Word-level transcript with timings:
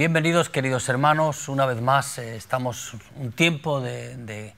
Bienvenidos 0.00 0.48
queridos 0.48 0.88
hermanos, 0.88 1.50
una 1.50 1.66
vez 1.66 1.82
más 1.82 2.16
eh, 2.16 2.34
estamos 2.34 2.94
un 3.16 3.32
tiempo 3.32 3.82
de, 3.82 4.54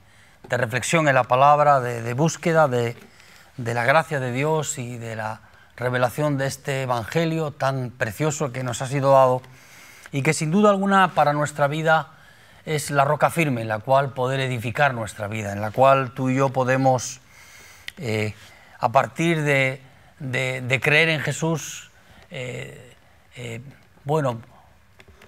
reflexión 0.49 1.09
en 1.09 1.15
la 1.15 1.25
palabra, 1.25 1.81
de, 1.81 2.13
búsqueda 2.13 2.69
de, 2.69 2.95
la 3.57 3.83
gracia 3.83 4.21
de 4.21 4.31
Dios 4.31 4.77
y 4.77 4.97
de 4.97 5.17
la 5.17 5.41
revelación 5.75 6.37
de 6.37 6.47
este 6.47 6.83
Evangelio 6.83 7.51
tan 7.51 7.89
precioso 7.91 8.53
que 8.53 8.63
nos 8.63 8.81
ha 8.81 8.87
sido 8.87 9.11
dado 9.11 9.41
y 10.13 10.21
que 10.21 10.33
sin 10.33 10.49
duda 10.49 10.69
alguna 10.69 11.13
para 11.13 11.33
nuestra 11.33 11.67
vida 11.67 12.13
es 12.65 12.89
la 12.89 13.03
roca 13.03 13.29
firme 13.29 13.63
en 13.63 13.67
la 13.67 13.79
cual 13.79 14.13
poder 14.13 14.39
edificar 14.39 14.93
nuestra 14.93 15.27
vida, 15.27 15.51
en 15.51 15.59
la 15.59 15.71
cual 15.71 16.13
tú 16.13 16.29
y 16.29 16.35
yo 16.35 16.51
podemos, 16.51 17.19
eh, 17.97 18.33
a 18.79 18.93
partir 18.93 19.41
de, 19.41 19.81
creer 20.81 21.09
en 21.09 21.19
Jesús, 21.19 21.91
eh, 22.31 22.95
bueno, 24.05 24.39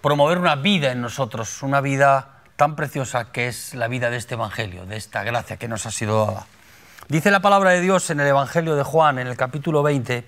promover 0.06 0.38
una 0.38 0.54
vida 0.54 0.92
en 0.92 1.02
nosotros, 1.02 1.64
una 1.64 1.82
vida 1.82 2.44
tan 2.58 2.76
preciosa 2.76 3.32
que 3.32 3.48
es 3.48 3.74
la 3.74 3.88
vida 3.88 4.12
de 4.12 4.18
este 4.18 4.36
Evangelio, 4.36 4.86
de 4.86 4.98
esta 4.98 5.24
gracia 5.24 5.58
que 5.58 5.68
nos 5.68 5.88
ha 5.88 5.92
sido 5.92 6.28
dada. 6.28 6.46
Dice 7.08 7.32
la 7.32 7.40
palabra 7.40 7.72
de 7.72 7.82
Dios 7.82 8.12
en 8.12 8.20
el 8.20 8.28
Evangelio 8.28 8.76
de 8.76 8.84
Juan, 8.84 9.18
en 9.18 9.26
el 9.26 9.36
capítulo 9.36 9.82
20, 9.82 10.24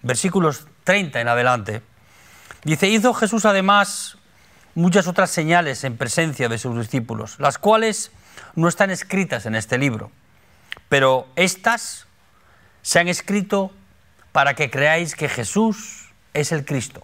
versículos 0.00 0.66
30 0.84 1.20
en 1.20 1.28
adelante. 1.28 1.82
Dice, 2.64 2.88
hizo 2.88 3.12
Jesús 3.12 3.44
además 3.44 4.16
muchas 4.74 5.06
otras 5.06 5.28
señales 5.30 5.84
en 5.84 5.98
presencia 5.98 6.48
de 6.48 6.56
sus 6.56 6.74
discípulos, 6.78 7.38
las 7.38 7.58
cuales 7.58 8.12
no 8.54 8.66
están 8.66 8.88
escritas 8.88 9.44
en 9.44 9.56
este 9.56 9.76
libro, 9.76 10.10
pero 10.88 11.28
estas 11.36 12.06
se 12.80 12.98
han 12.98 13.08
escrito 13.08 13.72
para 14.32 14.54
que 14.54 14.70
creáis 14.70 15.14
que 15.14 15.28
Jesús 15.28 16.14
es 16.32 16.50
el 16.50 16.64
Cristo, 16.64 17.02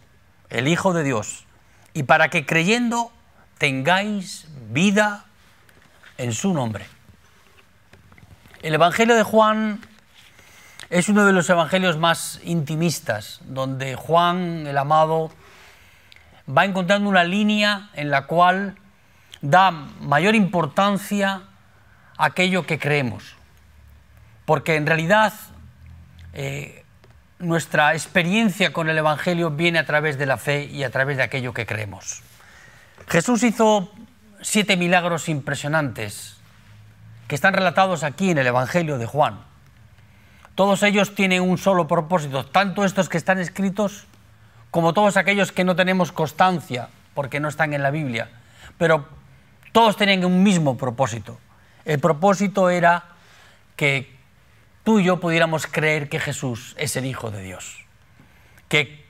el 0.49 0.69
Hijo 0.69 0.95
de 0.95 1.05
Dios, 1.05 1.45
y 1.95 2.05
para 2.05 2.29
que 2.29 2.47
creyendo 2.47 3.13
tengáis 3.59 4.47
vida 4.71 5.25
en 6.19 6.33
su 6.33 6.53
nombre. 6.53 6.87
El 8.63 8.75
Evangelio 8.75 9.15
de 9.15 9.23
Juan 9.23 9.81
es 10.89 11.09
uno 11.09 11.25
de 11.25 11.33
los 11.33 11.49
evangelios 11.49 11.97
más 11.97 12.41
intimistas, 12.45 13.41
donde 13.45 13.97
Juan, 13.97 14.67
el 14.67 14.79
amado, 14.79 15.33
va 16.47 16.65
encontrando 16.65 17.09
una 17.09 17.25
línea 17.25 17.91
en 17.95 18.11
la 18.11 18.27
cual 18.27 18.77
da 19.41 19.71
mayor 19.71 20.35
importancia 20.35 21.43
a 22.17 22.27
aquello 22.27 22.67
que 22.67 22.79
creemos. 22.79 23.37
Porque 24.45 24.77
en 24.77 24.87
realidad 24.87 25.33
eh, 26.35 26.82
nuestra 27.43 27.93
experiencia 27.93 28.73
con 28.73 28.89
el 28.89 28.97
Evangelio 28.97 29.51
viene 29.51 29.81
a 29.81 29.85
través 29.85 30.17
de 30.17 30.27
la 30.27 30.39
fe 30.39 30.65
y 30.65 30.85
a 30.85 30.91
través 30.91 31.17
de 31.17 31.25
aquello 31.25 31.53
que 31.53 31.67
creemos. 31.67 32.23
Jesús 33.09 33.43
hizo 33.43 33.93
siete 34.41 34.77
milagros 34.77 35.29
impresionantes 35.29 36.37
que 37.27 37.35
están 37.35 37.53
relatados 37.53 38.05
aquí 38.05 38.31
en 38.31 38.39
el 38.39 38.47
Evangelio 38.47 38.97
de 38.97 39.07
Juan. 39.07 39.41
Todos 40.55 40.83
ellos 40.83 41.15
tienen 41.15 41.43
un 41.43 41.59
solo 41.59 41.89
propósito, 41.89 42.47
tanto 42.47 42.85
estos 42.85 43.09
que 43.09 43.19
están 43.19 43.39
escritos 43.39 44.07
como 44.71 44.95
todos 44.95 45.17
aquellos 45.17 45.51
que 45.51 45.65
no 45.65 45.75
tenemos 45.75 46.13
constancia 46.13 46.89
porque 47.15 47.41
no 47.41 47.49
están 47.49 47.75
en 47.75 47.83
la 47.83 47.91
Biblia, 47.91 48.31
pero 48.79 49.09
todos 49.73 49.97
tenían 49.97 50.25
un 50.25 50.43
mismo 50.43 50.77
propósito. 50.77 51.39
El 51.85 51.99
propósito 51.99 52.71
era 52.71 53.05
que 53.75 54.12
tú 54.85 54.99
y 55.01 55.05
yo 55.05 55.21
pudiéramos 55.21 55.67
creer 55.67 56.09
que 56.09 56.21
Jesús 56.21 56.75
es 56.79 56.97
el 56.97 57.07
Hijo 57.07 57.31
de 57.31 57.43
Dios. 57.43 57.79
Que 58.69 59.05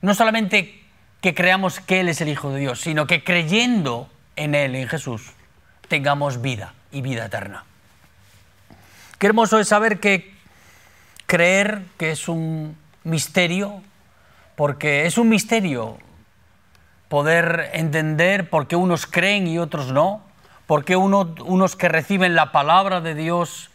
no 0.00 0.14
solamente 0.14 0.82
que 1.20 1.34
creamos 1.34 1.80
que 1.80 2.00
Él 2.00 2.08
es 2.08 2.20
el 2.20 2.28
Hijo 2.28 2.52
de 2.52 2.60
Dios, 2.60 2.80
sino 2.80 3.06
que 3.06 3.24
creyendo 3.24 4.10
en 4.36 4.54
Él, 4.54 4.74
en 4.74 4.88
Jesús, 4.88 5.32
tengamos 5.88 6.42
vida 6.42 6.74
y 6.92 7.02
vida 7.02 7.26
eterna. 7.26 7.64
Qué 9.18 9.26
hermoso 9.26 9.58
es 9.58 9.68
saber 9.68 10.00
que 10.00 10.34
creer 11.26 11.82
que 11.98 12.10
es 12.10 12.28
un 12.28 12.76
misterio, 13.04 13.82
porque 14.56 15.06
es 15.06 15.18
un 15.18 15.28
misterio 15.28 15.98
poder 17.08 17.70
entender 17.74 18.50
por 18.50 18.66
qué 18.66 18.76
unos 18.76 19.06
creen 19.06 19.46
y 19.46 19.58
otros 19.58 19.92
no, 19.92 20.22
por 20.66 20.84
qué 20.84 20.96
uno- 20.96 21.34
unos 21.44 21.76
que 21.76 21.88
reciben 21.88 22.34
la 22.34 22.52
palabra 22.52 23.00
de 23.00 23.14
Dios, 23.14 23.70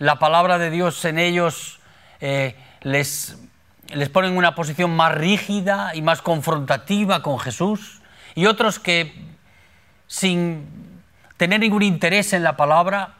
la 0.00 0.18
palabra 0.18 0.58
de 0.58 0.70
Dios 0.70 1.04
en 1.04 1.18
ellos 1.18 1.78
eh, 2.22 2.56
les, 2.80 3.36
les 3.88 4.08
pone 4.08 4.28
en 4.28 4.36
una 4.38 4.54
posición 4.54 4.96
más 4.96 5.14
rígida 5.14 5.94
y 5.94 6.00
más 6.00 6.22
confrontativa 6.22 7.22
con 7.22 7.38
Jesús, 7.38 8.00
y 8.34 8.46
otros 8.46 8.78
que 8.78 9.12
sin 10.06 10.66
tener 11.36 11.60
ningún 11.60 11.82
interés 11.82 12.32
en 12.32 12.42
la 12.42 12.56
palabra, 12.56 13.14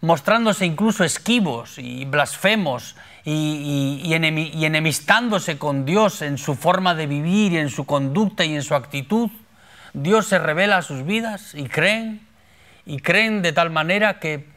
mostrándose 0.00 0.66
incluso 0.66 1.04
esquivos 1.04 1.78
y 1.78 2.04
blasfemos 2.06 2.96
y, 3.24 4.00
y- 4.02 4.08
y 4.08 4.14
enemi- 4.14 4.50
y 4.52 4.64
enemistándose 4.64 5.58
con 5.58 5.84
Dios 5.84 6.22
en 6.22 6.38
su 6.38 6.56
forma 6.56 6.94
de 6.96 7.06
vivir 7.06 7.52
y 7.52 7.58
en 7.58 7.68
su 7.70 7.86
conducta 7.86 8.44
y 8.44 8.54
en 8.56 8.62
su 8.62 8.74
actitud, 8.74 9.30
Dios 9.92 10.26
se 10.26 10.38
revela 10.40 10.78
a 10.78 10.82
sus 10.82 11.04
vidas 11.04 11.54
y 11.54 11.68
creen, 11.68 12.26
y 12.84 12.98
creen 12.98 13.42
de 13.42 13.52
tal 13.52 13.70
manera 13.70 14.18
que 14.18 14.48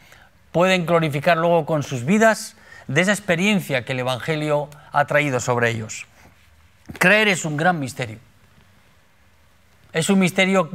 pueden 0.54 0.86
glorificar 0.86 1.36
luego 1.36 1.66
con 1.66 1.84
sus 1.84 2.06
vidas 2.06 2.56
de 2.88 3.02
esa 3.02 3.12
experiencia 3.12 3.84
que 3.84 3.92
el 3.92 4.00
Evangelio 4.00 4.70
ha 4.94 5.06
traído 5.06 5.42
sobre 5.42 5.72
ellos. 5.72 6.06
Creer 7.00 7.28
es 7.28 7.44
un 7.44 7.58
gran 7.58 7.80
misterio. 7.80 8.20
Es 9.92 10.10
un 10.10 10.20
misterio 10.20 10.70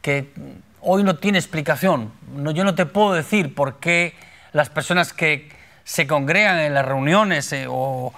que 0.00 0.32
hoy 0.80 1.02
no 1.02 1.16
tiene 1.16 1.38
explicación. 1.38 2.12
No, 2.34 2.52
yo 2.52 2.64
no 2.64 2.74
te 2.74 2.86
puedo 2.86 3.12
decir 3.12 3.54
por 3.54 3.78
qué 3.80 4.14
las 4.52 4.70
personas 4.70 5.12
que 5.12 5.50
se 5.82 6.06
congregan 6.06 6.58
en 6.60 6.74
las 6.74 6.84
reuniones 6.84 7.52
eh, 7.52 7.66
o, 7.68 8.12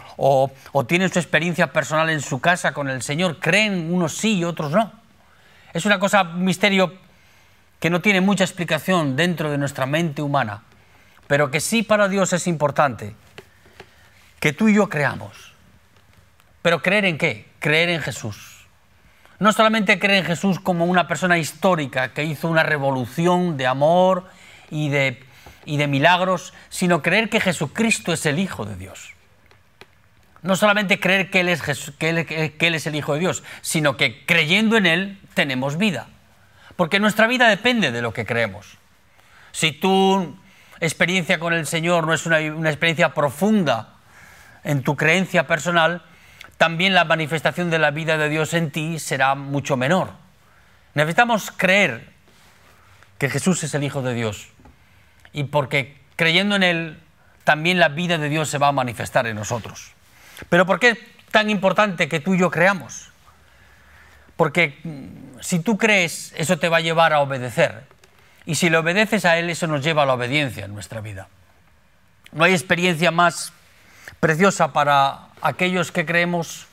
tienen 0.86 1.10
su 1.10 1.18
experiencia 1.18 1.72
personal 1.72 2.10
en 2.10 2.20
su 2.20 2.40
casa 2.40 2.72
con 2.72 2.88
el 2.88 3.02
Señor 3.02 3.40
creen 3.40 3.92
unos 3.92 4.14
sí 4.14 4.38
y 4.38 4.44
otros 4.44 4.70
no. 4.70 4.92
Es 5.72 5.86
una 5.86 5.98
cosa, 5.98 6.24
misterio 6.24 6.94
que 7.80 7.90
no 7.90 8.00
tiene 8.00 8.20
mucha 8.20 8.44
explicación 8.44 9.16
dentro 9.16 9.50
de 9.50 9.58
nuestra 9.58 9.86
mente 9.86 10.22
humana, 10.22 10.62
pero 11.26 11.50
que 11.50 11.60
sí 11.60 11.82
para 11.82 12.08
Dios 12.08 12.32
es 12.32 12.46
importante 12.46 13.14
que 14.40 14.52
tú 14.52 14.68
y 14.68 14.74
yo 14.74 14.88
creamos. 14.88 15.52
Pero 16.62 16.82
creer 16.82 17.04
en 17.04 17.18
qué? 17.18 17.48
Creer 17.60 17.88
en 17.90 18.00
Jesús. 18.00 18.66
No 19.38 19.52
solamente 19.52 19.98
creer 19.98 20.20
en 20.20 20.24
Jesús 20.24 20.58
como 20.58 20.84
una 20.84 21.06
persona 21.06 21.38
histórica 21.38 22.12
que 22.12 22.24
hizo 22.24 22.48
una 22.48 22.64
revolución 22.64 23.56
de 23.56 23.66
amor 23.68 24.26
y 24.70 24.88
de, 24.88 25.22
y 25.64 25.76
de 25.76 25.86
milagros, 25.86 26.52
sino 26.68 27.02
creer 27.02 27.30
que 27.30 27.40
Jesucristo 27.40 28.12
es 28.12 28.26
el 28.26 28.40
Hijo 28.40 28.64
de 28.64 28.76
Dios. 28.76 29.14
No 30.42 30.56
solamente 30.56 30.98
creer 30.98 31.30
que 31.30 31.40
él, 31.40 31.48
es 31.48 31.62
Jesús- 31.62 31.94
que, 31.98 32.10
él, 32.10 32.26
que 32.26 32.66
Él 32.66 32.74
es 32.74 32.86
el 32.86 32.94
Hijo 32.96 33.14
de 33.14 33.20
Dios, 33.20 33.42
sino 33.60 33.96
que 33.96 34.24
creyendo 34.26 34.76
en 34.76 34.86
Él 34.86 35.20
tenemos 35.34 35.78
vida. 35.78 36.08
Porque 36.78 37.00
nuestra 37.00 37.26
vida 37.26 37.48
depende 37.48 37.90
de 37.90 38.00
lo 38.00 38.12
que 38.12 38.24
creemos. 38.24 38.78
Si 39.50 39.72
tu 39.72 40.38
experiencia 40.78 41.40
con 41.40 41.52
el 41.52 41.66
Señor 41.66 42.06
no 42.06 42.14
es 42.14 42.24
una, 42.24 42.38
experiencia 42.38 43.14
profunda 43.14 43.96
en 44.62 44.84
tu 44.84 44.94
creencia 44.94 45.48
personal, 45.48 46.04
también 46.56 46.94
la 46.94 47.04
manifestación 47.04 47.68
de 47.68 47.80
la 47.80 47.90
vida 47.90 48.16
de 48.16 48.28
Dios 48.28 48.54
en 48.54 48.70
ti 48.70 49.00
será 49.00 49.34
mucho 49.34 49.76
menor. 49.76 50.12
Necesitamos 50.94 51.50
creer 51.50 52.12
que 53.18 53.28
Jesús 53.28 53.64
es 53.64 53.74
el 53.74 53.82
Hijo 53.82 54.00
de 54.02 54.14
Dios 54.14 54.46
y 55.32 55.42
porque 55.42 56.00
creyendo 56.14 56.54
en 56.54 56.62
Él 56.62 57.02
también 57.42 57.80
la 57.80 57.88
vida 57.88 58.18
de 58.18 58.28
Dios 58.28 58.50
se 58.50 58.58
va 58.58 58.68
a 58.68 58.72
manifestar 58.72 59.26
en 59.26 59.34
nosotros. 59.34 59.94
Pero 60.48 60.64
¿por 60.64 60.78
qué 60.78 60.90
es 60.90 60.98
tan 61.32 61.50
importante 61.50 62.08
que 62.08 62.20
tú 62.20 62.34
y 62.34 62.38
yo 62.38 62.52
creamos? 62.52 63.07
Porque 64.38 64.78
mm, 64.84 65.40
si 65.40 65.58
tú 65.58 65.76
crees, 65.76 66.32
eso 66.36 66.58
te 66.58 66.68
va 66.68 66.76
a 66.76 66.80
llevar 66.80 67.12
a 67.12 67.20
obedecer. 67.20 67.82
Y 68.46 68.54
si 68.54 68.70
le 68.70 68.78
obedeces 68.78 69.24
a 69.24 69.36
Él, 69.36 69.50
eso 69.50 69.66
nos 69.66 69.82
lleva 69.82 70.04
a 70.04 70.06
la 70.06 70.14
obediencia 70.14 70.64
en 70.64 70.72
nuestra 70.72 71.00
vida. 71.00 71.28
No 72.30 72.44
hay 72.44 72.52
experiencia 72.52 73.10
más 73.10 73.52
preciosa 74.20 74.72
para 74.72 75.26
aquellos 75.42 75.90
que 75.90 76.06
creemos 76.06 76.68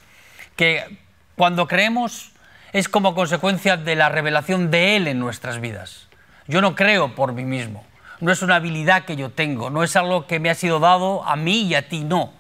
que 0.55 0.99
cuando 1.35 1.67
creemos 1.67 2.31
es 2.71 2.87
como 2.87 3.15
consecuencia 3.15 3.77
de 3.77 3.95
la 3.95 4.09
revelación 4.09 4.69
de 4.69 4.95
Él 4.95 5.07
en 5.07 5.19
nuestras 5.19 5.59
vidas. 5.59 6.07
Yo 6.47 6.61
no 6.61 6.75
creo 6.75 7.15
por 7.15 7.33
mí 7.33 7.45
mismo, 7.45 7.83
no 8.19 8.31
es 8.31 8.43
una 8.43 8.57
habilidad 8.57 9.05
que 9.05 9.15
yo 9.15 9.31
tengo, 9.31 9.71
no 9.71 9.83
es 9.83 9.95
algo 9.95 10.27
que 10.27 10.39
me 10.39 10.51
ha 10.51 10.55
sido 10.55 10.79
dado 10.79 11.25
a 11.25 11.35
mí 11.35 11.63
y 11.63 11.73
a 11.73 11.89
ti, 11.89 12.03
no. 12.03 12.31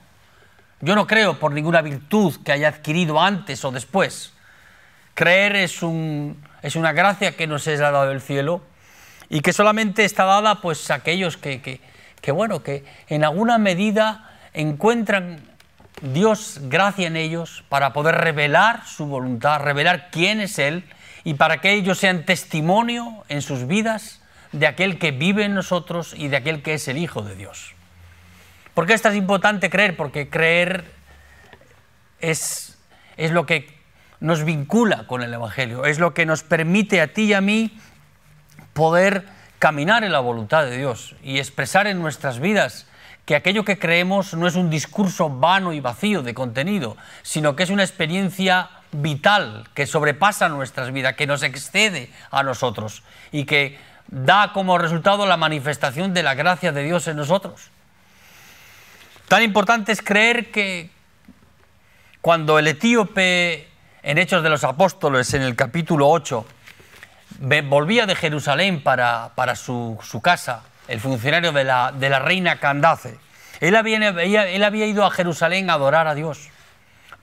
Yo 0.81 0.93
no 0.93 1.07
creo 1.07 1.39
por 1.39 1.51
ninguna 1.51 1.81
virtud 1.81 2.35
que 2.43 2.51
haya 2.51 2.67
adquirido 2.67 3.19
antes 3.19 3.65
o 3.65 3.71
después. 3.71 4.34
Creer 5.15 5.55
es, 5.55 5.81
un, 5.81 6.39
es 6.61 6.75
una 6.75 6.93
gracia 6.93 7.35
que 7.35 7.47
nos 7.47 7.65
es 7.67 7.79
dada 7.79 8.05
del 8.05 8.21
cielo 8.21 8.61
y 9.29 9.39
que 9.39 9.53
solamente 9.53 10.05
está 10.05 10.25
dada 10.25 10.61
pues 10.61 10.91
a 10.91 10.95
aquellos 10.95 11.37
que, 11.37 11.61
que, 11.61 11.81
que, 12.21 12.31
bueno, 12.31 12.61
que 12.61 12.83
en 13.07 13.23
alguna 13.23 13.57
medida 13.57 14.37
encuentran 14.53 15.39
Dios 16.01 16.59
gracia 16.63 17.07
en 17.07 17.15
ellos 17.15 17.63
para 17.69 17.93
poder 17.93 18.15
revelar 18.15 18.85
su 18.85 19.05
voluntad, 19.05 19.61
revelar 19.61 20.09
quién 20.11 20.41
es 20.41 20.59
Él 20.59 20.83
y 21.23 21.35
para 21.35 21.61
que 21.61 21.71
ellos 21.71 21.97
sean 21.97 22.25
testimonio 22.25 23.23
en 23.29 23.41
sus 23.41 23.67
vidas 23.67 24.21
de 24.51 24.67
aquel 24.67 24.99
que 24.99 25.11
vive 25.11 25.45
en 25.45 25.55
nosotros 25.55 26.13
y 26.15 26.27
de 26.27 26.37
aquel 26.37 26.61
que 26.61 26.73
es 26.75 26.87
el 26.87 26.97
Hijo 26.97 27.21
de 27.21 27.35
Dios. 27.35 27.73
¿Por 28.73 28.85
qué 28.85 28.93
es 28.93 29.01
tan 29.01 29.15
importante 29.15 29.69
creer? 29.69 29.95
Porque 29.95 30.29
creer 30.29 30.83
es, 32.19 32.77
es 33.15 33.31
lo 33.31 33.45
que 33.45 33.74
nos 34.19 34.43
vincula 34.43 35.07
con 35.07 35.21
el 35.21 35.33
Evangelio, 35.33 35.85
es 35.85 35.99
lo 35.99 36.13
que 36.13 36.25
nos 36.25 36.43
permite 36.43 37.01
a 37.01 37.13
ti 37.13 37.23
y 37.23 37.33
a 37.33 37.41
mí 37.41 37.77
poder 38.73 39.25
caminar 39.59 40.03
en 40.03 40.11
la 40.11 40.19
voluntad 40.19 40.65
de 40.65 40.77
Dios 40.77 41.15
y 41.23 41.39
expresar 41.39 41.87
en 41.87 42.01
nuestras 42.01 42.39
vidas 42.39 42.87
que 43.25 43.35
aquello 43.35 43.65
que 43.65 43.79
creemos 43.79 44.33
no 44.35 44.47
es 44.47 44.55
un 44.55 44.69
discurso 44.69 45.29
vano 45.29 45.73
y 45.73 45.79
vacío 45.79 46.21
de 46.21 46.33
contenido, 46.33 46.95
sino 47.23 47.55
que 47.55 47.63
es 47.63 47.69
una 47.71 47.83
experiencia 47.83 48.69
vital 48.91 49.67
que 49.73 49.87
sobrepasa 49.87 50.49
nuestras 50.49 50.91
vidas, 50.91 51.15
que 51.15 51.25
nos 51.25 51.41
excede 51.41 52.11
a 52.29 52.43
nosotros 52.43 53.03
y 53.31 53.45
que 53.45 53.79
da 54.07 54.53
como 54.53 54.77
resultado 54.77 55.25
la 55.25 55.37
manifestación 55.37 56.13
de 56.13 56.23
la 56.23 56.35
gracia 56.35 56.71
de 56.71 56.83
Dios 56.83 57.07
en 57.07 57.17
nosotros. 57.17 57.71
Tan 59.27 59.41
importante 59.41 59.91
es 59.91 60.01
creer 60.01 60.51
que 60.51 60.91
cuando 62.21 62.59
el 62.59 62.67
etíope 62.67 63.67
en 64.05 64.19
Hechos 64.19 64.43
de 64.43 64.49
los 64.49 64.63
Apóstoles, 64.63 65.33
en 65.33 65.41
el 65.41 65.55
capítulo 65.55 66.07
8, 66.07 66.45
volvía 67.63 68.05
de 68.05 68.15
Jerusalén 68.15 68.83
para, 68.83 69.55
su, 69.55 69.97
casa, 70.21 70.61
el 70.87 70.99
funcionario 70.99 71.51
de 71.51 71.63
la, 71.63 71.91
de 71.91 72.09
la 72.09 72.19
reina 72.19 72.59
Candace. 72.59 73.17
Él 73.61 73.75
había, 73.75 73.97
él 73.97 74.63
había 74.63 74.85
ido 74.85 75.05
a 75.05 75.11
Jerusalén 75.11 75.71
a 75.71 75.73
adorar 75.73 76.07
a 76.07 76.13
Dios, 76.13 76.49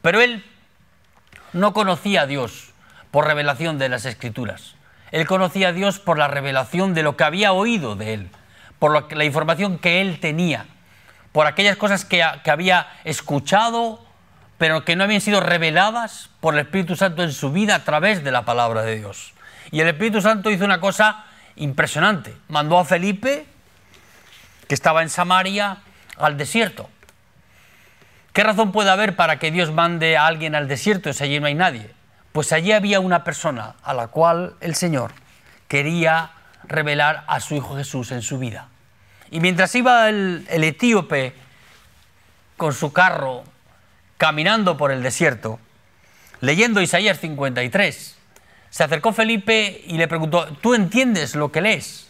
pero 0.02 0.20
él 0.20 0.44
no 1.52 1.72
conocía 1.72 2.22
a 2.22 2.26
Dios 2.26 2.72
por 3.12 3.26
revelación 3.28 3.78
de 3.78 3.88
las 3.88 4.04
Escrituras. 4.04 4.74
Él 5.12 5.24
conocía 5.24 5.68
a 5.68 5.72
Dios 5.72 6.00
por 6.00 6.18
la 6.18 6.26
revelación 6.26 6.94
de 6.94 7.04
lo 7.04 7.16
que 7.16 7.22
había 7.22 7.52
oído 7.52 7.94
de 7.94 8.14
Él, 8.14 8.30
por 8.80 9.14
la 9.14 9.24
información 9.24 9.78
que 9.78 10.00
Él 10.00 10.18
tenía, 10.18 10.66
por 11.30 11.46
aquellas 11.46 11.76
cosas 11.76 12.04
que, 12.04 12.24
que 12.42 12.50
había 12.50 12.88
escuchado, 13.04 14.04
pero 14.62 14.84
que 14.84 14.94
no 14.94 15.02
habían 15.02 15.20
sido 15.20 15.40
reveladas 15.40 16.30
por 16.38 16.54
el 16.54 16.60
Espíritu 16.60 16.94
Santo 16.94 17.24
en 17.24 17.32
su 17.32 17.50
vida 17.50 17.74
a 17.74 17.82
través 17.82 18.22
de 18.22 18.30
la 18.30 18.44
palabra 18.44 18.82
de 18.82 18.96
Dios. 18.96 19.32
Y 19.72 19.80
el 19.80 19.88
Espíritu 19.88 20.20
Santo 20.20 20.52
hizo 20.52 20.64
una 20.64 20.78
cosa 20.78 21.24
impresionante. 21.56 22.36
Mandó 22.46 22.78
a 22.78 22.84
Felipe, 22.84 23.44
que 24.68 24.74
estaba 24.76 25.02
en 25.02 25.08
Samaria, 25.08 25.78
al 26.16 26.36
desierto. 26.36 26.88
¿Qué 28.32 28.44
razón 28.44 28.70
puede 28.70 28.90
haber 28.90 29.16
para 29.16 29.40
que 29.40 29.50
Dios 29.50 29.72
mande 29.72 30.16
a 30.16 30.28
alguien 30.28 30.54
al 30.54 30.68
desierto 30.68 31.12
si 31.12 31.24
allí 31.24 31.40
no 31.40 31.48
hay 31.48 31.54
nadie? 31.54 31.90
Pues 32.30 32.52
allí 32.52 32.70
había 32.70 33.00
una 33.00 33.24
persona 33.24 33.74
a 33.82 33.92
la 33.94 34.06
cual 34.06 34.54
el 34.60 34.76
Señor 34.76 35.10
quería 35.66 36.30
revelar 36.62 37.24
a 37.26 37.40
su 37.40 37.56
Hijo 37.56 37.76
Jesús 37.76 38.12
en 38.12 38.22
su 38.22 38.38
vida. 38.38 38.68
Y 39.32 39.40
mientras 39.40 39.74
iba 39.74 40.08
el, 40.08 40.46
el 40.48 40.62
etíope 40.62 41.34
con 42.56 42.72
su 42.72 42.92
carro 42.92 43.42
caminando 44.22 44.76
por 44.76 44.92
el 44.92 45.02
desierto, 45.02 45.58
leyendo 46.40 46.80
Isaías 46.80 47.18
53, 47.18 48.16
se 48.70 48.84
acercó 48.84 49.12
Felipe 49.12 49.82
y 49.84 49.98
le 49.98 50.06
preguntó, 50.06 50.46
¿tú 50.60 50.74
entiendes 50.74 51.34
lo 51.34 51.50
que 51.50 51.60
lees? 51.60 52.08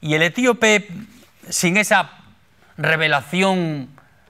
Y 0.00 0.14
el 0.14 0.22
etíope, 0.22 0.86
sin 1.48 1.76
esa 1.76 2.12
revelación 2.76 3.88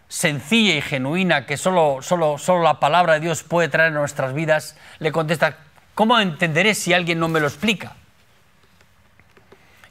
sencilla 0.09 0.77
y 0.77 0.81
genuina 0.81 1.45
que 1.45 1.59
solo, 1.59 1.99
solo, 2.01 2.39
solo 2.39 2.63
la 2.63 2.81
palabra 2.81 3.13
de 3.13 3.21
Dios 3.21 3.43
puede 3.43 3.69
traer 3.69 3.93
a 3.93 3.99
nuestras 3.99 4.33
vidas, 4.33 4.75
le 4.99 5.13
contesta, 5.13 5.59
¿cómo 5.95 6.19
entenderé 6.19 6.75
si 6.75 6.95
alguien 6.95 7.19
no 7.19 7.29
me 7.29 7.39
lo 7.39 7.49
explica? 7.49 7.97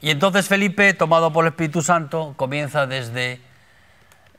Y 0.00 0.10
entonces 0.10 0.48
Felipe, 0.48 0.94
tomado 0.94 1.32
por 1.32 1.44
el 1.44 1.52
Espíritu 1.52 1.80
Santo, 1.80 2.34
comienza 2.36 2.88
desde, 2.88 3.40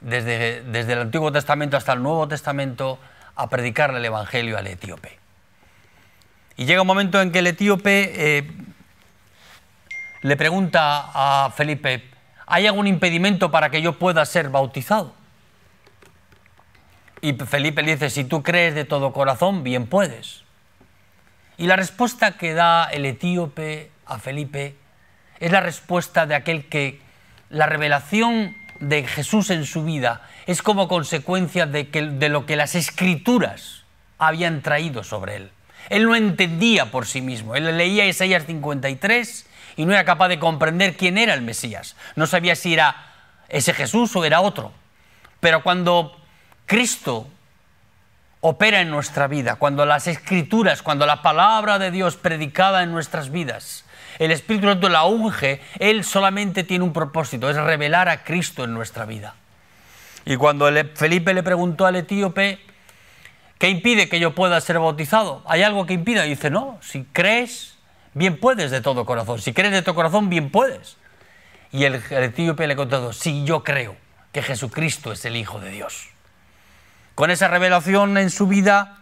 desde, 0.02 0.64
desde 0.64 0.94
el 0.94 1.00
Antiguo 1.00 1.32
Testamento 1.32 1.78
hasta 1.78 1.94
el 1.94 2.04
Nuevo 2.04 2.28
Testamento 2.28 3.00
a 3.36 3.50
predicarle 3.50 4.00
el 4.00 4.06
Evangelio 4.06 4.58
al 4.58 4.68
etíope. 4.68 5.20
Y 6.58 6.66
llega 6.66 6.82
un 6.82 6.88
momento 6.88 7.22
en 7.22 7.32
que 7.32 7.40
el 7.40 7.48
etíope 7.48 8.38
eh, 8.38 8.52
le 10.22 10.38
pregunta 10.38 11.12
a 11.14 11.52
Felipe, 11.52 12.10
¿hay 12.46 12.66
algún 12.66 12.88
impedimento 12.88 13.52
para 13.52 13.70
que 13.70 13.82
yo 13.82 14.00
pueda 14.00 14.26
ser 14.26 14.50
bautizado? 14.50 15.14
Y 17.22 17.34
Felipe 17.34 17.82
le 17.82 17.94
dice, 17.94 18.10
si 18.10 18.24
tú 18.24 18.42
crees 18.42 18.76
de 18.76 18.86
todo 18.86 19.12
corazón, 19.12 19.64
bien 19.64 19.88
puedes. 19.88 20.44
Y 21.58 21.68
la 21.68 21.76
respuesta 21.76 22.38
que 22.38 22.54
da 22.54 22.86
el 22.86 23.06
etíope 23.06 23.92
a 24.06 24.20
Felipe 24.20 24.76
es 25.40 25.52
la 25.52 25.60
respuesta 25.60 26.26
de 26.26 26.36
aquel 26.36 26.70
que 26.70 27.02
la 27.50 27.66
revelación 27.66 28.56
de 28.80 29.08
Jesús 29.08 29.50
en 29.50 29.66
su 29.66 29.84
vida 29.84 30.28
es 30.46 30.62
como 30.62 30.88
consecuencia 30.88 31.66
de, 31.66 31.90
que, 31.90 32.02
de 32.04 32.30
lo 32.30 32.46
que 32.46 32.56
las 32.56 32.76
escrituras 32.76 33.84
habían 34.18 34.62
traído 34.62 35.04
sobre 35.04 35.38
él. 35.38 35.52
Él 35.90 36.06
no 36.06 36.16
entendía 36.16 36.92
por 36.92 37.06
sí 37.06 37.22
mismo. 37.22 37.56
Él 37.56 37.78
leía 37.78 38.06
Isaías 38.06 38.46
53 38.46 39.46
y 39.78 39.86
no 39.86 39.94
era 39.94 40.06
capaz 40.06 40.30
de 40.30 40.40
comprender 40.40 40.98
quién 40.98 41.18
era 41.18 41.34
el 41.34 41.42
Mesías. 41.42 41.96
No 42.16 42.28
sabía 42.28 42.56
si 42.56 42.74
era 42.74 43.14
ese 43.50 43.74
Jesús 43.74 44.16
o 44.16 44.26
era 44.26 44.42
otro. 44.42 44.72
Pero 45.40 45.62
cuando 45.62 46.20
Cristo 46.66 47.28
opera 48.42 48.82
en 48.82 48.90
nuestra 48.90 49.28
vida, 49.28 49.56
cuando 49.56 49.86
las 49.86 50.08
escrituras, 50.08 50.82
cuando 50.82 51.06
la 51.06 51.22
palabra 51.22 51.80
de 51.80 51.92
Dios 51.92 52.16
predicada 52.16 52.84
en 52.84 52.92
nuestras 52.92 53.32
vidas, 53.32 53.85
el 54.20 54.32
Espíritu 54.32 54.68
Santo 54.68 54.90
la 54.90 55.06
unge, 55.06 55.62
Él 55.80 56.04
solamente 56.04 56.64
tiene 56.64 56.84
un 56.84 56.94
propósito, 56.94 57.50
es 57.50 57.56
revelar 57.56 58.10
a 58.10 58.24
Cristo 58.24 58.64
en 58.64 58.74
nuestra 58.74 59.06
vida. 59.06 59.36
Y 60.26 60.38
cuando 60.38 60.70
Felipe 60.96 61.34
le 61.34 61.44
preguntó 61.44 61.86
al 61.86 61.96
etíope, 61.96 62.60
¿Qué 63.58 63.70
impide 63.70 64.10
que 64.10 64.20
yo 64.20 64.36
pueda 64.36 64.60
ser 64.60 64.80
bautizado? 64.80 65.42
¿Hay 65.48 65.64
algo 65.64 65.86
que 65.86 65.94
impida? 65.94 66.26
Y 66.26 66.30
dice, 66.30 66.50
no, 66.50 66.78
si 66.82 67.04
crees, 67.04 67.78
bien 68.14 68.38
puedes 68.40 68.70
de 68.70 68.82
todo 68.82 69.06
corazón. 69.06 69.40
Si 69.40 69.54
crees 69.54 69.72
de 69.72 69.82
todo 69.82 69.96
corazón, 69.96 70.30
bien 70.30 70.50
puedes. 70.50 70.98
Y 71.72 71.86
el, 71.86 71.96
etíope 71.96 72.68
le 72.68 72.76
contestó, 72.76 73.14
sí, 73.14 73.44
yo 73.46 73.64
creo 73.64 73.96
que 74.32 74.42
Jesucristo 74.42 75.12
es 75.12 75.24
el 75.24 75.38
Hijo 75.38 75.60
de 75.60 75.70
Dios. 75.70 76.10
Con 77.16 77.32
esa 77.32 77.48
revelación 77.48 78.18
en 78.18 78.30
su 78.30 78.48
vida, 78.48 78.98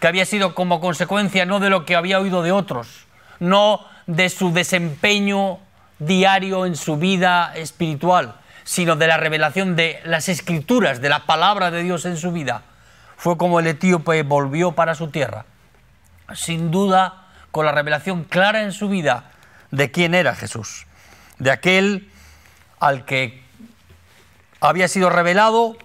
que 0.00 0.08
había 0.08 0.26
sido 0.26 0.56
como 0.56 0.80
consecuencia 0.80 1.46
no 1.46 1.60
de 1.60 1.70
lo 1.70 1.84
que 1.84 1.94
había 1.94 2.18
oído 2.18 2.42
de 2.42 2.50
otros, 2.50 3.06
no 3.38 3.86
de 4.06 4.28
su 4.28 4.52
desempeño 4.52 5.58
diario 5.98 6.66
en 6.66 6.76
su 6.76 6.96
vida 6.96 7.52
espiritual, 7.54 8.36
sino 8.64 8.96
de 8.96 9.06
la 9.06 9.16
revelación 9.16 9.76
de 9.76 10.00
las 10.04 10.28
escrituras, 10.28 11.00
de 11.00 11.08
la 11.08 11.26
palabra 11.26 11.70
de 11.70 11.82
Dios 11.82 12.04
en 12.04 12.16
su 12.16 12.32
vida 12.32 12.62
fue 13.16 13.36
como 13.36 13.60
el 13.60 13.66
etíope 13.66 14.22
volvió 14.22 14.72
para 14.72 14.94
su 14.94 15.08
tierra, 15.08 15.46
sin 16.34 16.70
duda 16.70 17.28
con 17.50 17.64
la 17.64 17.72
revelación 17.72 18.24
clara 18.24 18.62
en 18.62 18.72
su 18.72 18.88
vida 18.88 19.30
de 19.70 19.90
quién 19.90 20.14
era 20.14 20.34
Jesús, 20.34 20.86
de 21.38 21.50
aquel 21.50 22.10
al 22.80 23.04
que 23.04 23.42
había 24.60 24.88
sido 24.88 25.10
revelado 25.10 25.76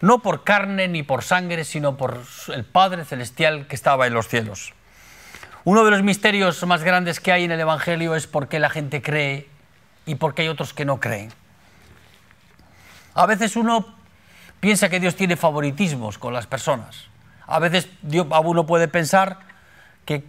no 0.00 0.20
por 0.20 0.44
carne 0.44 0.88
ni 0.88 1.02
por 1.02 1.24
sangre, 1.24 1.64
sino 1.64 1.96
por 1.96 2.22
el 2.54 2.64
Padre 2.64 3.04
Celestial 3.04 3.66
que 3.66 3.74
estaba 3.74 4.06
en 4.06 4.14
los 4.14 4.28
cielos. 4.28 4.74
Uno 5.68 5.84
de 5.84 5.90
los 5.90 6.02
misterios 6.02 6.64
más 6.64 6.82
grandes 6.82 7.20
que 7.20 7.30
hay 7.30 7.44
en 7.44 7.52
el 7.52 7.60
Evangelio 7.60 8.14
es 8.14 8.26
por 8.26 8.48
qué 8.48 8.58
la 8.58 8.70
gente 8.70 9.02
cree 9.02 9.50
y 10.06 10.14
por 10.14 10.32
qué 10.32 10.40
hay 10.40 10.48
otros 10.48 10.72
que 10.72 10.86
no 10.86 10.98
creen. 10.98 11.30
A 13.12 13.26
veces 13.26 13.54
uno 13.54 13.84
piensa 14.60 14.88
que 14.88 14.98
Dios 14.98 15.14
tiene 15.14 15.36
favoritismos 15.36 16.16
con 16.16 16.32
las 16.32 16.46
personas. 16.46 17.04
A 17.46 17.58
veces 17.58 17.86
uno 18.02 18.64
puede 18.64 18.88
pensar 18.88 19.40
que, 20.06 20.24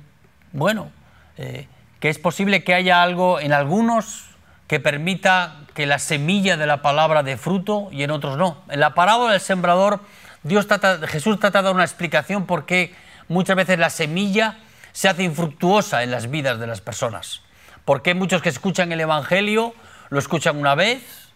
bueno, 0.51 0.91
eh, 1.37 1.69
que 2.01 2.09
es 2.09 2.19
posible 2.19 2.65
que 2.65 2.73
haya 2.73 3.01
algo 3.01 3.39
en 3.39 3.53
algunos 3.53 4.25
que 4.67 4.81
permita 4.81 5.61
que 5.73 5.85
la 5.85 5.99
semilla 5.99 6.57
de 6.57 6.65
la 6.65 6.81
palabra 6.81 7.23
dé 7.23 7.37
fruto 7.37 7.87
y 7.93 8.03
en 8.03 8.11
otros 8.11 8.37
no. 8.37 8.57
En 8.67 8.81
la 8.81 8.93
parábola 8.93 9.31
del 9.31 9.41
sembrador, 9.41 10.01
Dios 10.43 10.67
Jesús 11.07 11.39
trata 11.39 11.59
de 11.59 11.63
dar 11.63 11.75
una 11.75 11.85
explicación 11.85 12.45
por 12.45 12.65
qué 12.65 12.93
muchas 13.29 13.55
veces 13.55 13.79
la 13.79 13.89
semilla 13.89 14.57
se 14.91 15.09
hace 15.09 15.23
infructuosa 15.23 16.03
en 16.03 16.11
las 16.11 16.29
vidas 16.29 16.59
de 16.59 16.67
las 16.67 16.81
personas. 16.81 17.41
Porque 17.85 18.13
muchos 18.13 18.41
que 18.41 18.49
escuchan 18.49 18.91
el 18.91 19.01
Evangelio 19.01 19.73
lo 20.09 20.19
escuchan 20.19 20.57
una 20.57 20.75
vez, 20.75 21.29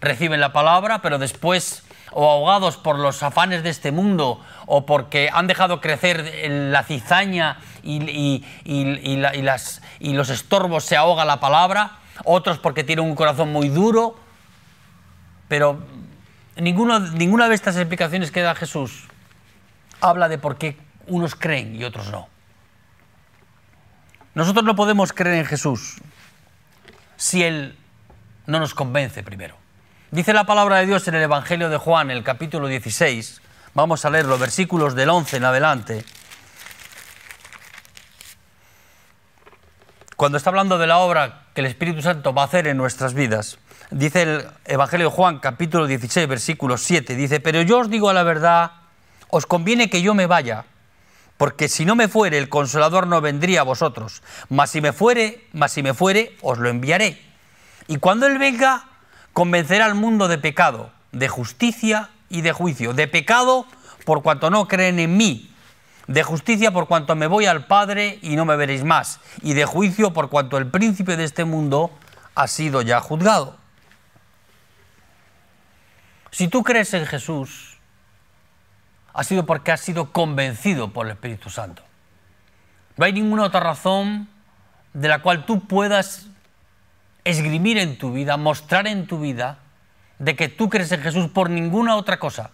reciben 0.00 0.40
la 0.40 0.52
palabra, 0.52 1.02
pero 1.02 1.18
después 1.18 1.84
o 2.12 2.28
ahogados 2.28 2.76
por 2.76 2.98
los 2.98 3.22
afanes 3.22 3.62
de 3.62 3.70
este 3.70 3.92
mundo 3.92 4.40
o 4.66 4.84
porque 4.86 5.30
han 5.32 5.46
dejado 5.46 5.80
crecer 5.80 6.48
la 6.48 6.82
cizaña 6.82 7.58
y, 7.82 8.44
los 10.00 10.30
estorbos 10.30 10.84
se 10.84 10.96
ahoga 10.96 11.24
la 11.24 11.40
palabra, 11.40 11.98
otros 12.24 12.58
porque 12.58 12.84
tienen 12.84 13.04
un 13.04 13.14
corazón 13.14 13.52
muy 13.52 13.68
duro, 13.68 14.16
pero 15.48 15.80
ninguna 16.56 17.48
de 17.48 17.54
estas 17.54 17.76
explicaciones 17.76 18.30
que 18.30 18.42
da 18.42 18.54
Jesús 18.54 19.08
habla 20.00 20.28
de 20.28 20.38
por 20.38 20.56
qué 20.56 20.76
unos 21.06 21.34
creen 21.34 21.76
y 21.76 21.84
otros 21.84 22.10
no. 22.10 22.28
Nosotros 24.34 24.64
no 24.64 24.76
podemos 24.76 25.12
creer 25.12 25.38
en 25.38 25.44
Jesús 25.44 25.96
si 27.16 27.42
Él 27.42 27.76
no 28.46 28.60
nos 28.60 28.74
convence 28.74 29.22
primero. 29.22 29.56
Dice 30.12 30.32
la 30.32 30.44
palabra 30.44 30.76
de 30.76 30.86
Dios 30.86 31.06
en 31.08 31.14
el 31.14 31.22
Evangelio 31.22 31.68
de 31.68 31.76
Juan, 31.76 32.10
el 32.10 32.22
capítulo 32.22 32.68
16, 32.68 33.40
vamos 33.74 34.04
a 34.04 34.10
leer 34.10 34.26
los 34.26 34.38
versículos 34.38 34.94
del 34.94 35.10
11 35.10 35.36
en 35.36 35.44
adelante. 35.44 36.04
Cuando 40.16 40.38
está 40.38 40.50
hablando 40.50 40.78
de 40.78 40.86
la 40.86 40.98
obra 40.98 41.46
que 41.54 41.60
el 41.60 41.66
Espíritu 41.66 42.02
Santo 42.02 42.32
va 42.32 42.42
a 42.42 42.44
hacer 42.44 42.66
en 42.68 42.76
nuestras 42.76 43.14
vidas, 43.14 43.58
dice 43.90 44.22
el 44.22 44.46
Evangelio 44.64 45.10
de 45.10 45.14
Juan, 45.14 45.38
capítulo 45.38 45.86
16, 45.86 46.28
versículo 46.28 46.76
7, 46.76 47.16
dice, 47.16 47.40
pero 47.40 47.62
yo 47.62 47.78
os 47.78 47.90
digo 47.90 48.12
la 48.12 48.22
verdad, 48.22 48.72
os 49.28 49.46
conviene 49.46 49.90
que 49.90 50.02
yo 50.02 50.14
me 50.14 50.26
vaya, 50.26 50.66
porque 51.40 51.70
si 51.70 51.86
no 51.86 51.96
me 51.96 52.06
fuere, 52.06 52.36
el 52.36 52.50
consolador 52.50 53.06
no 53.06 53.22
vendría 53.22 53.62
a 53.62 53.64
vosotros, 53.64 54.22
mas 54.50 54.68
si 54.68 54.82
me 54.82 54.92
fuere, 54.92 55.48
mas 55.54 55.72
si 55.72 55.82
me 55.82 55.94
fuere, 55.94 56.36
os 56.42 56.58
lo 56.58 56.68
enviaré. 56.68 57.18
Y 57.86 57.96
cuando 57.96 58.26
él 58.26 58.36
venga, 58.36 58.84
convencerá 59.32 59.86
al 59.86 59.94
mundo 59.94 60.28
de 60.28 60.36
pecado, 60.36 60.92
de 61.12 61.28
justicia 61.28 62.10
y 62.28 62.42
de 62.42 62.52
juicio. 62.52 62.92
De 62.92 63.08
pecado 63.08 63.64
por 64.04 64.22
cuanto 64.22 64.50
no 64.50 64.68
creen 64.68 64.98
en 64.98 65.16
mí, 65.16 65.50
de 66.08 66.22
justicia 66.22 66.72
por 66.72 66.88
cuanto 66.88 67.16
me 67.16 67.26
voy 67.26 67.46
al 67.46 67.64
Padre 67.64 68.18
y 68.20 68.36
no 68.36 68.44
me 68.44 68.56
veréis 68.56 68.84
más, 68.84 69.18
y 69.40 69.54
de 69.54 69.64
juicio 69.64 70.12
por 70.12 70.28
cuanto 70.28 70.58
el 70.58 70.66
príncipe 70.66 71.16
de 71.16 71.24
este 71.24 71.46
mundo 71.46 71.90
ha 72.34 72.48
sido 72.48 72.82
ya 72.82 73.00
juzgado. 73.00 73.56
Si 76.32 76.48
tú 76.48 76.62
crees 76.62 76.92
en 76.92 77.06
Jesús, 77.06 77.69
ha 79.20 79.24
sido 79.24 79.44
porque 79.44 79.70
has 79.70 79.82
sido 79.82 80.12
convencido 80.12 80.94
por 80.94 81.04
el 81.04 81.12
Espíritu 81.12 81.50
Santo. 81.50 81.82
No 82.96 83.04
hay 83.04 83.12
ninguna 83.12 83.44
otra 83.44 83.60
razón 83.60 84.30
de 84.94 85.08
la 85.08 85.18
cual 85.18 85.44
tú 85.44 85.66
puedas 85.66 86.28
esgrimir 87.24 87.76
en 87.76 87.98
tu 87.98 88.14
vida, 88.14 88.38
mostrar 88.38 88.86
en 88.86 89.06
tu 89.06 89.20
vida 89.20 89.58
de 90.18 90.36
que 90.36 90.48
tú 90.48 90.70
crees 90.70 90.90
en 90.92 91.02
Jesús 91.02 91.28
por 91.28 91.50
ninguna 91.50 91.96
otra 91.96 92.18
cosa 92.18 92.50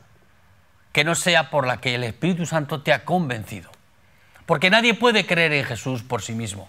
que 0.90 1.04
no 1.04 1.14
sea 1.14 1.50
por 1.50 1.68
la 1.68 1.76
que 1.76 1.94
el 1.94 2.02
Espíritu 2.02 2.46
Santo 2.46 2.82
te 2.82 2.92
ha 2.92 3.04
convencido. 3.04 3.70
Porque 4.44 4.68
nadie 4.68 4.94
puede 4.94 5.24
creer 5.24 5.52
en 5.52 5.66
Jesús 5.66 6.02
por 6.02 6.20
sí 6.20 6.32
mismo. 6.32 6.68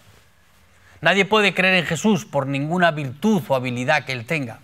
Nadie 1.01 1.25
puede 1.25 1.56
creer 1.56 1.74
en 1.74 1.86
Jesús 1.88 2.24
por 2.24 2.46
ninguna 2.46 2.92
virtud 2.92 3.42
o 3.48 3.56
habilidad 3.56 4.06
que 4.06 4.12
Él 4.12 4.27
tenga. 4.27 4.60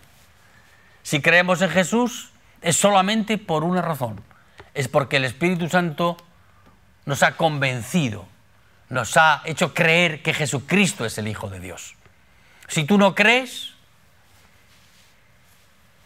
Si 1.02 1.24
creemos 1.24 1.64
en 1.64 1.72
Jesús 1.72 2.30
es 2.62 2.76
solamente 2.76 3.40
por 3.40 3.64
una 3.64 3.82
razón, 3.82 4.22
es 4.74 4.88
porque 4.88 5.18
el 5.18 5.26
Espíritu 5.26 5.70
Santo 5.70 6.18
nos 7.06 7.24
ha 7.24 7.38
convencido, 7.38 8.26
nos 8.90 9.18
ha 9.18 9.42
hecho 9.46 9.74
creer 9.74 10.22
que 10.22 10.34
Jesucristo 10.34 11.06
es 11.06 11.18
el 11.18 11.28
Hijo 11.28 11.50
de 11.50 11.60
Dios. 11.60 11.96
Si 12.68 12.86
tú 12.86 12.98
no 12.98 13.14
crees, 13.14 13.74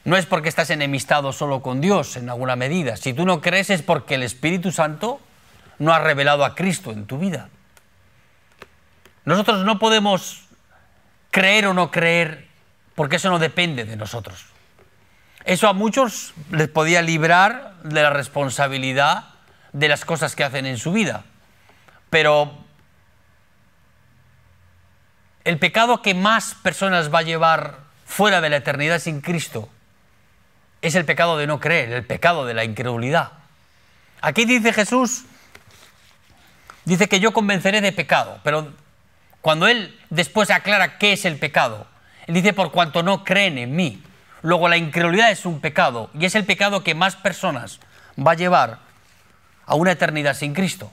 no 0.04 0.16
es 0.16 0.26
porque 0.26 0.50
estás 0.50 0.70
enemistado 0.70 1.34
solo 1.34 1.62
con 1.62 1.82
Dios 1.82 2.16
en 2.16 2.30
alguna 2.30 2.56
medida. 2.56 2.98
Si 2.98 3.14
tú 3.14 3.26
no 3.26 3.42
crees 3.42 3.70
es 3.70 3.82
porque 3.82 4.16
el 4.16 4.24
Espíritu 4.24 4.72
Santo 4.72 5.20
no 5.80 5.94
ha 5.94 6.00
revelado 6.00 6.46
a 6.46 6.56
Cristo 6.56 6.92
en 6.92 7.06
tu 7.06 7.18
vida. 7.18 7.50
Nosotros 9.26 9.66
no 9.66 9.80
podemos 9.80 10.46
creer 11.30 11.68
o 11.68 11.74
no 11.74 11.92
creer 11.92 12.48
porque 12.96 13.18
eso 13.18 13.30
no 13.30 13.38
depende 13.38 13.86
de 13.86 13.98
nosotros. 13.98 14.46
Eso 15.48 15.70
a 15.70 15.74
muchos 15.74 16.34
les 16.52 16.68
podía 16.68 17.02
librar 17.02 17.76
de 17.82 18.02
la 18.02 18.10
responsabilidad 18.10 19.30
de 19.72 19.88
las 19.88 20.04
cosas 20.04 20.36
que 20.36 20.44
hacen 20.44 20.66
en 20.66 20.78
su 20.78 20.92
vida. 20.92 21.24
Pero 22.10 22.58
el 25.46 25.58
pecado 25.58 26.02
que 26.02 26.14
más 26.14 26.54
personas 26.56 27.14
va 27.14 27.20
a 27.20 27.22
llevar 27.22 27.78
fuera 28.06 28.42
de 28.42 28.50
la 28.50 28.58
eternidad 28.58 29.00
sin 29.00 29.22
Cristo 29.22 29.70
es 30.82 30.96
el 30.96 31.06
pecado 31.06 31.38
de 31.38 31.48
no 31.48 31.62
creer, 31.62 31.94
el 31.94 32.06
pecado 32.06 32.46
de 32.46 32.54
la 32.54 32.66
incredulidad. 32.66 33.32
Aquí 34.20 34.44
dice 34.44 34.74
Jesús, 34.74 35.24
dice 36.84 37.08
que 37.08 37.22
yo 37.22 37.32
convenceré 37.32 37.80
de 37.80 37.94
pecado, 37.94 38.42
pero 38.44 38.74
cuando 39.40 39.70
Él 39.70 39.98
después 40.10 40.52
aclara 40.52 40.98
qué 40.98 41.14
es 41.14 41.24
el 41.24 41.40
pecado, 41.40 41.88
Él 42.28 42.34
dice 42.34 42.52
por 42.52 42.74
cuanto 42.74 43.02
no 43.02 43.24
creen 43.24 43.58
en 43.58 43.74
mí. 43.74 44.04
Luego 44.42 44.70
la 44.70 44.78
incredulidad 44.78 45.32
es 45.32 45.46
un 45.46 45.60
pecado 45.60 46.10
y 46.14 46.26
es 46.26 46.36
el 46.36 46.46
pecado 46.46 46.84
que 46.84 46.96
más 46.96 47.16
personas 47.16 47.80
va 48.18 48.32
a 48.32 48.36
llevar 48.36 48.80
a 49.66 49.76
una 49.76 49.92
eternidad 49.92 50.34
sin 50.34 50.54
Cristo. 50.54 50.92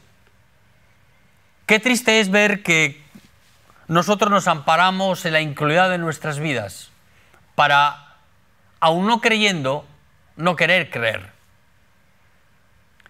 Qué 1.67 1.79
triste 1.79 2.21
es 2.21 2.31
ver 2.31 2.63
que 2.63 3.03
nosotros 3.89 4.31
nos 4.31 4.49
amparamos 4.49 5.25
en 5.25 5.33
la 5.33 5.41
incredulidad 5.41 5.91
de 5.91 5.99
nuestras 5.99 6.39
vidas 6.39 6.91
para, 7.55 8.17
aún 8.81 9.07
no 9.07 9.21
creyendo, 9.21 9.87
no 10.37 10.57
querer 10.57 10.91
creer. 10.91 11.33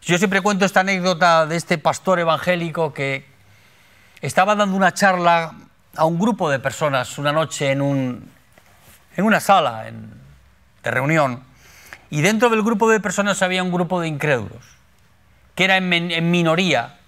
Yo 0.03 0.19
siempre 0.19 0.43
cuento 0.43 0.65
esta 0.65 0.81
anécdota 0.81 1.47
de 1.47 1.57
este 1.57 1.79
pastor 1.79 2.21
evangélico 2.21 2.93
que 2.93 3.27
estaba 4.21 4.55
dando 4.55 4.77
una 4.77 4.93
charla 4.93 5.55
a 5.97 6.05
un 6.05 6.19
grupo 6.19 6.51
de 6.51 6.59
personas 6.59 7.19
una 7.19 7.33
noche 7.33 7.71
en, 7.71 7.81
un, 7.81 8.31
en 9.17 9.25
una 9.25 9.41
sala, 9.41 9.89
en, 9.89 10.24
de 10.85 10.91
reunión, 10.91 11.43
y 12.11 12.23
dentro 12.23 12.51
del 12.51 12.63
grupo 12.63 12.89
de 12.89 13.01
personas 13.01 13.43
había 13.43 13.63
un 13.63 13.73
grupo 13.73 14.01
de 14.01 14.09
incrédulos, 14.09 14.65
que 15.55 15.65
era 15.65 15.77
en, 15.79 16.31
minoría, 16.31 16.99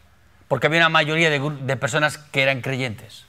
porque 0.48 0.66
había 0.66 0.80
una 0.80 0.88
mayoría 0.88 1.30
de, 1.30 1.76
personas 1.76 2.18
que 2.18 2.42
eran 2.42 2.60
creyentes. 2.60 3.26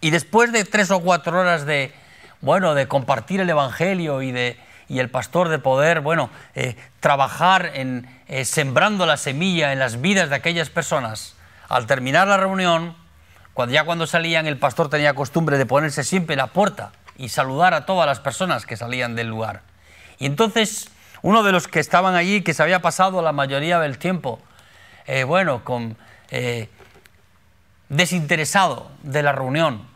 Y 0.00 0.10
después 0.10 0.52
de 0.52 0.64
tres 0.64 0.90
o 0.90 1.00
cuatro 1.00 1.40
horas 1.40 1.66
de, 1.66 1.92
bueno, 2.40 2.74
de 2.74 2.86
compartir 2.86 3.40
el 3.40 3.50
Evangelio 3.50 4.22
y, 4.22 4.30
de, 4.30 4.58
y 4.88 5.00
el 5.00 5.10
pastor 5.10 5.48
de 5.48 5.58
poder, 5.58 6.00
bueno, 6.00 6.30
eh, 6.54 6.76
trabajar 7.00 7.72
en 7.74 8.08
eh, 8.28 8.44
sembrando 8.44 9.06
la 9.06 9.16
semilla 9.16 9.72
en 9.72 9.78
las 9.78 10.00
vidas 10.00 10.30
de 10.30 10.36
aquellas 10.36 10.70
personas, 10.70 11.34
al 11.68 11.86
terminar 11.86 12.28
la 12.28 12.36
reunión, 12.36 12.96
cuando 13.52 13.74
ya 13.74 13.84
cuando 13.84 14.06
salían, 14.06 14.46
el 14.46 14.58
pastor 14.58 14.90
tenía 14.90 15.14
costumbre 15.14 15.58
de 15.58 15.66
ponerse 15.66 16.04
siempre 16.04 16.34
en 16.34 16.38
la 16.38 16.48
puerta 16.48 16.92
y 17.18 17.28
saludar 17.28 17.74
a 17.74 17.86
todas 17.86 18.06
las 18.06 18.20
personas 18.20 18.66
que 18.66 18.76
salían 18.76 19.14
del 19.14 19.28
lugar. 19.28 19.62
Y 20.18 20.26
entonces 20.26 20.90
uno 21.22 21.42
de 21.42 21.52
los 21.52 21.68
que 21.68 21.80
estaban 21.80 22.14
allí, 22.14 22.42
que 22.42 22.54
se 22.54 22.62
había 22.62 22.80
pasado 22.80 23.22
la 23.22 23.32
mayoría 23.32 23.80
del 23.80 23.98
tiempo, 23.98 24.40
eh, 25.06 25.24
bueno, 25.24 25.64
con, 25.64 25.96
eh, 26.30 26.68
desinteresado 27.88 28.90
de 29.02 29.22
la 29.22 29.32
reunión 29.32 29.86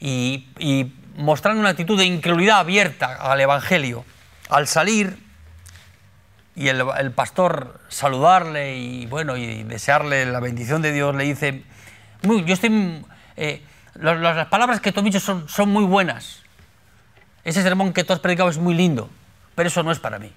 y, 0.00 0.92
mostrando 1.16 1.60
una 1.60 1.70
actitud 1.70 1.96
de 1.96 2.06
incredulidad 2.06 2.58
abierta 2.58 3.14
al 3.14 3.40
Evangelio, 3.40 4.04
al 4.48 4.66
salir 4.66 5.16
y 6.56 6.68
el, 6.68 7.12
pastor 7.12 7.80
saludarle 7.88 8.76
y 8.76 9.06
bueno 9.06 9.36
y 9.36 9.62
desearle 9.62 10.26
la 10.26 10.40
bendición 10.40 10.82
de 10.82 10.92
Dios, 10.92 11.14
le 11.14 11.24
dice, 11.24 11.62
yo 12.22 12.54
estoy... 12.54 13.04
Eh, 13.36 13.62
las 13.94 14.46
palabras 14.48 14.80
que 14.80 14.92
tú 14.92 15.00
has 15.00 15.04
dicho 15.04 15.20
son, 15.20 15.48
son 15.48 15.70
muy 15.70 15.84
buenas. 15.84 16.42
Ese 17.44 17.62
sermón 17.62 17.92
que 17.92 18.04
tú 18.04 18.12
has 18.12 18.20
predicado 18.20 18.48
es 18.48 18.58
muy 18.58 18.74
lindo, 18.74 19.10
pero 19.54 19.68
eso 19.68 19.82
no 19.82 19.92
es 19.92 19.98
para 19.98 20.18
mí. 20.18 20.32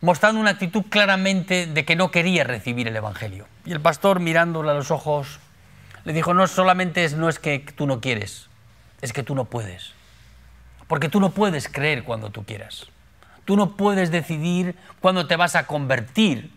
Mostrando 0.00 0.40
una 0.40 0.50
actitud 0.50 0.82
claramente 0.88 1.66
de 1.66 1.84
que 1.84 1.94
no 1.94 2.10
quería 2.10 2.42
recibir 2.42 2.88
el 2.88 2.96
Evangelio. 2.96 3.46
Y 3.64 3.72
el 3.72 3.80
pastor, 3.80 4.18
mirándole 4.18 4.72
a 4.72 4.74
los 4.74 4.90
ojos, 4.90 5.38
le 6.04 6.12
dijo, 6.12 6.34
no 6.34 6.46
solamente 6.48 7.04
es, 7.04 7.14
no 7.14 7.28
es 7.28 7.38
que 7.38 7.60
tú 7.60 7.86
no 7.86 8.00
quieres, 8.00 8.48
es 9.00 9.12
que 9.12 9.22
tú 9.22 9.36
no 9.36 9.44
puedes. 9.44 9.92
Porque 10.88 11.08
tú 11.08 11.20
no 11.20 11.30
puedes 11.30 11.68
creer 11.68 12.02
cuando 12.02 12.30
tú 12.30 12.44
quieras. 12.44 12.86
Tú 13.44 13.56
no 13.56 13.76
puedes 13.76 14.10
decidir 14.10 14.76
cuándo 15.00 15.26
te 15.26 15.36
vas 15.36 15.54
a 15.54 15.66
convertir 15.66 16.50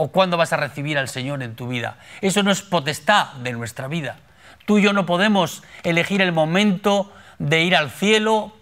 o 0.00 0.12
cuándo 0.12 0.36
vas 0.36 0.52
a 0.52 0.56
recibir 0.56 0.96
al 0.96 1.08
Señor 1.08 1.42
en 1.42 1.56
tu 1.56 1.66
vida. 1.66 1.98
Eso 2.20 2.44
no 2.44 2.52
es 2.52 2.62
potestad 2.62 3.32
de 3.42 3.50
nuestra 3.50 3.88
vida. 3.88 4.18
Tú 4.64 4.78
y 4.78 4.82
yo 4.82 4.92
no 4.92 5.06
podemos 5.06 5.64
elegir 5.82 6.22
el 6.22 6.30
momento 6.30 7.12
de 7.40 7.64
ir 7.64 7.74
al 7.74 7.90
cielo 7.90 8.54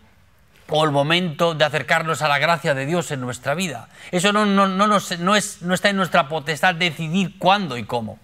o 0.70 0.84
el 0.86 0.92
momento 0.92 1.54
de 1.54 1.66
acercarnos 1.66 2.22
a 2.22 2.28
la 2.28 2.38
gracia 2.38 2.72
de 2.72 2.86
Dios 2.86 3.10
en 3.10 3.20
nuestra 3.20 3.54
vida. 3.54 3.90
Eso 4.12 4.32
no, 4.32 4.46
no, 4.46 4.66
no, 4.66 4.96
es, 4.96 5.60
no 5.60 5.74
está 5.74 5.90
en 5.90 5.96
nuestra 5.96 6.26
potestad 6.26 6.74
decidir 6.74 7.36
cuándo 7.36 7.76
y 7.76 7.84
cómo. 7.84 8.18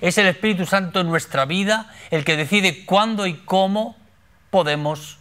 Es 0.00 0.18
el 0.18 0.26
Espíritu 0.26 0.66
Santo 0.66 0.98
en 0.98 1.06
nuestra 1.06 1.44
vida 1.44 1.94
el 2.10 2.24
que 2.24 2.36
decide 2.36 2.84
cuándo 2.86 3.28
y 3.28 3.34
cómo 3.34 3.96
podemos 4.50 5.18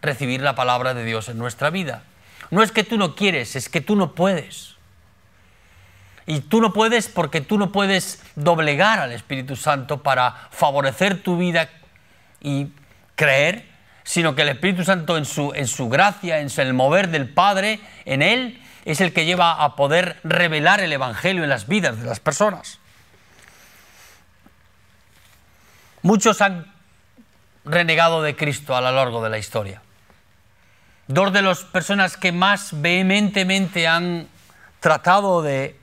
recibir 0.00 0.40
la 0.40 0.54
palabra 0.54 0.94
de 0.94 1.04
Dios 1.04 1.28
en 1.28 1.36
nuestra 1.36 1.68
vida. 1.68 2.04
No 2.50 2.62
es 2.62 2.72
que 2.72 2.82
tú 2.82 2.96
no 2.96 3.14
quieres, 3.14 3.56
es 3.56 3.68
que 3.68 3.82
tú 3.82 3.94
no 3.94 4.14
puedes. 4.14 4.77
Y 6.28 6.40
tú 6.40 6.60
no 6.60 6.74
puedes 6.74 7.08
porque 7.08 7.40
tú 7.40 7.56
no 7.56 7.72
puedes 7.72 8.22
doblegar 8.36 8.98
al 8.98 9.12
Espíritu 9.12 9.56
Santo 9.56 10.02
para 10.02 10.48
favorecer 10.50 11.22
tu 11.22 11.38
vida 11.38 11.70
y 12.42 12.68
creer, 13.16 13.66
sino 14.04 14.34
que 14.34 14.42
el 14.42 14.50
Espíritu 14.50 14.84
Santo 14.84 15.16
en 15.16 15.24
su, 15.24 15.54
en 15.54 15.66
su 15.66 15.88
gracia, 15.88 16.40
en 16.40 16.50
el 16.58 16.74
mover 16.74 17.08
del 17.08 17.30
Padre, 17.30 17.80
en 18.04 18.20
Él, 18.20 18.62
es 18.84 19.00
el 19.00 19.14
que 19.14 19.24
lleva 19.24 19.64
a 19.64 19.74
poder 19.74 20.20
revelar 20.22 20.80
el 20.80 20.92
Evangelio 20.92 21.44
en 21.44 21.48
las 21.48 21.66
vidas 21.66 21.98
de 21.98 22.04
las 22.04 22.20
personas. 22.20 22.78
Muchos 26.02 26.42
han 26.42 26.70
renegado 27.64 28.20
de 28.20 28.36
Cristo 28.36 28.76
a 28.76 28.82
lo 28.82 28.92
largo 28.92 29.24
de 29.24 29.30
la 29.30 29.38
historia. 29.38 29.80
Dos 31.06 31.32
de 31.32 31.40
las 31.40 31.64
personas 31.64 32.18
que 32.18 32.32
más 32.32 32.82
vehementemente 32.82 33.88
han 33.88 34.28
tratado 34.80 35.40
de, 35.40 35.77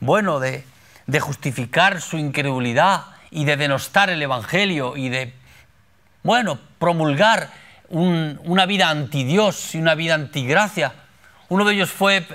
bueno, 0.00 0.40
de, 0.40 0.64
de 1.06 1.20
justificar 1.20 2.00
su 2.00 2.18
incredulidad 2.18 3.06
y 3.30 3.44
de 3.44 3.56
denostar 3.56 4.10
el 4.10 4.22
Evangelio 4.22 4.96
y 4.96 5.08
de, 5.08 5.34
bueno, 6.22 6.58
promulgar 6.78 7.50
una 7.88 8.66
vida 8.66 8.90
anti 8.90 9.24
Dios 9.24 9.74
y 9.74 9.78
una 9.78 9.94
vida 9.94 10.14
antigracia. 10.14 10.92
Uno 11.48 11.64
de 11.64 11.74
ellos 11.74 11.90
fue 11.90 12.26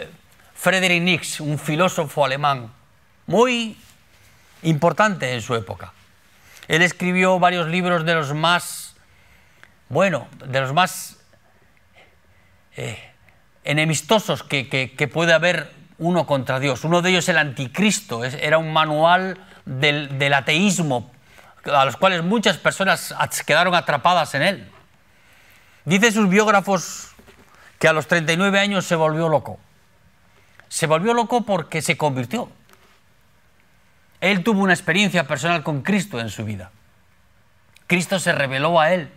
Friedrich 0.56 1.02
Nietzsche, 1.02 1.44
un 1.44 1.60
filósofo 1.60 2.24
alemán 2.24 2.72
muy 3.28 3.78
importante 4.64 5.34
en 5.34 5.42
su 5.42 5.56
época. 5.56 5.94
Él 6.68 6.82
escribió 6.82 7.40
varios 7.40 7.68
libros 7.68 8.06
de 8.06 8.14
los 8.14 8.34
más, 8.34 8.96
bueno, 9.90 10.28
de 10.46 10.62
los 10.62 10.74
más 10.74 11.18
eh, 12.78 12.98
enemistosos 13.64 14.44
que, 14.44 14.70
que, 14.70 15.08
puede 15.08 15.34
haber 15.34 15.72
uno 16.02 16.26
contra 16.26 16.60
Dios. 16.60 16.84
Uno 16.84 17.02
de 17.04 17.12
ellos, 17.12 17.30
el 17.30 17.38
Anticristo, 17.38 18.26
era 18.26 18.58
un 18.58 18.74
manual 18.74 19.38
del, 19.66 20.34
ateísmo, 20.34 21.12
a 21.64 21.86
los 21.86 21.96
cuales 21.96 22.24
muchas 22.24 22.58
personas 22.58 23.14
quedaron 23.46 23.76
atrapadas 23.76 24.34
en 24.34 24.42
él. 24.42 24.72
Dice 25.86 26.12
sus 26.12 26.28
biógrafos 26.28 27.12
que 27.78 27.88
a 27.88 27.94
los 27.94 28.08
39 28.08 28.60
años 28.60 28.86
se 28.86 28.96
volvió 28.96 29.30
loco. 29.30 29.60
Se 30.70 30.88
volvió 30.88 31.14
loco 31.14 31.46
porque 31.46 31.84
se 31.84 31.98
convirtió. 31.98 32.50
Él 34.22 34.44
tuvo 34.44 34.62
una 34.62 34.74
experiencia 34.74 35.28
personal 35.28 35.62
con 35.62 35.84
Cristo 35.84 36.20
en 36.20 36.30
su 36.30 36.46
vida. 36.46 36.72
Cristo 37.86 38.20
se 38.20 38.32
reveló 38.32 38.80
a 38.80 38.92
él. 38.92 39.12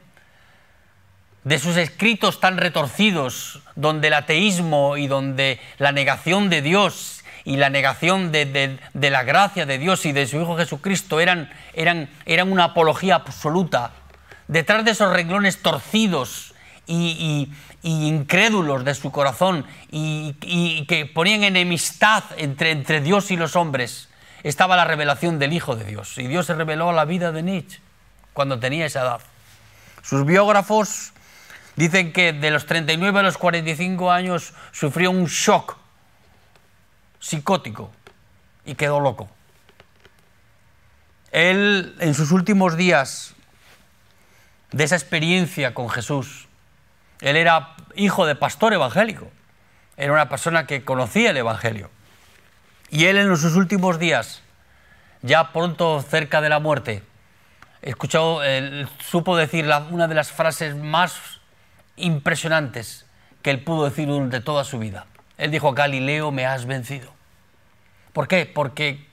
De 1.45 1.59
sus 1.59 1.77
escritos 1.77 2.41
tan 2.41 2.57
retorcidos, 2.57 3.61
donde 3.77 4.09
el 4.09 4.15
ateísmo 4.15 4.97
y 4.97 5.07
donde 5.07 5.61
la 5.79 5.93
negación 5.93 6.49
de 6.49 6.63
Dios 6.63 7.25
y 7.45 7.57
la 7.57 7.69
negación 7.69 8.33
de, 8.33 8.79
la 8.95 9.23
gracia 9.23 9.67
de 9.67 9.79
Dios 9.79 10.07
y 10.07 10.13
de 10.13 10.27
su 10.27 10.41
Hijo 10.41 10.57
Jesucristo 10.57 11.21
eran, 11.21 11.51
eran, 11.75 12.09
eran 12.25 12.51
una 12.51 12.65
apología 12.65 13.17
absoluta, 13.17 13.93
detrás 14.49 14.85
de 14.85 14.93
esos 14.93 15.13
renglones 15.13 15.61
torcidos 15.61 16.55
y, 16.87 17.51
incrédulos 17.83 18.83
de 18.85 18.95
su 18.95 19.13
corazón 19.13 19.67
y, 19.91 20.33
que 20.89 21.05
ponían 21.05 21.45
enemistad 21.45 22.25
entre, 22.39 22.71
entre 22.71 23.03
Dios 23.03 23.31
y 23.31 23.37
los 23.37 23.57
hombres, 23.57 24.09
estaba 24.43 24.77
la 24.77 24.85
revelación 24.85 25.39
del 25.39 25.53
Hijo 25.53 25.77
de 25.77 25.85
Dios. 25.85 26.17
Y 26.17 26.27
Dios 26.27 26.47
se 26.47 26.55
reveló 26.55 26.91
a 26.91 26.93
la 26.95 27.05
vida 27.05 27.33
de 27.33 27.43
Nietzsche 27.43 27.81
cuando 28.33 28.59
tenía 28.59 28.87
esa 28.87 29.01
edad. 29.01 29.21
Sus 30.03 30.25
biógrafos 30.27 31.13
dicen 31.76 32.12
que 32.12 32.33
de 32.33 32.50
los 32.50 32.66
39 32.66 33.21
a 33.21 33.23
los 33.23 33.38
45 33.38 34.11
años 34.11 34.52
sufrió 34.73 35.11
un 35.11 35.26
shock 35.26 35.76
psicótico 37.21 37.90
y 38.64 38.75
quedó 38.75 39.00
loco. 39.00 39.28
Él, 41.33 41.97
en 41.99 42.14
sus 42.14 42.31
últimos 42.31 42.76
días 42.76 43.35
de 44.71 44.85
esa 44.85 44.95
experiencia 44.97 45.75
con 45.75 45.88
Jesús, 45.88 46.49
él 47.21 47.37
era 47.37 47.75
hijo 47.97 48.26
de 48.26 48.35
pastor 48.35 48.73
evangélico, 48.73 49.31
era 49.97 50.12
una 50.12 50.28
persona 50.28 50.66
que 50.66 50.85
conocía 50.85 51.31
el 51.31 51.37
Evangelio. 51.37 51.90
Y 52.90 53.07
él 53.07 53.16
en 53.16 53.37
sus 53.37 53.57
últimos 53.57 53.99
días, 53.99 54.43
ya 55.23 55.52
pronto 55.52 56.02
cerca 56.02 56.40
de 56.40 56.49
la 56.49 56.59
muerte, 56.59 57.02
escuchó, 57.83 58.40
supo 58.99 59.37
decir 59.37 59.68
una 59.90 60.07
de 60.09 60.14
las 60.14 60.31
frases 60.31 60.77
más 60.77 61.34
impresionantes 61.96 63.07
que 63.42 63.50
él 63.50 63.62
pudo 63.62 63.85
decir 63.85 64.09
durante 64.09 64.40
toda 64.40 64.64
su 64.64 64.78
vida. 64.78 65.07
Él 65.37 65.50
dijo, 65.50 65.72
Galileo, 65.72 66.30
me 66.30 66.46
has 66.46 66.66
vencido. 66.66 67.12
¿Por 68.12 68.28
qué? 68.28 68.46
Porque 68.46 69.07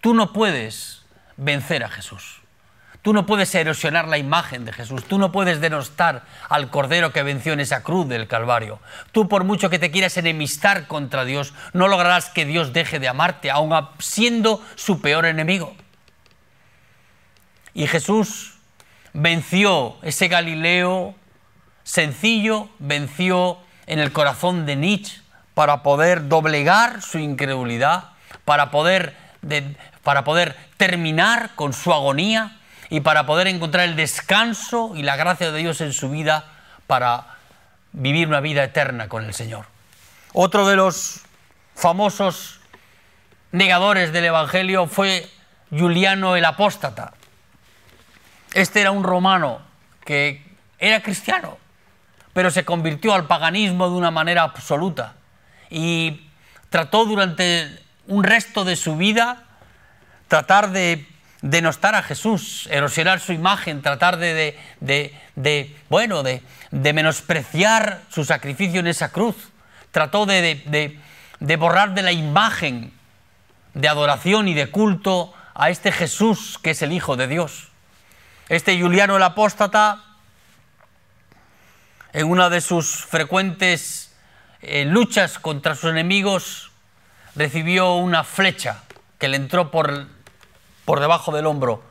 tú 0.00 0.14
no 0.14 0.32
puedes 0.32 1.04
vencer 1.36 1.84
a 1.84 1.88
Jesús. 1.88 2.40
Tú 3.02 3.12
no 3.12 3.26
puedes 3.26 3.54
erosionar 3.54 4.08
la 4.08 4.16
imagen 4.16 4.64
de 4.64 4.72
Jesús. 4.72 5.04
Tú 5.04 5.18
no 5.18 5.30
puedes 5.30 5.60
denostar 5.60 6.22
al 6.48 6.70
Cordero 6.70 7.12
que 7.12 7.22
venció 7.22 7.52
en 7.52 7.60
esa 7.60 7.82
cruz 7.82 8.08
del 8.08 8.26
Calvario. 8.26 8.80
Tú, 9.12 9.28
por 9.28 9.44
mucho 9.44 9.68
que 9.68 9.78
te 9.78 9.90
quieras 9.90 10.16
enemistar 10.16 10.86
contra 10.86 11.26
Dios, 11.26 11.52
no 11.74 11.88
lograrás 11.88 12.30
que 12.30 12.46
Dios 12.46 12.72
deje 12.72 13.00
de 13.00 13.08
amarte, 13.08 13.50
aun 13.50 13.74
siendo 13.98 14.64
su 14.76 15.02
peor 15.02 15.26
enemigo. 15.26 15.76
Y 17.74 17.86
Jesús 17.88 18.54
venció 19.12 19.96
ese 20.00 20.28
Galileo 20.28 21.14
sencillo, 21.84 22.68
venció 22.78 23.58
en 23.86 23.98
el 24.00 24.12
corazón 24.12 24.66
de 24.66 24.76
Nietzsche 24.76 25.20
para 25.54 25.82
poder 25.82 26.28
doblegar 26.28 27.02
su 27.02 27.18
incredulidad, 27.18 28.10
para 28.44 28.70
poder, 28.70 29.16
para 30.02 30.24
poder 30.24 30.56
terminar 30.76 31.54
con 31.54 31.72
su 31.72 31.92
agonía 31.92 32.58
y 32.90 33.00
para 33.00 33.26
poder 33.26 33.46
encontrar 33.46 33.84
el 33.84 33.96
descanso 33.96 34.92
y 34.96 35.02
la 35.02 35.16
gracia 35.16 35.52
de 35.52 35.58
Dios 35.58 35.80
en 35.80 35.92
su 35.92 36.10
vida 36.10 36.50
para 36.86 37.26
vivir 37.92 38.28
una 38.28 38.40
vida 38.40 38.64
eterna 38.64 39.08
con 39.08 39.24
el 39.24 39.34
Señor. 39.34 39.66
Otro 40.32 40.66
de 40.66 40.76
los 40.76 41.20
famosos 41.74 42.60
negadores 43.52 44.12
del 44.12 44.24
Evangelio 44.24 44.86
fue 44.86 45.30
Juliano 45.70 46.36
el 46.36 46.44
Apóstata. 46.44 47.14
Este 48.52 48.80
era 48.80 48.90
un 48.90 49.04
romano 49.04 49.60
que 50.04 50.44
era 50.78 51.02
cristiano, 51.02 51.58
pero 52.34 52.50
se 52.50 52.66
convirtió 52.66 53.14
al 53.14 53.26
paganismo 53.26 53.88
de 53.88 53.96
una 53.96 54.10
manera 54.10 54.42
absoluta 54.42 55.14
y 55.70 56.28
trató 56.68 57.06
durante 57.06 57.80
un 58.06 58.22
resto 58.22 58.64
de 58.64 58.76
su 58.76 58.96
vida 58.96 59.44
tratar 60.28 60.70
de 60.70 61.06
denostar 61.42 61.94
a 61.94 62.02
Jesús, 62.02 62.68
erosionar 62.70 63.20
su 63.20 63.32
imagen, 63.32 63.82
tratar 63.82 64.16
de, 64.16 64.56
bueno, 65.88 66.22
de, 66.22 66.42
menospreciar 66.70 68.00
su 68.10 68.24
sacrificio 68.24 68.80
en 68.80 68.86
esa 68.86 69.10
cruz. 69.10 69.36
Trató 69.90 70.26
de, 70.26 70.98
borrar 71.58 71.94
de 71.94 72.02
la 72.02 72.12
imagen 72.12 72.92
de 73.74 73.88
adoración 73.88 74.48
y 74.48 74.54
de 74.54 74.70
culto 74.70 75.34
a 75.54 75.70
este 75.70 75.92
Jesús 75.92 76.58
que 76.62 76.70
es 76.70 76.82
el 76.82 76.92
Hijo 76.92 77.16
de 77.16 77.26
Dios. 77.26 77.68
Este 78.48 78.80
Juliano 78.80 79.16
el 79.16 79.22
Apóstata, 79.22 80.03
en 82.14 82.30
una 82.30 82.48
de 82.48 82.60
sus 82.60 83.04
frecuentes 83.04 84.12
eh, 84.62 84.84
luchas 84.84 85.40
contra 85.40 85.74
sus 85.74 85.90
enemigos, 85.90 86.70
recibió 87.34 87.96
una 87.96 88.22
flecha 88.22 88.84
que 89.18 89.26
le 89.26 89.36
entró 89.36 89.72
por, 89.72 90.06
por 90.84 91.00
debajo 91.00 91.32
del 91.32 91.46
hombro, 91.46 91.82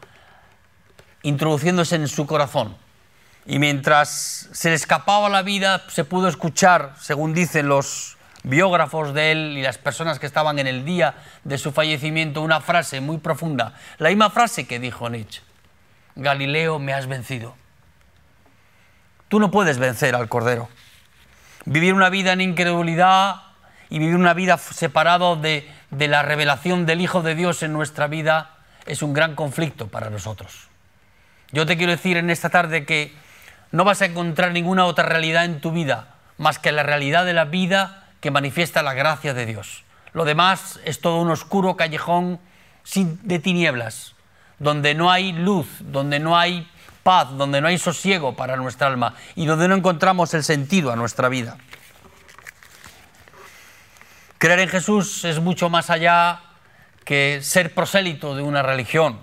introduciéndose 1.24 1.98
en 1.98 2.08
su 2.08 2.26
corazón. 2.26 2.78
Y 3.46 3.60
mientras 3.60 4.50
se 4.54 4.70
le 4.70 4.76
escapaba 4.76 5.28
la 5.28 5.42
vida, 5.42 5.84
se 5.90 6.06
pudo 6.06 6.30
escuchar, 6.30 6.96
según 7.02 7.34
dicen 7.34 7.68
los 7.68 8.16
biógrafos 8.44 9.14
de 9.14 9.34
él 9.34 9.58
y 9.58 9.62
las 9.62 9.78
personas 9.78 10.20
que 10.20 10.26
estaban 10.26 10.58
en 10.58 10.68
el 10.68 10.86
día 10.86 11.16
de 11.44 11.58
su 11.58 11.74
fallecimiento, 11.74 12.42
una 12.42 12.62
frase 12.62 13.02
muy 13.02 13.18
profunda, 13.18 13.74
la 13.98 14.08
misma 14.08 14.30
frase 14.30 14.66
que 14.68 14.80
dijo 14.80 15.10
Nietzsche, 15.10 15.42
Galileo, 16.16 16.80
me 16.80 16.94
has 16.94 17.08
vencido. 17.08 17.56
Tú 19.34 19.40
no 19.40 19.50
puedes 19.50 19.80
vencer 19.80 20.14
al 20.14 20.30
Cordero. 20.30 20.70
Vivir 21.66 21.96
una 21.96 22.12
vida 22.12 22.34
en 22.34 22.42
incredulidad 22.42 23.38
y 23.90 23.98
vivir 23.98 24.16
una 24.16 24.36
vida 24.36 24.60
separado 24.60 25.36
de, 25.36 25.68
de 25.90 26.08
la 26.08 26.22
revelación 26.22 26.86
del 26.86 27.02
Hijo 27.02 27.24
de 27.24 27.34
Dios 27.34 27.64
en 27.64 27.74
nuestra 27.74 28.06
vida 28.06 28.52
es 28.86 29.02
un 29.02 29.12
gran 29.12 29.34
conflicto 29.34 29.88
para 29.88 30.12
nosotros. 30.12 30.68
Yo 31.52 31.66
te 31.66 31.78
quiero 31.78 31.94
decir 31.94 32.18
en 32.18 32.30
esta 32.30 32.52
tarde 32.52 32.86
que 32.86 33.12
no 33.72 33.84
vas 33.84 34.04
a 34.04 34.06
encontrar 34.06 34.52
ninguna 34.52 34.86
otra 34.86 35.06
realidad 35.06 35.46
en 35.46 35.62
tu 35.62 35.72
vida 35.72 36.10
más 36.38 36.60
que 36.60 36.72
la 36.72 36.84
realidad 36.84 37.26
de 37.26 37.34
la 37.34 37.46
vida 37.46 38.10
que 38.20 38.30
manifiesta 38.30 38.84
la 38.84 38.94
gracia 38.94 39.34
de 39.34 39.48
Dios. 39.48 39.84
Lo 40.14 40.26
demás 40.26 40.80
es 40.86 41.02
todo 41.02 41.20
un 41.20 41.32
oscuro 41.32 41.76
callejón 41.76 42.40
de 42.94 43.40
tinieblas, 43.40 44.14
donde 44.60 44.94
no 44.94 45.10
hay 45.10 45.32
luz, 45.32 45.66
donde 45.80 46.20
no 46.20 46.38
hay 46.38 46.70
paz, 47.04 47.30
donde 47.38 47.62
no 47.62 47.68
hay 47.68 47.78
sosiego 47.78 48.36
para 48.36 48.56
nuestra 48.56 48.88
alma 48.88 49.16
y 49.36 49.46
donde 49.46 49.68
no 49.68 49.76
encontramos 49.76 50.34
el 50.34 50.44
sentido 50.44 50.92
a 50.92 50.96
nuestra 50.96 51.30
vida. 51.30 51.58
Creer 54.38 54.60
en 54.60 54.70
Jesús 54.70 55.24
es 55.26 55.40
mucho 55.40 55.70
más 55.70 55.90
allá 55.90 56.42
que 57.06 57.40
ser 57.42 57.74
prosélito 57.74 58.36
de 58.36 58.42
una 58.42 58.62
religión 58.62 59.20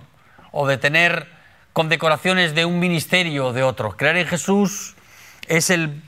o 0.51 0.67
de 0.67 0.77
tener 0.77 1.27
condecoraciones 1.73 2.55
de 2.55 2.65
un 2.65 2.79
ministerio 2.79 3.47
o 3.47 3.53
de 3.53 3.63
otro. 3.63 3.97
Creer 3.97 4.17
en 4.17 4.27
Jesús 4.27 4.95
es 5.47 5.69
el 5.69 6.01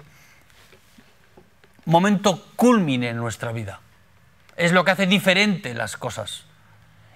momento 1.86 2.46
culmine 2.56 3.10
en 3.10 3.18
nuestra 3.18 3.52
vida. 3.52 3.82
Es 4.56 4.72
lo 4.72 4.84
que 4.86 4.92
hace 4.92 5.08
diferente 5.08 5.74
las 5.74 5.98
cosas. 5.98 6.46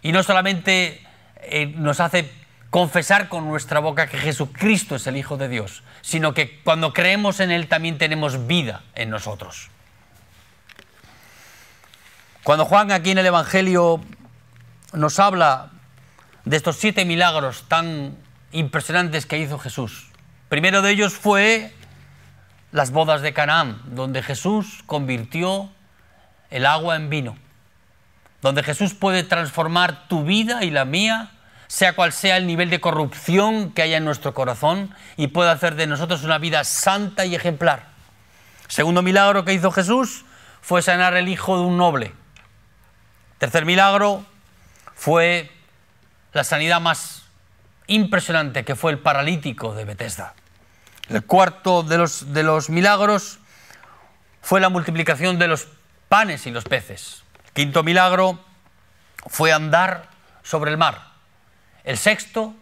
Y 0.02 0.12
no 0.12 0.24
solamente 0.24 1.06
eh, 1.41 1.67
nos 1.76 2.00
hace 2.00 2.32
confesar 2.69 3.30
con 3.30 3.47
nuestra 3.47 3.80
boca 3.80 4.08
que 4.08 4.17
Jesucristo 4.17 4.95
es 4.95 5.08
el 5.08 5.17
Hijo 5.17 5.38
de 5.38 5.47
Dios, 5.47 5.84
sino 6.01 6.34
que 6.34 6.62
cuando 6.63 6.93
creemos 6.93 7.39
en 7.39 7.51
Él 7.51 7.67
también 7.67 7.97
tenemos 7.97 8.47
vida 8.47 8.84
en 8.95 9.10
nosotros. 9.10 9.69
Cuando 12.43 12.65
Juan 12.65 12.91
aquí 12.91 13.12
en 13.12 13.17
el 13.17 13.25
Evangelio 13.25 14.01
nos 14.93 15.19
habla 15.19 15.71
de 16.45 16.58
estos 16.58 16.77
siete 16.77 17.03
milagros 17.06 17.65
tan 17.67 18.17
impresionantes 18.51 19.25
que 19.25 19.38
hizo 19.38 19.60
Jesús, 19.60 20.08
primero 20.49 20.82
de 20.82 20.91
ellos 20.91 21.13
fue 21.13 21.73
las 22.71 22.91
bodas 22.91 23.21
de 23.21 23.34
Canaán, 23.34 23.82
donde 23.86 24.23
Jesús 24.23 24.84
convirtió 24.86 25.69
el 26.49 26.65
agua 26.65 26.95
en 26.95 27.10
vino, 27.10 27.38
donde 28.41 28.63
Jesús 28.63 28.93
puede 28.93 29.23
transformar 29.23 30.08
tu 30.08 30.23
vida 30.23 30.63
y 30.63 30.69
la 30.69 30.86
mía 30.86 31.32
sea 31.67 31.93
cual 31.93 32.13
sea 32.13 32.38
el 32.38 32.47
nivel 32.47 32.69
de 32.69 32.80
corrupción 32.80 33.71
que 33.71 33.82
haya 33.82 33.97
en 33.97 34.06
nuestro 34.06 34.34
corazón 34.34 34.93
y 35.17 35.27
pueda 35.27 35.51
hacer 35.51 35.75
de 35.75 35.88
nosotros 35.88 36.23
una 36.23 36.38
vida 36.38 36.63
santa 36.63 37.25
y 37.25 37.36
ejemplar. 37.36 37.88
Segundo 38.67 39.01
milagro 39.01 39.45
que 39.45 39.53
hizo 39.53 39.71
Jesús 39.71 40.25
fue 40.62 40.82
sanar 40.82 41.15
el 41.15 41.27
hijo 41.27 41.58
de 41.58 41.65
un 41.65 41.77
noble. 41.77 42.13
Tercer 43.38 43.65
milagro 43.65 44.25
fue 44.95 45.51
la 46.34 46.43
sanidad 46.43 46.82
más 46.82 47.23
impresionante 47.88 48.65
que 48.65 48.75
fue 48.75 48.91
el 48.91 48.99
paralítico 48.99 49.73
de 49.73 49.86
Bethesda. 49.86 50.34
El 51.10 51.23
cuarto 51.23 51.84
de 51.84 51.97
los, 51.97 52.34
de 52.34 52.43
los 52.43 52.69
milagros 52.69 53.39
fue 54.41 54.60
la 54.60 54.69
multiplicación 54.69 55.39
de 55.39 55.47
los 55.47 55.67
panes 56.10 56.47
y 56.47 56.51
los 56.51 56.65
peces. 56.65 57.23
Quinto 57.53 57.84
milagro 57.84 58.39
fue 59.27 59.53
andar 59.53 60.10
sobre 60.43 60.71
el 60.71 60.77
mar. 60.77 61.16
El 61.88 61.97
sexto 61.97 62.54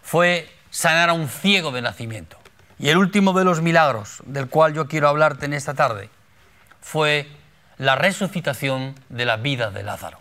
fue 0.00 0.50
sanar 0.70 1.10
a 1.10 1.12
un 1.12 1.28
ciego 1.28 1.70
de 1.70 1.82
nacimiento. 1.82 2.38
Y 2.78 2.88
el 2.88 2.96
último 2.96 3.34
de 3.34 3.44
los 3.44 3.60
milagros 3.60 4.22
del 4.24 4.48
cual 4.48 4.72
yo 4.72 4.88
quiero 4.88 5.06
hablarte 5.06 5.44
en 5.44 5.52
esta 5.52 5.74
tarde 5.74 6.08
fue 6.80 7.28
la 7.76 7.94
resucitación 7.94 8.94
de 9.10 9.26
la 9.26 9.36
vida 9.36 9.70
de 9.70 9.82
Lázaro. 9.82 10.18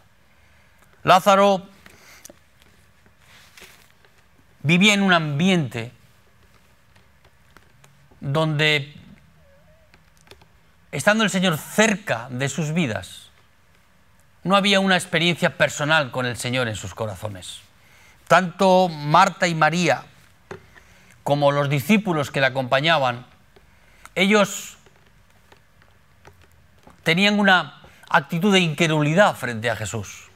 Lázaro 1.03 1.69
vivía 4.61 4.93
en 4.93 5.03
un 5.03 5.13
ambiente 5.13 5.93
donde, 8.19 8.93
estando 10.91 11.23
el 11.23 11.29
Señor 11.29 11.57
cerca 11.57 12.27
de 12.29 12.49
sus 12.49 12.73
vidas, 12.73 13.29
no 14.43 14.57
había 14.57 14.81
una 14.81 14.97
experiencia 14.97 15.57
personal 15.57 16.11
con 16.11 16.25
el 16.25 16.35
Señor 16.35 16.67
en 16.67 16.75
sus 16.75 16.93
corazones 16.93 17.62
tanto 18.27 18.89
Marta 18.89 19.47
y 19.47 19.55
María 19.55 20.05
como 21.23 21.51
los 21.51 21.69
discípulos 21.69 22.31
que 22.31 22.41
la 22.41 22.47
acompañaban, 22.47 23.25
ellos 24.15 24.77
tenían 27.03 27.39
una 27.39 27.81
actitud 28.09 28.53
de 28.53 28.59
incredulidad 28.59 29.35
frente 29.35 29.69
a 29.69 29.75
Jesús. 29.75 30.29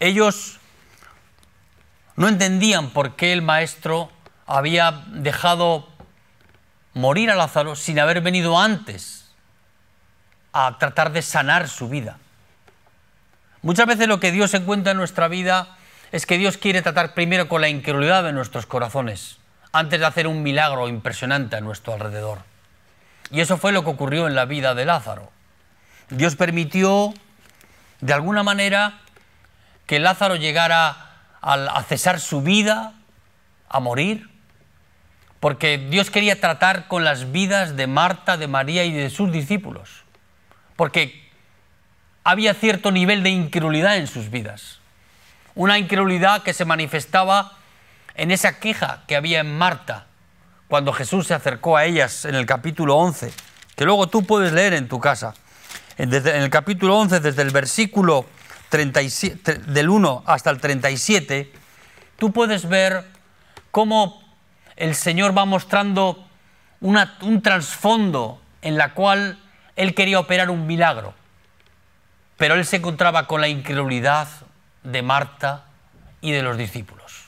Ellos 0.00 0.58
no 2.16 2.28
entendían 2.28 2.90
por 2.90 3.16
qué 3.16 3.32
el 3.32 3.42
maestro 3.42 4.10
había 4.46 5.04
dejado 5.08 5.88
morir 6.94 7.30
a 7.30 7.36
Lázaro 7.36 7.76
sin 7.76 7.98
haber 7.98 8.20
venido 8.20 8.58
antes 8.58 9.30
a 10.52 10.78
tratar 10.78 11.12
de 11.12 11.22
sanar 11.22 11.68
su 11.68 11.88
vida. 11.88 12.18
Muchas 13.62 13.86
veces 13.86 14.08
lo 14.08 14.20
que 14.20 14.32
Dios 14.32 14.54
encuentra 14.54 14.92
en 14.92 14.98
nuestra 14.98 15.28
vida 15.28 15.77
es 16.12 16.26
que 16.26 16.38
Dios 16.38 16.56
quiere 16.56 16.82
tratar 16.82 17.14
primero 17.14 17.48
con 17.48 17.60
la 17.60 17.68
incredulidad 17.68 18.24
de 18.24 18.32
nuestros 18.32 18.66
corazones, 18.66 19.38
antes 19.72 20.00
de 20.00 20.06
hacer 20.06 20.26
un 20.26 20.42
milagro 20.42 20.88
impresionante 20.88 21.56
a 21.56 21.60
nuestro 21.60 21.92
alrededor. 21.92 22.38
Y 23.30 23.40
eso 23.40 23.58
fue 23.58 23.72
lo 23.72 23.84
que 23.84 23.90
ocurrió 23.90 24.26
en 24.26 24.34
la 24.34 24.46
vida 24.46 24.74
de 24.74 24.86
Lázaro. 24.86 25.30
Dios 26.08 26.36
permitió, 26.36 27.12
de 28.00 28.12
alguna 28.14 28.42
manera, 28.42 29.00
que 29.86 29.98
Lázaro 29.98 30.36
llegara 30.36 30.96
a 31.42 31.82
cesar 31.82 32.20
su 32.20 32.40
vida, 32.40 32.94
a 33.68 33.80
morir, 33.80 34.30
porque 35.40 35.78
Dios 35.78 36.10
quería 36.10 36.40
tratar 36.40 36.88
con 36.88 37.04
las 37.04 37.30
vidas 37.32 37.76
de 37.76 37.86
Marta, 37.86 38.38
de 38.38 38.48
María 38.48 38.84
y 38.84 38.92
de 38.92 39.10
sus 39.10 39.30
discípulos, 39.30 40.04
porque 40.74 41.28
había 42.24 42.54
cierto 42.54 42.90
nivel 42.90 43.22
de 43.22 43.30
incredulidad 43.30 43.98
en 43.98 44.06
sus 44.06 44.30
vidas 44.30 44.77
una 45.58 45.76
incredulidad 45.76 46.44
que 46.44 46.54
se 46.54 46.64
manifestaba 46.64 47.58
en 48.14 48.30
esa 48.30 48.60
queja 48.60 49.02
que 49.08 49.16
había 49.16 49.40
en 49.40 49.58
Marta 49.58 50.06
cuando 50.68 50.92
Jesús 50.92 51.26
se 51.26 51.34
acercó 51.34 51.76
a 51.76 51.84
ellas 51.84 52.24
en 52.26 52.36
el 52.36 52.46
capítulo 52.46 52.96
11, 52.96 53.32
que 53.74 53.84
luego 53.84 54.06
tú 54.06 54.24
puedes 54.24 54.52
leer 54.52 54.72
en 54.74 54.86
tu 54.86 55.00
casa. 55.00 55.34
En 55.96 56.14
el 56.14 56.48
capítulo 56.48 56.96
11, 56.98 57.18
desde 57.18 57.42
el 57.42 57.50
versículo 57.50 58.24
37, 58.68 59.54
del 59.54 59.90
1 59.90 60.22
hasta 60.26 60.50
el 60.50 60.60
37, 60.60 61.52
tú 62.18 62.30
puedes 62.30 62.68
ver 62.68 63.04
cómo 63.72 64.22
el 64.76 64.94
Señor 64.94 65.36
va 65.36 65.44
mostrando 65.44 66.24
un 66.80 67.42
trasfondo 67.42 68.40
en 68.62 68.78
la 68.78 68.94
cual 68.94 69.40
Él 69.74 69.96
quería 69.96 70.20
operar 70.20 70.50
un 70.50 70.68
milagro, 70.68 71.14
pero 72.36 72.54
Él 72.54 72.64
se 72.64 72.76
encontraba 72.76 73.26
con 73.26 73.40
la 73.40 73.48
incredulidad 73.48 74.28
de 74.88 75.02
Marta 75.02 75.64
y 76.20 76.32
de 76.32 76.42
los 76.42 76.56
discípulos. 76.56 77.26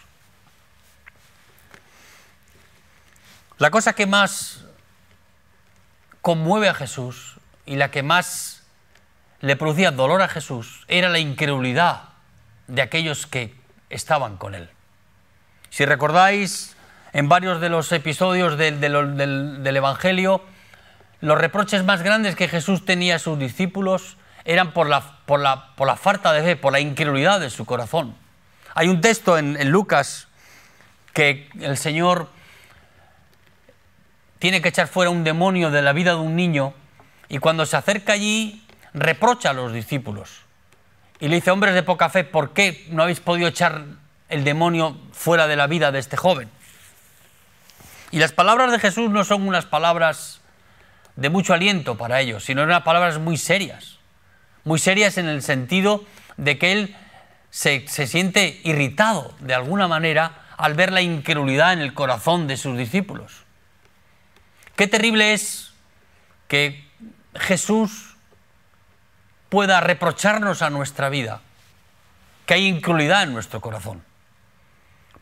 La 3.58 3.70
cosa 3.70 3.92
que 3.92 4.06
más 4.06 4.64
conmueve 6.22 6.68
a 6.68 6.74
Jesús 6.74 7.36
y 7.66 7.76
la 7.76 7.90
que 7.90 8.02
más 8.02 8.62
le 9.40 9.56
producía 9.56 9.90
dolor 9.90 10.22
a 10.22 10.28
Jesús 10.28 10.84
era 10.88 11.10
la 11.10 11.18
incredulidad 11.18 12.04
de 12.66 12.80
aquellos 12.80 13.26
que 13.26 13.54
estaban 13.90 14.38
con 14.38 14.54
él. 14.54 14.70
Si 15.68 15.84
recordáis, 15.84 16.76
en 17.12 17.28
varios 17.28 17.60
de 17.60 17.68
los 17.68 17.92
episodios 17.92 18.56
del, 18.56 18.80
del, 18.80 19.76
Evangelio, 19.76 20.42
los 21.20 21.38
reproches 21.38 21.84
más 21.84 22.02
grandes 22.02 22.36
que 22.36 22.48
Jesús 22.48 22.86
tenía 22.86 23.16
a 23.16 23.18
sus 23.18 23.38
discípulos 23.38 24.16
eran 24.44 24.72
por 24.72 24.88
la, 24.88 25.18
por 25.26 25.40
la, 25.40 25.74
por 25.76 25.86
la 25.86 25.96
falta 25.96 26.32
de 26.32 26.42
fe, 26.42 26.56
por 26.56 26.72
la 26.72 26.80
incredulidad 26.80 27.40
de 27.40 27.50
su 27.50 27.64
corazón. 27.64 28.16
Hay 28.74 28.88
un 28.88 29.00
texto 29.00 29.38
en, 29.38 29.60
en 29.60 29.70
Lucas 29.70 30.28
que 31.12 31.48
el 31.60 31.76
Señor 31.76 32.28
tiene 34.38 34.62
que 34.62 34.68
echar 34.68 34.88
fuera 34.88 35.10
un 35.10 35.24
demonio 35.24 35.70
de 35.70 35.82
la 35.82 35.92
vida 35.92 36.12
de 36.12 36.18
un 36.18 36.36
niño 36.36 36.74
y 37.28 37.38
cuando 37.38 37.66
se 37.66 37.76
acerca 37.76 38.14
allí 38.14 38.66
reprocha 38.94 39.50
a 39.50 39.52
los 39.52 39.72
discípulos 39.72 40.42
y 41.20 41.28
le 41.28 41.36
dice, 41.36 41.50
hombres 41.50 41.74
de 41.74 41.82
poca 41.82 42.08
fe, 42.08 42.24
¿por 42.24 42.52
qué 42.54 42.86
no 42.90 43.02
habéis 43.02 43.20
podido 43.20 43.46
echar 43.46 43.84
el 44.30 44.42
demonio 44.42 44.96
fuera 45.12 45.46
de 45.46 45.56
la 45.56 45.66
vida 45.66 45.92
de 45.92 45.98
este 45.98 46.16
joven? 46.16 46.48
Y 48.10 48.18
las 48.18 48.32
palabras 48.32 48.72
de 48.72 48.80
Jesús 48.80 49.10
no 49.10 49.22
son 49.24 49.46
unas 49.46 49.66
palabras 49.66 50.40
de 51.16 51.28
mucho 51.28 51.52
aliento 51.52 51.96
para 51.96 52.20
ellos, 52.20 52.44
sino 52.44 52.62
unas 52.62 52.82
palabras 52.82 53.18
muy 53.18 53.36
serias 53.36 53.99
muy 54.64 54.78
serias 54.78 55.18
en 55.18 55.28
el 55.28 55.42
sentido 55.42 56.04
de 56.36 56.58
que 56.58 56.72
él 56.72 56.96
se, 57.50 57.86
siente 57.88 58.60
irritado 58.64 59.34
de 59.40 59.54
alguna 59.54 59.88
manera 59.88 60.46
al 60.56 60.74
ver 60.74 60.92
la 60.92 61.02
incredulidad 61.02 61.72
en 61.72 61.80
el 61.80 61.94
corazón 61.94 62.46
de 62.46 62.56
sus 62.56 62.76
discípulos. 62.76 63.44
Qué 64.76 64.86
terrible 64.86 65.32
es 65.32 65.72
que 66.48 66.84
Jesús 67.34 68.16
pueda 69.48 69.80
reprocharnos 69.80 70.62
a 70.62 70.70
nuestra 70.70 71.08
vida 71.08 71.40
que 72.46 72.54
hay 72.54 72.66
incredulidad 72.66 73.24
en 73.24 73.32
nuestro 73.32 73.60
corazón. 73.60 74.02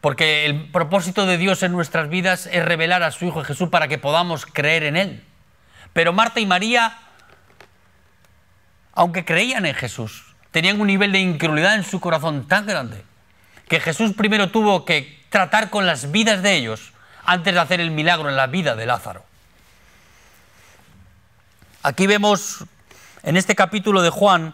Porque 0.01 0.47
el 0.47 0.71
propósito 0.71 1.27
de 1.27 1.39
Dios 1.39 1.63
en 1.63 1.73
nuestras 1.73 2.09
vidas 2.09 2.49
es 2.51 2.65
revelar 2.65 3.03
a 3.03 3.11
su 3.11 3.25
Hijo 3.25 3.43
Jesús 3.43 3.69
para 3.69 3.89
que 3.89 3.99
podamos 3.99 4.47
creer 4.47 4.85
en 4.85 4.97
Él. 4.97 5.25
Pero 5.93 6.13
Marta 6.13 6.41
y 6.41 6.47
María 6.47 6.97
aunque 8.99 9.25
creían 9.25 9.65
en 9.65 9.77
Jesús, 9.77 10.25
tenían 10.51 10.81
un 10.81 10.89
nivel 10.89 11.13
de 11.13 11.21
incredulidad 11.21 11.77
en 11.77 11.85
su 11.85 12.01
corazón 12.01 12.49
tan 12.49 12.67
grande 12.67 13.05
que 13.69 13.79
Jesús 13.79 14.13
primero 14.15 14.51
tuvo 14.51 14.85
que 14.85 15.23
tratar 15.31 15.71
con 15.71 15.87
las 15.87 16.11
vidas 16.11 16.43
de 16.43 16.57
ellos 16.57 16.93
antes 17.25 17.55
de 17.55 17.61
hacer 17.61 17.81
el 17.81 17.93
milagro 17.93 18.29
en 18.29 18.35
la 18.35 18.49
vida 18.49 18.75
de 18.75 18.87
Lázaro. 18.87 19.25
Aquí 21.85 22.09
vemos 22.09 22.65
en 23.23 23.37
este 23.37 23.55
capítulo 23.55 24.03
de 24.03 24.11
Juan, 24.11 24.53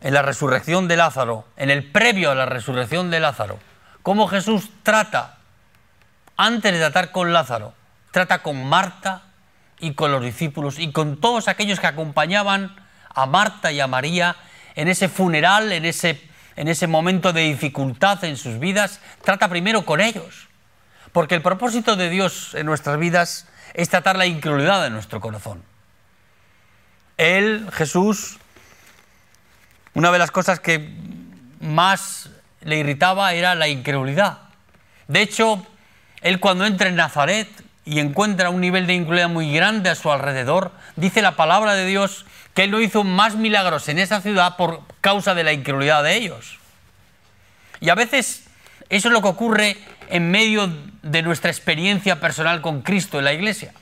en 0.00 0.14
la 0.14 0.22
resurrección 0.22 0.88
de 0.88 0.96
Lázaro, 0.96 1.46
en 1.56 1.70
el 1.70 1.92
previo 1.92 2.32
a 2.32 2.34
la 2.34 2.46
resurrección 2.46 3.08
de 3.08 3.20
Lázaro, 3.20 3.60
cómo 4.02 4.26
Jesús 4.26 4.68
trata, 4.82 5.38
antes 6.36 6.72
de 6.72 6.80
tratar 6.80 7.12
con 7.12 7.32
Lázaro, 7.32 7.72
trata 8.10 8.42
con 8.42 8.68
Marta 8.68 9.22
y 9.78 9.94
con 9.94 10.10
los 10.10 10.24
discípulos 10.24 10.80
y 10.80 10.90
con 10.90 11.20
todos 11.20 11.46
aquellos 11.46 11.78
que 11.78 11.86
acompañaban 11.86 12.74
a 13.14 13.26
Marta 13.26 13.72
y 13.72 13.80
a 13.80 13.86
María 13.86 14.36
en 14.74 14.88
ese 14.88 15.08
funeral, 15.08 15.72
en 15.72 15.84
ese, 15.84 16.20
en 16.56 16.68
ese 16.68 16.86
momento 16.86 17.32
de 17.32 17.42
dificultad 17.42 18.22
en 18.24 18.36
sus 18.36 18.58
vidas, 18.58 19.00
trata 19.22 19.48
primero 19.48 19.84
con 19.84 20.00
ellos. 20.00 20.48
Porque 21.12 21.34
el 21.34 21.42
propósito 21.42 21.96
de 21.96 22.08
Dios 22.08 22.54
en 22.54 22.66
nuestras 22.66 22.98
vidas 22.98 23.46
es 23.74 23.88
tratar 23.88 24.16
la 24.16 24.26
incredulidad 24.26 24.82
de 24.82 24.90
nuestro 24.90 25.20
corazón. 25.20 25.62
Él, 27.16 27.68
Jesús, 27.72 28.38
una 29.94 30.10
de 30.10 30.18
las 30.18 30.30
cosas 30.30 30.60
que 30.60 30.94
más 31.60 32.30
le 32.62 32.78
irritaba 32.78 33.32
era 33.34 33.54
la 33.54 33.68
incredulidad. 33.68 34.38
De 35.08 35.20
hecho, 35.20 35.66
él 36.22 36.40
cuando 36.40 36.64
entra 36.64 36.88
en 36.88 36.96
Nazaret 36.96 37.48
y 37.84 37.98
encuentra 37.98 38.50
un 38.50 38.60
nivel 38.60 38.86
de 38.86 38.94
incredulidad 38.94 39.28
muy 39.28 39.52
grande 39.52 39.90
a 39.90 39.94
su 39.94 40.10
alrededor, 40.12 40.72
dice 40.96 41.22
la 41.22 41.36
palabra 41.36 41.74
de 41.74 41.86
Dios 41.86 42.24
que 42.54 42.64
él 42.64 42.70
no 42.70 42.80
hizo 42.80 43.04
más 43.04 43.36
milagros 43.36 43.88
en 43.88 43.98
esa 43.98 44.20
ciudad 44.20 44.56
por 44.56 44.82
causa 45.00 45.34
de 45.34 45.44
la 45.44 45.52
incredulidad 45.52 46.02
de 46.02 46.16
ellos. 46.16 46.58
Y 47.80 47.88
a 47.90 47.94
veces 47.94 48.44
eso 48.88 49.08
es 49.08 49.12
lo 49.12 49.22
que 49.22 49.28
ocurre 49.28 49.78
en 50.08 50.30
medio 50.30 50.68
de 51.02 51.22
nuestra 51.22 51.50
experiencia 51.50 52.20
personal 52.20 52.60
con 52.60 52.82
Cristo 52.82 53.18
en 53.18 53.24
la 53.24 53.32
iglesia. 53.32 53.72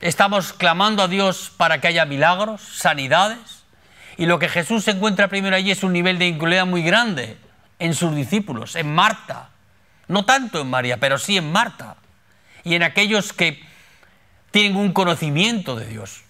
Estamos 0.00 0.52
clamando 0.52 1.04
a 1.04 1.08
Dios 1.08 1.52
para 1.56 1.80
que 1.80 1.86
haya 1.86 2.04
milagros, 2.04 2.60
sanidades, 2.60 3.62
y 4.16 4.26
lo 4.26 4.40
que 4.40 4.48
Jesús 4.48 4.86
encuentra 4.88 5.28
primero 5.28 5.54
allí 5.54 5.70
es 5.70 5.84
un 5.84 5.92
nivel 5.92 6.18
de 6.18 6.26
incredulidad 6.26 6.66
muy 6.66 6.82
grande 6.82 7.38
en 7.78 7.94
sus 7.94 8.14
discípulos, 8.14 8.74
en 8.74 8.92
Marta, 8.92 9.50
no 10.08 10.24
tanto 10.24 10.60
en 10.60 10.68
María, 10.68 10.98
pero 10.98 11.18
sí 11.18 11.36
en 11.36 11.50
Marta, 11.50 11.96
y 12.64 12.74
en 12.74 12.82
aquellos 12.82 13.32
que 13.32 13.62
tienen 14.50 14.76
un 14.76 14.92
conocimiento 14.92 15.76
de 15.76 15.86
Dios. 15.86 16.22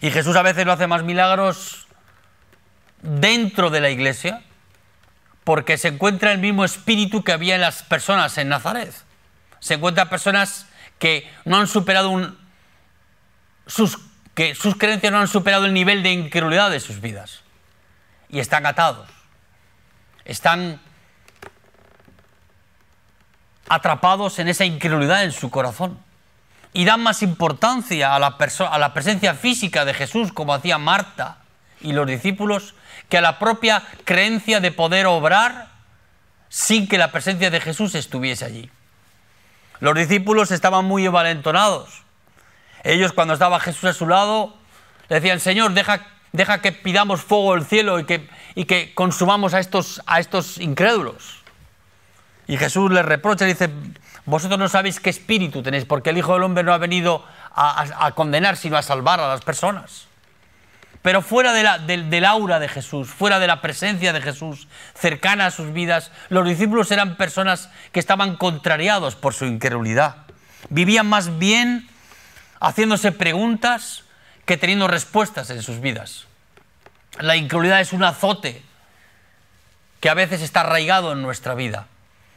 Y 0.00 0.10
Jesús 0.10 0.36
a 0.36 0.42
veces 0.42 0.64
no 0.64 0.72
hace 0.72 0.86
más 0.86 1.02
milagros 1.02 1.88
dentro 3.02 3.70
de 3.70 3.80
la 3.80 3.90
iglesia 3.90 4.42
porque 5.44 5.78
se 5.78 5.88
encuentra 5.88 6.32
el 6.32 6.38
mismo 6.38 6.64
espíritu 6.64 7.24
que 7.24 7.32
había 7.32 7.54
en 7.54 7.62
las 7.62 7.82
personas 7.82 8.36
en 8.38 8.48
Nazaret. 8.48 8.92
Se 9.60 9.74
encuentran 9.74 10.08
personas 10.08 10.66
que 10.98 11.30
no 11.44 11.56
han 11.56 11.66
superado 11.66 12.10
un, 12.10 12.38
sus, 13.66 13.98
que 14.34 14.54
sus 14.54 14.76
creencias 14.76 15.12
no 15.12 15.18
han 15.18 15.28
superado 15.28 15.64
el 15.64 15.72
nivel 15.72 16.02
de 16.02 16.12
incredulidad 16.12 16.70
de 16.70 16.80
sus 16.80 17.00
vidas. 17.00 17.40
Y 18.28 18.40
están 18.40 18.66
atados. 18.66 19.08
Están 20.24 20.80
atrapados 23.68 24.38
en 24.38 24.48
esa 24.48 24.64
incredulidad 24.64 25.24
en 25.24 25.32
su 25.32 25.50
corazón 25.50 25.98
y 26.72 26.84
dan 26.84 27.00
más 27.00 27.22
importancia 27.22 28.14
a 28.14 28.18
la, 28.18 28.36
a 28.36 28.78
la 28.78 28.94
presencia 28.94 29.34
física 29.34 29.84
de 29.84 29.94
Jesús, 29.94 30.32
como 30.32 30.54
hacía 30.54 30.78
Marta 30.78 31.38
y 31.80 31.92
los 31.92 32.06
discípulos, 32.06 32.74
que 33.08 33.18
a 33.18 33.20
la 33.20 33.38
propia 33.38 33.82
creencia 34.04 34.60
de 34.60 34.72
poder 34.72 35.06
obrar 35.06 35.68
sin 36.48 36.88
que 36.88 36.98
la 36.98 37.12
presencia 37.12 37.50
de 37.50 37.60
Jesús 37.60 37.94
estuviese 37.94 38.44
allí. 38.44 38.70
Los 39.80 39.94
discípulos 39.94 40.50
estaban 40.50 40.84
muy 40.84 41.06
envalentonados. 41.06 42.02
Ellos 42.84 43.12
cuando 43.12 43.34
estaba 43.34 43.60
Jesús 43.60 43.84
a 43.84 43.92
su 43.92 44.06
lado, 44.06 44.54
le 45.08 45.16
decían, 45.16 45.40
Señor, 45.40 45.72
deja, 45.72 46.06
deja 46.32 46.60
que 46.60 46.72
pidamos 46.72 47.22
fuego 47.22 47.54
del 47.54 47.64
cielo 47.64 47.98
y 47.98 48.04
que, 48.04 48.28
y 48.54 48.64
que 48.64 48.94
consumamos 48.94 49.54
a 49.54 49.60
estos, 49.60 50.02
a 50.06 50.20
estos 50.20 50.58
incrédulos. 50.58 51.42
Y 52.46 52.56
Jesús 52.56 52.90
les 52.90 53.04
reprocha 53.04 53.44
y 53.44 53.48
dice, 53.48 53.70
vosotros 54.28 54.58
no 54.58 54.68
sabéis 54.68 55.00
qué 55.00 55.08
espíritu 55.08 55.62
tenéis, 55.62 55.86
porque 55.86 56.10
el 56.10 56.18
Hijo 56.18 56.34
del 56.34 56.42
Hombre 56.42 56.62
no 56.62 56.74
ha 56.74 56.78
venido 56.78 57.24
a, 57.50 58.12
condenar, 58.14 58.58
sino 58.58 58.76
a 58.76 58.82
salvar 58.82 59.20
a 59.20 59.28
las 59.28 59.40
personas. 59.40 60.06
Pero 61.00 61.22
fuera 61.22 61.54
de 61.54 61.62
la, 61.62 61.78
del 61.78 62.24
aura 62.26 62.60
de 62.60 62.68
Jesús, 62.68 63.08
fuera 63.08 63.38
de 63.38 63.46
la 63.46 63.62
presencia 63.62 64.12
de 64.12 64.20
Jesús, 64.20 64.68
cercana 64.94 65.46
a 65.46 65.50
sus 65.50 65.72
vidas, 65.72 66.12
los 66.28 66.46
discípulos 66.46 66.90
eran 66.90 67.16
personas 67.16 67.70
que 67.90 68.00
estaban 68.00 68.36
contrariados 68.36 69.16
por 69.16 69.32
su 69.32 69.46
incredulidad. 69.46 70.16
Vivían 70.68 71.08
más 71.08 71.38
bien 71.38 71.88
haciéndose 72.60 73.12
preguntas 73.12 74.04
que 74.44 74.58
teniendo 74.58 74.88
respuestas 74.88 75.48
en 75.48 75.62
sus 75.62 75.80
vidas. 75.80 76.26
La 77.18 77.36
incredulidad 77.36 77.80
es 77.80 77.94
un 77.94 78.04
azote 78.04 78.62
que 80.00 80.10
a 80.10 80.14
veces 80.14 80.42
está 80.42 80.60
arraigado 80.60 81.12
en 81.12 81.22
nuestra 81.22 81.54
vida 81.54 81.86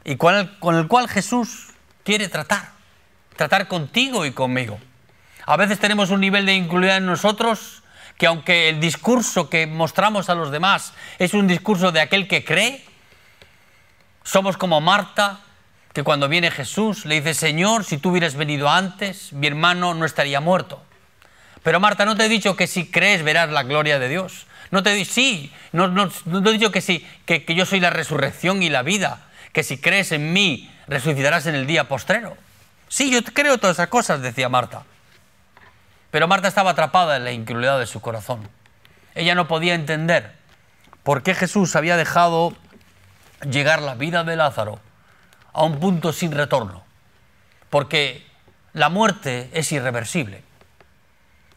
y 0.06 0.16
con 0.16 0.36
el 0.36 0.88
cual 0.88 1.10
Jesús 1.10 1.71
quiere 2.04 2.28
tratar, 2.28 2.72
tratar 3.36 3.68
contigo 3.68 4.26
y 4.26 4.32
conmigo. 4.32 4.80
A 5.46 5.58
veces 5.58 5.80
tenemos 5.80 6.10
un 6.10 6.22
nivel 6.22 6.46
de 6.46 6.56
inclusión 6.56 6.98
en 6.98 7.06
nosotros 7.06 7.84
que 8.18 8.28
aunque 8.28 8.70
el 8.70 8.80
discurso 8.80 9.50
que 9.50 9.66
mostramos 9.66 10.30
a 10.30 10.36
los 10.36 10.52
demás 10.52 10.94
es 11.18 11.34
un 11.34 11.48
discurso 11.48 11.92
de 11.92 12.02
aquel 12.02 12.28
que 12.28 12.46
cree, 12.46 12.86
somos 14.24 14.58
como 14.58 14.80
Marta, 14.80 15.40
que 15.94 16.04
cuando 16.04 16.30
viene 16.30 16.52
Jesús 16.52 17.06
le 17.06 17.16
dice, 17.16 17.34
Señor, 17.34 17.84
si 17.84 17.98
tú 17.98 18.12
hubieras 18.12 18.36
venido 18.36 18.70
antes, 18.70 19.34
mi 19.34 19.48
hermano 19.48 19.94
no 19.94 20.06
estaría 20.06 20.40
muerto. 20.40 20.84
Pero 21.64 21.80
Marta, 21.80 22.06
no 22.06 22.16
te 22.16 22.26
he 22.26 22.30
dicho 22.30 22.56
que 22.56 22.68
si 22.68 22.90
crees 22.92 23.24
verás 23.24 23.50
la 23.50 23.64
gloria 23.64 24.00
de 24.00 24.08
Dios. 24.08 24.46
No 24.70 24.84
te 24.84 24.92
he 24.92 24.96
dicho, 24.96 25.14
sí, 25.14 25.52
no, 25.72 25.88
no, 25.88 26.10
no 26.26 26.44
te 26.44 26.50
he 26.50 26.54
dicho 26.54 26.72
que 26.72 26.82
sí, 26.82 27.06
que 27.26 27.44
yo 27.54 27.66
soy 27.66 27.80
la 27.80 27.90
resurrección 27.90 28.64
y 28.64 28.70
la 28.70 28.84
vida, 28.84 29.31
que 29.54 29.64
si 29.64 29.78
crees 29.78 30.12
en 30.12 30.34
mí 30.34 30.72
resucitarás 30.88 31.46
en 31.46 31.56
el 31.56 31.68
día 31.68 31.88
postrero. 31.88 32.38
Sí, 32.88 33.12
yo 33.12 33.24
creo 33.24 33.58
todas 33.58 33.78
esas 33.78 33.88
cosas, 33.88 34.22
decía 34.22 34.50
Marta. 34.50 34.84
Pero 36.12 36.28
Marta 36.28 36.48
estaba 36.48 36.72
atrapada 36.72 37.18
en 37.18 37.24
la 37.24 37.32
incredulidad 37.32 37.80
de 37.80 37.88
su 37.88 38.02
corazón. 38.02 38.50
Ella 39.16 39.36
no 39.36 39.48
podía 39.48 39.76
entender 39.76 40.36
por 41.04 41.24
qué 41.24 41.34
Jesús 41.34 41.76
había 41.76 41.96
dejado 41.98 42.54
llegar 43.50 43.82
la 43.82 43.96
vida 43.96 44.24
de 44.24 44.36
Lázaro 44.36 44.80
a 45.54 45.64
un 45.64 45.80
punto 45.80 46.14
sin 46.14 46.32
retorno. 46.32 46.84
Porque 47.70 48.26
la 48.74 48.90
muerte 48.90 49.50
es 49.54 49.72
irreversible. 49.72 50.44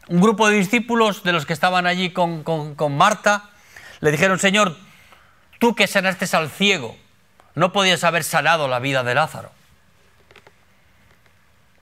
Un 0.07 0.21
grupo 0.21 0.47
de 0.47 0.55
discípulos 0.55 1.23
de 1.23 1.33
los 1.33 1.45
que 1.45 1.53
estaban 1.53 1.85
allí 1.85 2.11
con, 2.11 2.43
con 2.43 2.97
Marta 2.97 3.49
le 3.99 4.11
dijeron, 4.11 4.39
Señor, 4.39 4.77
tú 5.59 5.75
que 5.75 5.87
sanaste 5.87 6.33
al 6.35 6.49
ciego, 6.49 6.97
no 7.55 7.71
podías 7.71 8.03
haber 8.03 8.23
sanado 8.23 8.67
la 8.67 8.79
vida 8.79 9.03
de 9.03 9.15
Lázaro. 9.15 9.51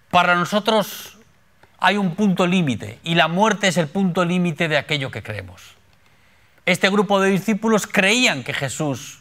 Para 0.09 0.35
nosotros 0.35 1.17
hay 1.79 1.97
un 1.97 2.15
punto 2.15 2.47
límite 2.47 2.99
y 3.03 3.15
la 3.15 3.27
muerte 3.27 3.67
es 3.67 3.77
el 3.77 3.87
punto 3.87 4.23
límite 4.23 4.67
de 4.67 4.77
aquello 4.77 5.11
que 5.11 5.23
creemos. 5.23 5.61
Este 6.65 6.89
grupo 6.89 7.19
de 7.19 7.29
discípulos 7.29 7.87
creían 7.87 8.43
que 8.43 8.53
Jesús, 8.53 9.19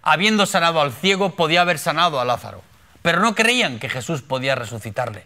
habiendo 0.00 0.46
sanado 0.46 0.80
al 0.80 0.92
ciego, 0.92 1.36
podía 1.36 1.60
haber 1.60 1.78
sanado 1.78 2.20
a 2.20 2.24
Lázaro, 2.24 2.62
pero 3.02 3.20
no 3.20 3.34
creían 3.34 3.78
que 3.78 3.90
Jesús 3.90 4.22
podía 4.22 4.54
resucitarle. 4.54 5.24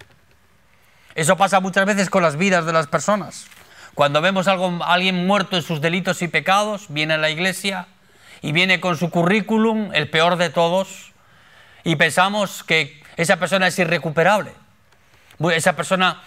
Eso 1.15 1.37
pasa 1.37 1.61
muchas 1.61 1.87
veces 1.87 2.11
con 2.11 2.23
las 2.23 2.37
vidas 2.37 2.65
de 2.65 2.73
las 2.73 2.87
personas. 2.87 3.47
Cuando 3.95 4.21
vemos 4.21 4.49
a 4.49 4.57
alguien 4.87 5.27
muerto 5.27 5.57
en 5.57 5.63
sus 5.63 5.81
delitos 5.81 6.23
y 6.23 6.29
pecados, 6.29 6.87
viene 6.89 7.15
a 7.15 7.19
la 7.19 7.31
iglesia, 7.31 7.89
y 8.41 8.53
viene 8.53 8.81
con 8.81 8.97
su 8.97 9.11
currículum, 9.11 9.91
el 9.95 10.11
peor 10.11 10.37
de 10.37 10.51
todos, 10.51 11.13
y 11.85 11.97
pensamos 11.97 12.63
que 12.65 13.03
esa 13.17 13.37
persona 13.39 13.67
es 13.67 13.79
irrecuperable. 13.79 14.53
Esa 15.53 15.75
persona 15.75 16.23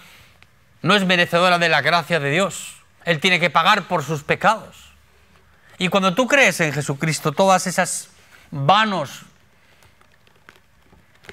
no 0.82 0.96
es 0.96 1.06
merecedora 1.06 1.58
de 1.60 1.70
la 1.70 1.82
gracia 1.82 2.20
de 2.20 2.32
Dios. 2.32 2.76
Él 3.06 3.20
tiene 3.20 3.40
que 3.40 3.50
pagar 3.50 3.88
por 3.88 4.04
sus 4.04 4.24
pecados. 4.24 4.92
Y 5.78 5.90
cuando 5.90 6.14
tú 6.14 6.28
crees 6.28 6.60
en 6.60 6.74
Jesucristo, 6.74 7.32
todas 7.32 7.68
esas 7.68 8.10
vanos 8.52 9.24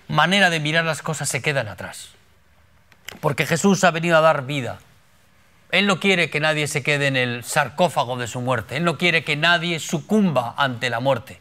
manera 0.09 0.51
de 0.51 0.61
mirar 0.61 0.85
las 0.85 1.03
cosas 1.03 1.29
se 1.29 1.43
quedan 1.43 1.69
atrás. 1.69 2.11
Porque 3.21 3.47
Jesús 3.47 3.85
ha 3.85 3.91
venido 3.91 4.17
a 4.17 4.21
dar 4.21 4.47
vida 4.47 4.79
él 5.71 5.87
no 5.87 6.01
quiere 6.01 6.31
que 6.31 6.41
nadie 6.41 6.67
se 6.67 6.83
quede 6.83 7.09
en 7.09 7.17
el 7.17 7.45
sarcófago 7.45 8.17
de 8.17 8.27
su 8.27 8.41
muerte. 8.41 8.77
Él 8.77 8.85
no 8.85 8.97
quiere 8.97 9.25
que 9.25 9.37
nadie 9.37 9.81
sucumba 9.81 10.55
ante 10.57 10.89
la 10.89 11.01
muerte. 11.01 11.41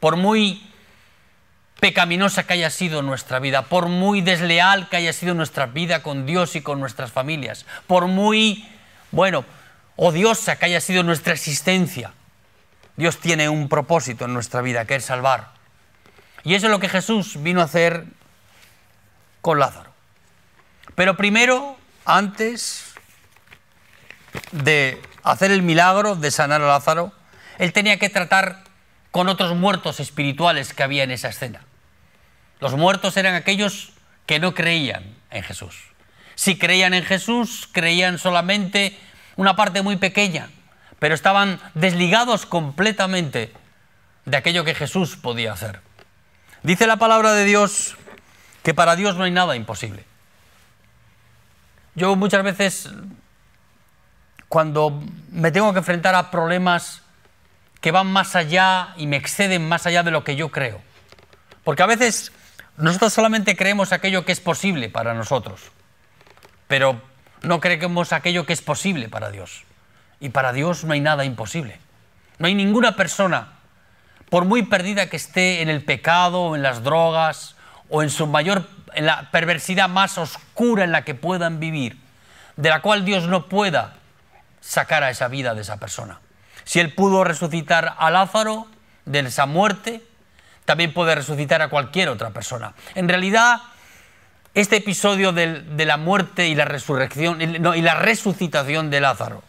Por 0.00 0.16
muy 0.16 0.66
pecaminosa 1.78 2.46
que 2.46 2.54
haya 2.54 2.70
sido 2.70 3.02
nuestra 3.02 3.38
vida, 3.38 3.62
por 3.62 3.88
muy 3.88 4.20
desleal 4.20 4.88
que 4.88 4.96
haya 4.96 5.12
sido 5.12 5.34
nuestra 5.34 5.66
vida 5.66 6.02
con 6.02 6.26
Dios 6.26 6.56
y 6.56 6.62
con 6.62 6.80
nuestras 6.80 7.10
familias, 7.12 7.66
por 7.86 8.06
muy, 8.06 8.68
bueno, 9.10 9.44
odiosa 9.96 10.56
que 10.56 10.66
haya 10.66 10.80
sido 10.80 11.02
nuestra 11.02 11.32
existencia, 11.32 12.12
Dios 12.96 13.18
tiene 13.18 13.48
un 13.48 13.68
propósito 13.68 14.26
en 14.26 14.34
nuestra 14.34 14.60
vida, 14.60 14.84
que 14.84 14.96
es 14.96 15.04
salvar. 15.04 15.52
Y 16.44 16.54
eso 16.54 16.66
es 16.66 16.70
lo 16.70 16.80
que 16.80 16.88
Jesús 16.88 17.42
vino 17.42 17.60
a 17.60 17.64
hacer 17.64 18.04
con 19.40 19.58
Lázaro. 19.58 19.90
Pero 20.94 21.16
primero, 21.16 21.76
antes, 22.04 22.89
de 24.52 25.00
hacer 25.22 25.50
el 25.50 25.62
milagro 25.62 26.16
de 26.16 26.30
sanar 26.30 26.62
a 26.62 26.66
Lázaro, 26.66 27.12
él 27.58 27.72
tenía 27.72 27.98
que 27.98 28.08
tratar 28.08 28.64
con 29.10 29.28
otros 29.28 29.56
muertos 29.56 30.00
espirituales 30.00 30.72
que 30.72 30.82
había 30.82 31.04
en 31.04 31.10
esa 31.10 31.28
escena. 31.28 31.60
Los 32.60 32.74
muertos 32.74 33.16
eran 33.16 33.34
aquellos 33.34 33.92
que 34.26 34.38
no 34.38 34.54
creían 34.54 35.16
en 35.30 35.42
Jesús. 35.42 35.76
Si 36.34 36.58
creían 36.58 36.94
en 36.94 37.04
Jesús, 37.04 37.68
creían 37.72 38.18
solamente 38.18 38.98
una 39.36 39.56
parte 39.56 39.82
muy 39.82 39.96
pequeña, 39.96 40.48
pero 40.98 41.14
estaban 41.14 41.60
desligados 41.74 42.46
completamente 42.46 43.52
de 44.24 44.36
aquello 44.36 44.64
que 44.64 44.74
Jesús 44.74 45.16
podía 45.16 45.52
hacer. 45.52 45.80
Dice 46.62 46.86
la 46.86 46.96
palabra 46.96 47.32
de 47.32 47.44
Dios 47.44 47.96
que 48.62 48.74
para 48.74 48.96
Dios 48.96 49.16
no 49.16 49.24
hay 49.24 49.30
nada 49.30 49.56
imposible. 49.56 50.04
Yo 51.94 52.14
muchas 52.16 52.42
veces, 52.44 52.88
cuando 54.50 55.00
me 55.30 55.52
tengo 55.52 55.72
que 55.72 55.78
enfrentar 55.78 56.16
a 56.16 56.32
problemas 56.32 57.02
que 57.80 57.92
van 57.92 58.08
más 58.08 58.34
allá 58.34 58.94
y 58.96 59.06
me 59.06 59.16
exceden 59.16 59.66
más 59.68 59.86
allá 59.86 60.02
de 60.02 60.10
lo 60.10 60.24
que 60.24 60.34
yo 60.34 60.50
creo, 60.50 60.82
porque 61.62 61.84
a 61.84 61.86
veces 61.86 62.32
nosotros 62.76 63.12
solamente 63.12 63.56
creemos 63.56 63.92
aquello 63.92 64.24
que 64.24 64.32
es 64.32 64.40
posible 64.40 64.88
para 64.88 65.14
nosotros, 65.14 65.70
pero 66.66 67.00
no 67.42 67.60
creemos 67.60 68.12
aquello 68.12 68.44
que 68.44 68.52
es 68.52 68.60
posible 68.60 69.08
para 69.08 69.30
Dios. 69.30 69.62
Y 70.18 70.30
para 70.30 70.52
Dios 70.52 70.82
no 70.82 70.94
hay 70.94 71.00
nada 71.00 71.24
imposible. 71.24 71.78
No 72.38 72.48
hay 72.48 72.54
ninguna 72.54 72.96
persona, 72.96 73.52
por 74.30 74.46
muy 74.46 74.64
perdida 74.64 75.08
que 75.08 75.16
esté 75.16 75.62
en 75.62 75.68
el 75.68 75.84
pecado 75.84 76.42
o 76.42 76.56
en 76.56 76.62
las 76.62 76.82
drogas 76.82 77.54
o 77.88 78.02
en 78.02 78.10
su 78.10 78.26
mayor 78.26 78.68
en 78.94 79.06
la 79.06 79.30
perversidad 79.30 79.88
más 79.88 80.18
oscura 80.18 80.82
en 80.82 80.90
la 80.90 81.04
que 81.04 81.14
puedan 81.14 81.60
vivir, 81.60 82.00
de 82.56 82.68
la 82.68 82.82
cual 82.82 83.04
Dios 83.04 83.28
no 83.28 83.46
pueda 83.46 83.99
sacar 84.60 85.02
a 85.04 85.10
esa 85.10 85.28
vida 85.28 85.54
de 85.54 85.62
esa 85.62 85.78
persona. 85.78 86.20
Si 86.64 86.80
Él 86.80 86.94
pudo 86.94 87.24
resucitar 87.24 87.94
a 87.98 88.10
Lázaro 88.10 88.66
de 89.04 89.20
esa 89.20 89.46
muerte, 89.46 90.02
también 90.64 90.92
puede 90.92 91.14
resucitar 91.14 91.62
a 91.62 91.68
cualquier 91.68 92.08
otra 92.08 92.30
persona. 92.30 92.74
En 92.94 93.08
realidad, 93.08 93.60
este 94.54 94.76
episodio 94.76 95.32
de, 95.32 95.84
la 95.84 95.96
muerte 95.96 96.48
y 96.48 96.54
la 96.54 96.64
resurrección 96.64 97.40
y 97.40 97.82
la 97.82 97.94
resucitación 97.94 98.90
de 98.90 99.00
Lázaro 99.00 99.42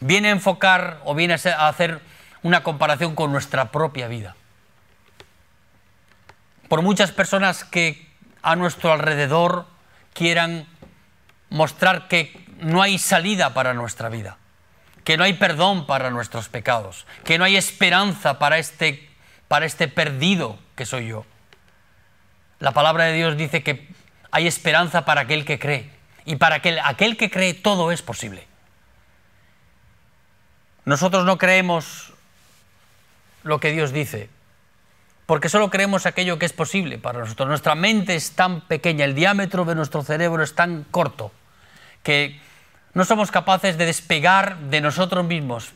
viene 0.00 0.28
a 0.28 0.32
enfocar 0.32 1.00
o 1.04 1.14
viene 1.14 1.34
a 1.34 1.68
hacer 1.68 2.00
una 2.42 2.62
comparación 2.62 3.14
con 3.14 3.32
nuestra 3.32 3.70
propia 3.70 4.08
vida 4.08 4.36
por 6.68 6.82
muchas 6.82 7.12
personas 7.12 7.64
que 7.64 8.06
a 8.42 8.56
nuestro 8.56 8.92
alrededor 8.92 9.66
quieran 10.12 10.66
mostrar 11.50 12.08
que 12.08 12.45
no 12.60 12.82
hay 12.82 12.98
salida 12.98 13.54
para 13.54 13.74
nuestra 13.74 14.08
vida, 14.08 14.38
que 15.04 15.16
no 15.16 15.24
hay 15.24 15.34
perdón 15.34 15.86
para 15.86 16.10
nuestros 16.10 16.48
pecados, 16.48 17.06
que 17.24 17.38
no 17.38 17.44
hay 17.44 17.56
esperanza 17.56 18.38
para 18.38 18.58
este, 18.58 19.08
para 19.48 19.66
este 19.66 19.88
perdido 19.88 20.58
que 20.74 20.86
soy 20.86 21.08
yo. 21.08 21.24
La 22.58 22.72
palabra 22.72 23.04
de 23.04 23.12
Dios 23.12 23.36
dice 23.36 23.62
que 23.62 23.88
hay 24.30 24.46
esperanza 24.46 25.04
para 25.04 25.22
aquel 25.22 25.44
que 25.44 25.58
cree 25.58 25.90
y 26.24 26.36
para 26.36 26.56
aquel, 26.56 26.78
aquel 26.82 27.16
que 27.16 27.30
cree 27.30 27.54
todo 27.54 27.92
es 27.92 28.02
posible. 28.02 28.46
Nosotros 30.84 31.24
no 31.24 31.36
creemos 31.36 32.12
lo 33.42 33.60
que 33.60 33.72
Dios 33.72 33.92
dice, 33.92 34.28
porque 35.26 35.48
solo 35.48 35.70
creemos 35.70 36.06
aquello 36.06 36.38
que 36.38 36.46
es 36.46 36.52
posible 36.52 36.98
para 36.98 37.20
nosotros. 37.20 37.48
Nuestra 37.48 37.74
mente 37.74 38.14
es 38.14 38.32
tan 38.32 38.60
pequeña, 38.62 39.04
el 39.04 39.14
diámetro 39.14 39.64
de 39.64 39.74
nuestro 39.74 40.02
cerebro 40.02 40.42
es 40.42 40.54
tan 40.54 40.84
corto, 40.84 41.32
que 42.06 42.38
no 42.94 43.04
somos 43.04 43.32
capaces 43.32 43.76
de 43.78 43.84
despegar 43.84 44.58
de 44.70 44.80
nosotros 44.80 45.26
mismos 45.26 45.72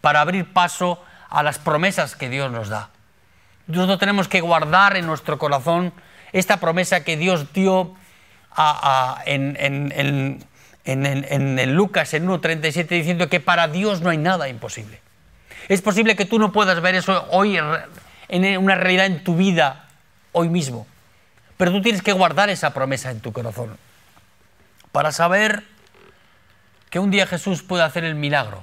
para 0.00 0.20
abrir 0.20 0.52
paso 0.52 1.02
a 1.28 1.42
las 1.42 1.58
promesas 1.58 2.14
que 2.14 2.28
Dios 2.28 2.52
nos 2.52 2.68
da. 2.68 2.90
Nosotros 3.66 3.98
tenemos 3.98 4.28
que 4.28 4.40
guardar 4.40 4.96
en 4.96 5.04
nuestro 5.04 5.36
corazón 5.36 5.92
esta 6.32 6.60
promesa 6.60 7.02
que 7.02 7.16
Dios 7.16 7.52
dio 7.52 7.96
en, 9.26 9.56
en, 9.58 10.38
en 10.84 11.74
Lucas 11.74 12.14
en 12.14 12.28
1.37 12.28 12.86
diciendo 12.86 13.28
que 13.28 13.40
para 13.40 13.66
Dios 13.66 14.00
no 14.00 14.10
hay 14.10 14.18
nada 14.18 14.48
imposible. 14.48 15.00
Es 15.68 15.82
posible 15.82 16.14
que 16.14 16.24
tú 16.24 16.38
no 16.38 16.52
puedas 16.52 16.80
ver 16.80 16.94
eso 16.94 17.26
hoy 17.32 17.58
en 18.28 18.58
una 18.58 18.76
realidad 18.76 19.06
en 19.06 19.24
tu 19.24 19.34
vida 19.34 19.88
hoy 20.30 20.48
mismo. 20.48 20.86
Pero 21.56 21.72
tú 21.72 21.82
tienes 21.82 22.02
que 22.02 22.12
guardar 22.12 22.48
esa 22.48 22.72
promesa 22.72 23.10
en 23.10 23.18
tu 23.18 23.32
corazón 23.32 23.76
para 24.94 25.10
saber 25.10 25.64
que 26.88 27.00
un 27.00 27.10
día 27.10 27.26
Jesús 27.26 27.64
puede 27.64 27.82
hacer 27.82 28.04
el 28.04 28.14
milagro 28.14 28.62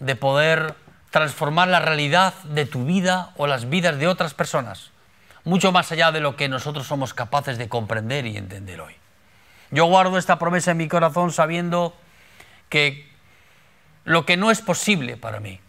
de 0.00 0.16
poder 0.16 0.74
transformar 1.10 1.68
la 1.68 1.78
realidad 1.78 2.34
de 2.42 2.66
tu 2.66 2.84
vida 2.84 3.30
o 3.36 3.46
las 3.46 3.68
vidas 3.68 4.00
de 4.00 4.08
otras 4.08 4.34
personas, 4.34 4.90
mucho 5.44 5.70
más 5.70 5.92
allá 5.92 6.10
de 6.10 6.18
lo 6.18 6.34
que 6.34 6.48
nosotros 6.48 6.88
somos 6.88 7.14
capaces 7.14 7.56
de 7.56 7.68
comprender 7.68 8.26
y 8.26 8.36
entender 8.36 8.80
hoy. 8.80 8.96
Yo 9.70 9.84
guardo 9.84 10.18
esta 10.18 10.40
promesa 10.40 10.72
en 10.72 10.78
mi 10.78 10.88
corazón 10.88 11.30
sabiendo 11.30 11.94
que 12.68 13.08
lo 14.02 14.26
que 14.26 14.36
no 14.36 14.50
es 14.50 14.60
posible 14.60 15.16
para 15.16 15.38
mí, 15.38 15.60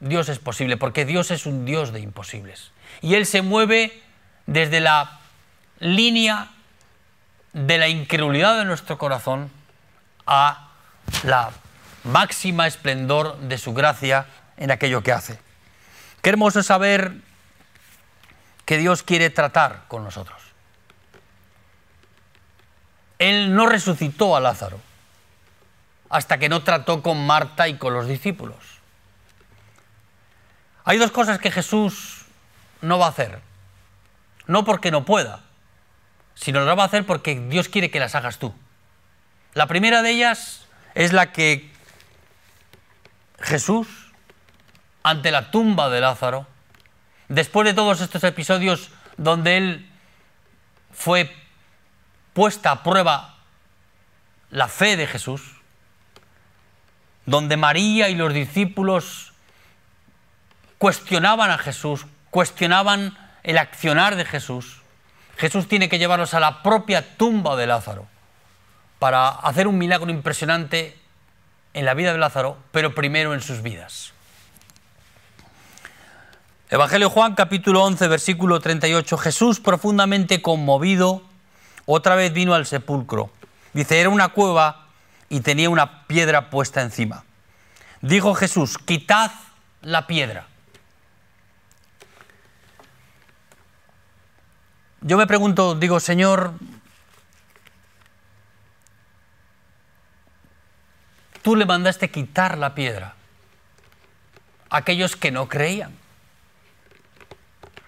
Dios 0.00 0.30
es 0.30 0.38
posible, 0.38 0.78
porque 0.78 1.04
Dios 1.04 1.30
es 1.30 1.44
un 1.44 1.66
Dios 1.66 1.92
de 1.92 2.00
imposibles. 2.00 2.72
Y 3.02 3.16
Él 3.16 3.26
se 3.26 3.42
mueve 3.42 4.02
desde 4.46 4.80
la 4.80 5.20
línea 5.78 6.52
de 7.52 7.78
la 7.78 7.88
incredulidad 7.88 8.58
de 8.58 8.64
nuestro 8.64 8.98
corazón 8.98 9.50
a 10.26 10.70
la 11.24 11.50
máxima 12.04 12.66
esplendor 12.66 13.38
de 13.38 13.58
su 13.58 13.74
gracia 13.74 14.26
en 14.56 14.70
aquello 14.70 15.02
que 15.02 15.12
hace. 15.12 15.38
Qué 16.20 16.30
hermoso 16.30 16.62
saber 16.62 17.14
que 18.64 18.78
Dios 18.78 19.02
quiere 19.02 19.30
tratar 19.30 19.84
con 19.88 20.04
nosotros. 20.04 20.40
Él 23.18 23.54
no 23.54 23.66
resucitó 23.66 24.34
a 24.34 24.40
Lázaro 24.40 24.80
hasta 26.08 26.38
que 26.38 26.48
no 26.48 26.62
trató 26.62 27.02
con 27.02 27.26
Marta 27.26 27.68
y 27.68 27.76
con 27.76 27.94
los 27.94 28.06
discípulos. 28.06 28.58
Hay 30.84 30.98
dos 30.98 31.10
cosas 31.10 31.38
que 31.38 31.50
Jesús 31.50 32.26
no 32.80 32.98
va 32.98 33.06
a 33.06 33.10
hacer. 33.10 33.40
No 34.46 34.64
porque 34.64 34.90
no 34.90 35.04
pueda, 35.04 35.40
sino 36.34 36.64
las 36.64 36.78
va 36.78 36.82
a 36.82 36.86
hacer 36.86 37.06
porque 37.06 37.38
Dios 37.48 37.68
quiere 37.68 37.90
que 37.90 38.00
las 38.00 38.14
hagas 38.14 38.38
tú. 38.38 38.54
La 39.54 39.66
primera 39.66 40.02
de 40.02 40.10
ellas 40.10 40.66
es 40.94 41.12
la 41.12 41.32
que 41.32 41.70
Jesús, 43.40 43.88
ante 45.02 45.30
la 45.30 45.50
tumba 45.50 45.90
de 45.90 46.00
Lázaro, 46.00 46.46
después 47.28 47.66
de 47.66 47.74
todos 47.74 48.00
estos 48.00 48.24
episodios 48.24 48.90
donde 49.16 49.56
él 49.56 49.90
fue 50.92 51.34
puesta 52.32 52.70
a 52.70 52.82
prueba 52.82 53.36
la 54.50 54.68
fe 54.68 54.96
de 54.96 55.06
Jesús, 55.06 55.42
donde 57.26 57.56
María 57.56 58.08
y 58.08 58.14
los 58.14 58.32
discípulos 58.32 59.32
cuestionaban 60.78 61.50
a 61.50 61.58
Jesús, 61.58 62.06
cuestionaban 62.30 63.16
el 63.42 63.58
accionar 63.58 64.16
de 64.16 64.24
Jesús, 64.24 64.81
Jesús 65.36 65.68
tiene 65.68 65.88
que 65.88 65.98
llevarlos 65.98 66.34
a 66.34 66.40
la 66.40 66.62
propia 66.62 67.16
tumba 67.16 67.56
de 67.56 67.66
Lázaro 67.66 68.06
para 68.98 69.28
hacer 69.28 69.66
un 69.66 69.78
milagro 69.78 70.10
impresionante 70.10 70.96
en 71.74 71.84
la 71.84 71.94
vida 71.94 72.12
de 72.12 72.18
Lázaro, 72.18 72.58
pero 72.70 72.94
primero 72.94 73.34
en 73.34 73.40
sus 73.40 73.62
vidas. 73.62 74.12
Evangelio 76.70 77.10
Juan 77.10 77.34
capítulo 77.34 77.82
11 77.84 78.08
versículo 78.08 78.60
38, 78.60 79.18
Jesús 79.18 79.60
profundamente 79.60 80.40
conmovido 80.40 81.22
otra 81.84 82.14
vez 82.14 82.32
vino 82.32 82.54
al 82.54 82.64
sepulcro. 82.64 83.30
Dice, 83.72 84.00
era 84.00 84.08
una 84.08 84.28
cueva 84.28 84.86
y 85.28 85.40
tenía 85.40 85.68
una 85.68 86.06
piedra 86.06 86.50
puesta 86.50 86.80
encima. 86.80 87.24
Dijo 88.00 88.34
Jesús, 88.34 88.78
quitad 88.78 89.32
la 89.82 90.06
piedra. 90.06 90.46
Yo 95.04 95.16
me 95.16 95.26
pregunto, 95.26 95.74
digo, 95.74 95.98
Señor, 95.98 96.54
tú 101.42 101.56
le 101.56 101.66
mandaste 101.66 102.12
quitar 102.12 102.56
la 102.56 102.76
piedra 102.76 103.16
a 104.70 104.76
aquellos 104.76 105.16
que 105.16 105.32
no 105.32 105.48
creían. 105.48 105.92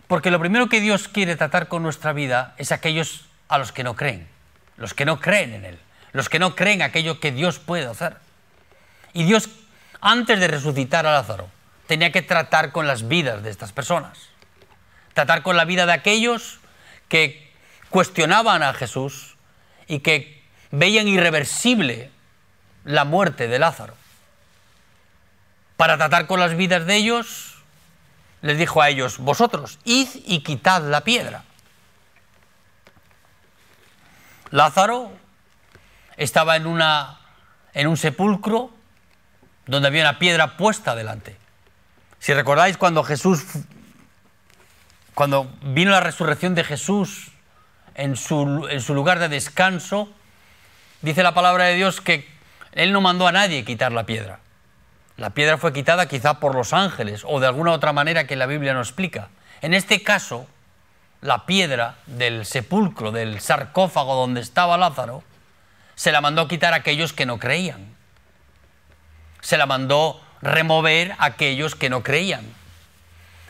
Porque 0.09 0.33
lo 0.33 0.41
primero 0.41 0.69
que 0.69 0.81
Dios 0.81 1.07
quiere 1.07 1.37
tratar 1.37 1.69
con 1.69 1.85
nuestra 1.85 2.13
vida 2.13 2.55
es 2.59 2.73
aquellos 2.73 3.27
a 3.47 3.59
los 3.59 3.71
que 3.71 3.85
no 3.85 3.95
creen, 3.95 4.27
los 4.77 4.93
que 4.93 5.05
no 5.05 5.21
creen 5.21 5.55
en 5.55 5.65
Él, 5.65 5.79
los 6.13 6.29
que 6.29 6.41
no 6.41 6.57
creen 6.57 6.83
aquello 6.83 7.21
que 7.21 7.31
Dios 7.31 7.61
puede 7.61 7.87
hacer. 7.87 8.17
Y 9.13 9.23
Dios, 9.23 9.49
antes 10.01 10.41
de 10.41 10.49
resucitar 10.49 11.07
a 11.07 11.13
Lázaro, 11.13 11.49
tenía 11.87 12.11
que 12.11 12.23
tratar 12.23 12.73
con 12.73 12.89
las 12.89 13.07
vidas 13.07 13.45
de 13.45 13.51
estas 13.51 13.73
personas, 13.73 14.19
tratar 15.13 15.45
con 15.45 15.57
la 15.57 15.65
vida 15.65 15.87
de 15.87 15.93
aquellos 15.93 16.59
que 17.09 17.53
cuestionaban 17.91 18.63
a 18.63 18.75
Jesús 18.75 19.37
y 19.87 20.01
que 20.01 20.43
veían 20.71 21.09
irreversible 21.09 22.11
la 22.85 23.05
muerte 23.05 23.49
de 23.49 23.59
Lázaro. 23.59 23.95
Para 25.77 25.97
tratar 25.97 26.27
con 26.27 26.41
las 26.41 26.57
vidas 26.57 26.87
de 26.87 26.97
ellos, 26.97 27.63
les 28.43 28.59
dijo 28.59 28.83
a 28.83 28.89
ellos, 28.89 29.19
vosotros, 29.19 29.79
id 29.85 30.09
y 30.27 30.41
quitad 30.41 30.83
la 30.83 31.03
piedra. 31.03 31.45
Lázaro 34.51 35.13
estaba 36.17 36.57
en, 36.57 36.67
una, 36.67 37.19
en 37.73 37.87
un 37.89 37.97
sepulcro 37.97 38.71
donde 39.67 39.89
había 39.89 40.03
una 40.03 40.19
piedra 40.19 40.57
puesta 40.57 40.95
delante. 40.95 41.37
Si 42.19 42.33
recordáis 42.35 42.77
cuando 42.77 43.03
Jesús, 43.03 43.43
cuando 45.15 45.51
vino 45.63 45.91
la 45.91 46.01
resurrección 46.01 46.55
de 46.55 46.65
Jesús 46.65 47.29
en 47.95 48.17
su, 48.17 48.67
en 48.69 48.81
su 48.81 48.95
lugar 48.95 49.19
de 49.19 49.29
descanso, 49.29 50.09
dice 51.03 51.23
la 51.23 51.35
palabra 51.35 51.65
de 51.65 51.75
Dios 51.75 52.01
que 52.01 52.29
Él 52.73 52.93
no 52.93 53.01
mandó 53.01 53.27
a 53.27 53.33
nadie 53.33 53.65
quitar 53.65 53.93
la 53.93 54.07
piedra. 54.07 54.41
La 55.17 55.31
piedra 55.31 55.59
fue 55.59 55.73
quitada 55.73 56.09
quizá 56.09 56.41
por 56.41 56.57
los 56.57 56.73
ángeles 56.73 57.23
o 57.25 57.39
de 57.39 57.47
alguna 57.47 57.73
otra 57.73 57.93
manera 57.93 58.27
que 58.27 58.35
la 58.35 58.47
Biblia 58.47 58.75
no 58.75 58.81
explica. 58.81 59.29
En 59.63 59.73
este 59.73 60.03
caso, 60.03 60.49
la 61.21 61.47
piedra 61.47 61.95
del 62.07 62.45
sepulcro, 62.45 63.13
del 63.13 63.41
sarcófago 63.41 64.17
donde 64.17 64.41
estaba 64.41 64.77
Lázaro, 64.77 65.23
se 65.95 66.11
la 66.11 66.21
mandó 66.21 66.49
quitar 66.49 66.73
a 66.75 66.79
aquellos 66.79 67.13
que 67.13 67.27
no 67.27 67.39
creían. 67.39 67.95
Se 69.41 69.57
la 69.57 69.67
mandó 69.67 70.21
remover 70.43 71.13
a 71.13 71.27
aquellos 71.27 71.77
que 71.77 71.89
no 71.89 72.03
creían. 72.03 72.45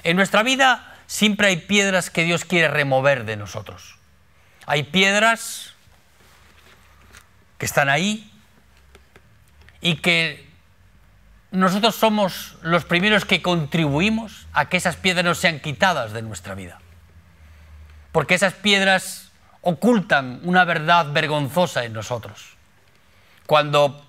En 0.02 0.16
nuestra 0.16 0.42
vida 0.42 0.93
siempre 1.06 1.48
hay 1.48 1.56
piedras 1.58 2.10
que 2.10 2.24
Dios 2.24 2.44
quiere 2.44 2.68
remover 2.68 3.24
de 3.24 3.36
nosotros. 3.36 3.96
Hay 4.66 4.84
piedras 4.84 5.74
que 7.58 7.66
están 7.66 7.88
ahí 7.88 8.30
y 9.80 9.96
que 9.96 10.48
nosotros 11.50 11.94
somos 11.94 12.56
los 12.62 12.84
primeros 12.84 13.24
que 13.24 13.42
contribuimos 13.42 14.46
a 14.52 14.68
que 14.68 14.76
esas 14.76 14.96
piedras 14.96 15.24
no 15.24 15.34
sean 15.34 15.60
quitadas 15.60 16.12
de 16.12 16.22
nuestra 16.22 16.54
vida. 16.54 16.80
Porque 18.10 18.34
esas 18.34 18.54
piedras 18.54 19.30
ocultan 19.60 20.40
una 20.42 20.64
verdad 20.64 21.12
vergonzosa 21.12 21.84
en 21.84 21.92
nosotros. 21.92 22.56
Cuando 23.46 24.04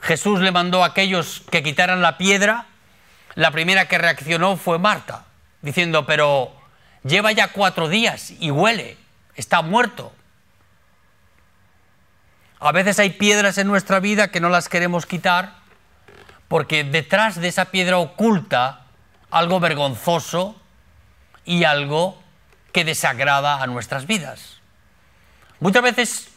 Jesús 0.00 0.40
le 0.40 0.52
mandó 0.52 0.82
a 0.82 0.88
aquellos 0.88 1.42
que 1.50 1.62
quitaran 1.62 2.02
la 2.02 2.18
piedra, 2.18 2.66
la 3.34 3.50
primera 3.50 3.88
que 3.88 3.98
reaccionó 3.98 4.56
fue 4.56 4.78
Marta, 4.78 5.24
diciendo, 5.62 6.06
pero 6.06 6.52
lleva 7.04 7.32
ya 7.32 7.48
cuatro 7.48 7.88
días 7.88 8.32
y 8.38 8.50
huele, 8.50 8.96
está 9.34 9.62
muerto. 9.62 10.12
A 12.60 12.72
veces 12.72 12.98
hay 12.98 13.10
piedras 13.10 13.58
en 13.58 13.68
nuestra 13.68 14.00
vida 14.00 14.30
que 14.30 14.40
no 14.40 14.48
las 14.48 14.68
queremos 14.68 15.06
quitar 15.06 15.54
porque 16.48 16.82
detrás 16.82 17.40
de 17.40 17.48
esa 17.48 17.66
piedra 17.66 17.98
oculta 17.98 18.86
algo 19.30 19.60
vergonzoso 19.60 20.60
y 21.44 21.64
algo 21.64 22.20
que 22.72 22.84
desagrada 22.84 23.62
a 23.62 23.66
nuestras 23.66 24.06
vidas. 24.06 24.60
Muchas 25.60 25.82
veces 25.82 26.28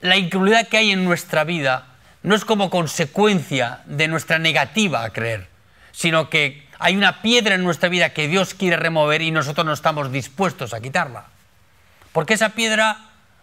la 0.00 0.16
incredulidad 0.16 0.68
que 0.68 0.76
hay 0.76 0.90
en 0.92 1.04
nuestra 1.04 1.44
vida 1.44 1.86
no 2.22 2.34
es 2.34 2.44
como 2.44 2.70
consecuencia 2.70 3.80
de 3.86 4.08
nuestra 4.08 4.38
negativa 4.38 5.04
a 5.04 5.10
creer, 5.10 5.48
sino 5.92 6.30
que 6.30 6.66
hay 6.84 6.98
una 6.98 7.22
piedra 7.22 7.54
en 7.54 7.64
nuestra 7.64 7.88
vida 7.88 8.10
que 8.10 8.28
Dios 8.28 8.52
quiere 8.52 8.76
remover 8.76 9.22
y 9.22 9.30
nosotros 9.30 9.64
no 9.64 9.72
estamos 9.72 10.12
dispuestos 10.12 10.74
a 10.74 10.82
quitarla. 10.82 11.24
Porque 12.12 12.34
esa 12.34 12.50
piedra 12.50 12.98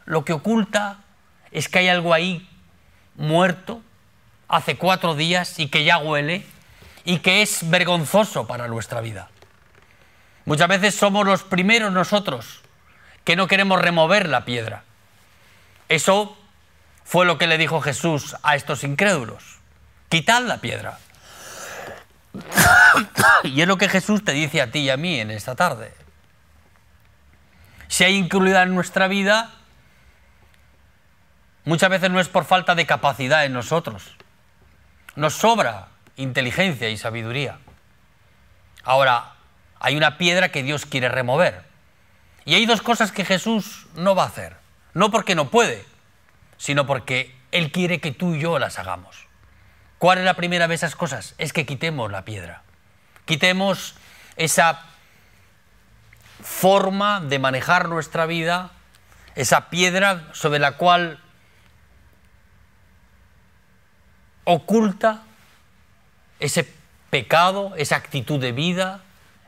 lo 0.05 0.23
que 0.23 0.33
oculta 0.33 0.99
es 1.49 1.67
que 1.67 1.79
hay 1.79 1.87
algo 1.87 2.13
ahí 2.13 2.47
muerto, 3.15 3.81
hace 4.47 4.77
cuatro 4.77 5.15
días 5.15 5.57
y 5.57 5.69
que 5.69 5.83
ya 5.83 5.97
huele 5.97 6.45
y 7.03 7.17
que 7.17 7.41
es 7.41 7.67
vergonzoso 7.67 8.45
para 8.45 8.67
nuestra 8.67 9.01
vida. 9.01 9.29
Muchas 10.45 10.67
veces 10.67 10.93
somos 10.93 11.25
los 11.25 11.41
primeros 11.41 11.91
nosotros 11.91 12.61
que 13.23 13.35
no 13.35 13.47
queremos 13.47 13.81
remover 13.81 14.29
la 14.29 14.45
piedra. 14.45 14.83
Eso 15.89 16.37
fue 17.03 17.25
lo 17.25 17.39
que 17.39 17.47
le 17.47 17.57
dijo 17.57 17.81
Jesús 17.81 18.35
a 18.43 18.55
estos 18.55 18.83
incrédulos. 18.83 19.57
Quitad 20.09 20.43
la 20.43 20.61
piedra. 20.61 20.99
y 23.43 23.61
es 23.61 23.67
lo 23.67 23.77
que 23.77 23.89
Jesús 23.89 24.23
te 24.23 24.31
dice 24.31 24.61
a 24.61 24.71
ti 24.71 24.79
y 24.79 24.89
a 24.89 24.97
mí 24.97 25.19
en 25.19 25.31
esta 25.31 25.55
tarde. 25.55 25.93
Si 27.87 28.03
hay 28.03 28.15
incredulidad 28.15 28.63
en 28.63 28.75
nuestra 28.75 29.07
vida, 29.07 29.51
muchas 31.65 31.89
veces 31.89 32.09
no 32.09 32.19
es 32.19 32.29
por 32.29 32.45
falta 32.45 32.75
de 32.75 32.85
capacidad 32.85 33.45
en 33.45 33.53
nosotros, 33.53 34.15
nos 35.15 35.33
sobra 35.33 35.89
inteligencia 36.15 36.89
y 36.89 36.97
sabiduría. 36.97 37.59
Ahora, 38.83 39.33
hay 39.79 39.97
una 39.97 40.17
piedra 40.17 40.49
que 40.49 40.63
Dios 40.63 40.85
quiere 40.85 41.09
remover. 41.09 41.63
Y 42.45 42.55
hay 42.55 42.65
dos 42.65 42.81
cosas 42.81 43.11
que 43.11 43.25
Jesús 43.25 43.87
no 43.95 44.15
va 44.15 44.23
a 44.23 44.27
hacer. 44.27 44.57
No 44.93 45.11
porque 45.11 45.35
no 45.35 45.49
puede, 45.49 45.85
sino 46.57 46.85
porque 46.85 47.35
Él 47.51 47.71
quiere 47.71 47.99
que 47.99 48.11
tú 48.11 48.35
y 48.35 48.39
yo 48.39 48.57
las 48.59 48.79
hagamos. 48.79 49.27
¿Cuál 49.99 50.19
es 50.19 50.25
la 50.25 50.33
primera 50.33 50.67
de 50.67 50.75
esas 50.75 50.95
cosas? 50.95 51.35
Es 51.37 51.53
que 51.53 51.65
quitemos 51.65 52.11
la 52.11 52.25
piedra. 52.25 52.63
Quitemos 53.31 53.95
esa 54.35 54.81
forma 56.43 57.21
de 57.21 57.39
manejar 57.39 57.87
nuestra 57.87 58.25
vida, 58.25 58.71
esa 59.35 59.69
piedra 59.69 60.27
sobre 60.33 60.59
la 60.59 60.73
cual 60.73 61.17
oculta 64.43 65.21
ese 66.41 66.69
pecado, 67.09 67.71
esa 67.77 67.95
actitud 67.95 68.37
de 68.37 68.51
vida, 68.51 68.99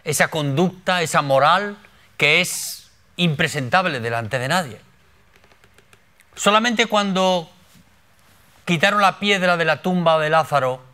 esa 0.05 0.29
conducta, 0.29 1.01
esa 1.01 1.21
moral 1.21 1.75
que 2.15 2.39
es 2.39 2.89
impresentable 3.17 3.99
delante 3.99 4.39
de 4.39 4.47
nadie. 4.47 4.79
Solamente 6.35 6.85
cuando 6.85 7.51
quitaron 8.63 9.01
la 9.01 9.19
piedra 9.19 9.57
de 9.57 9.65
la 9.65 9.81
tumba 9.81 10.19
de 10.19 10.29
Lázaro, 10.29 10.92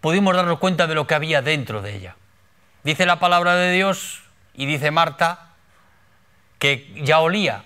pudimos 0.00 0.34
darnos 0.34 0.58
cuenta 0.58 0.86
de 0.86 0.94
lo 0.94 1.06
que 1.06 1.14
había 1.14 1.42
dentro 1.42 1.82
de 1.82 1.96
ella. 1.96 2.16
Dice 2.84 3.06
la 3.06 3.18
palabra 3.18 3.54
de 3.54 3.72
Dios 3.72 4.22
y 4.54 4.66
dice 4.66 4.90
Marta 4.90 5.48
que 6.58 6.92
ya 7.02 7.20
olía. 7.20 7.64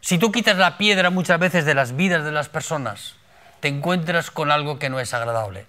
Si 0.00 0.18
tú 0.18 0.32
quitas 0.32 0.56
la 0.56 0.76
piedra 0.76 1.10
muchas 1.10 1.38
veces 1.38 1.64
de 1.64 1.74
las 1.74 1.96
vidas 1.96 2.24
de 2.24 2.32
las 2.32 2.48
personas, 2.48 3.16
te 3.60 3.68
encuentras 3.68 4.30
con 4.30 4.50
algo 4.50 4.78
que 4.78 4.90
no 4.90 5.00
es 5.00 5.14
agradable. 5.14 5.66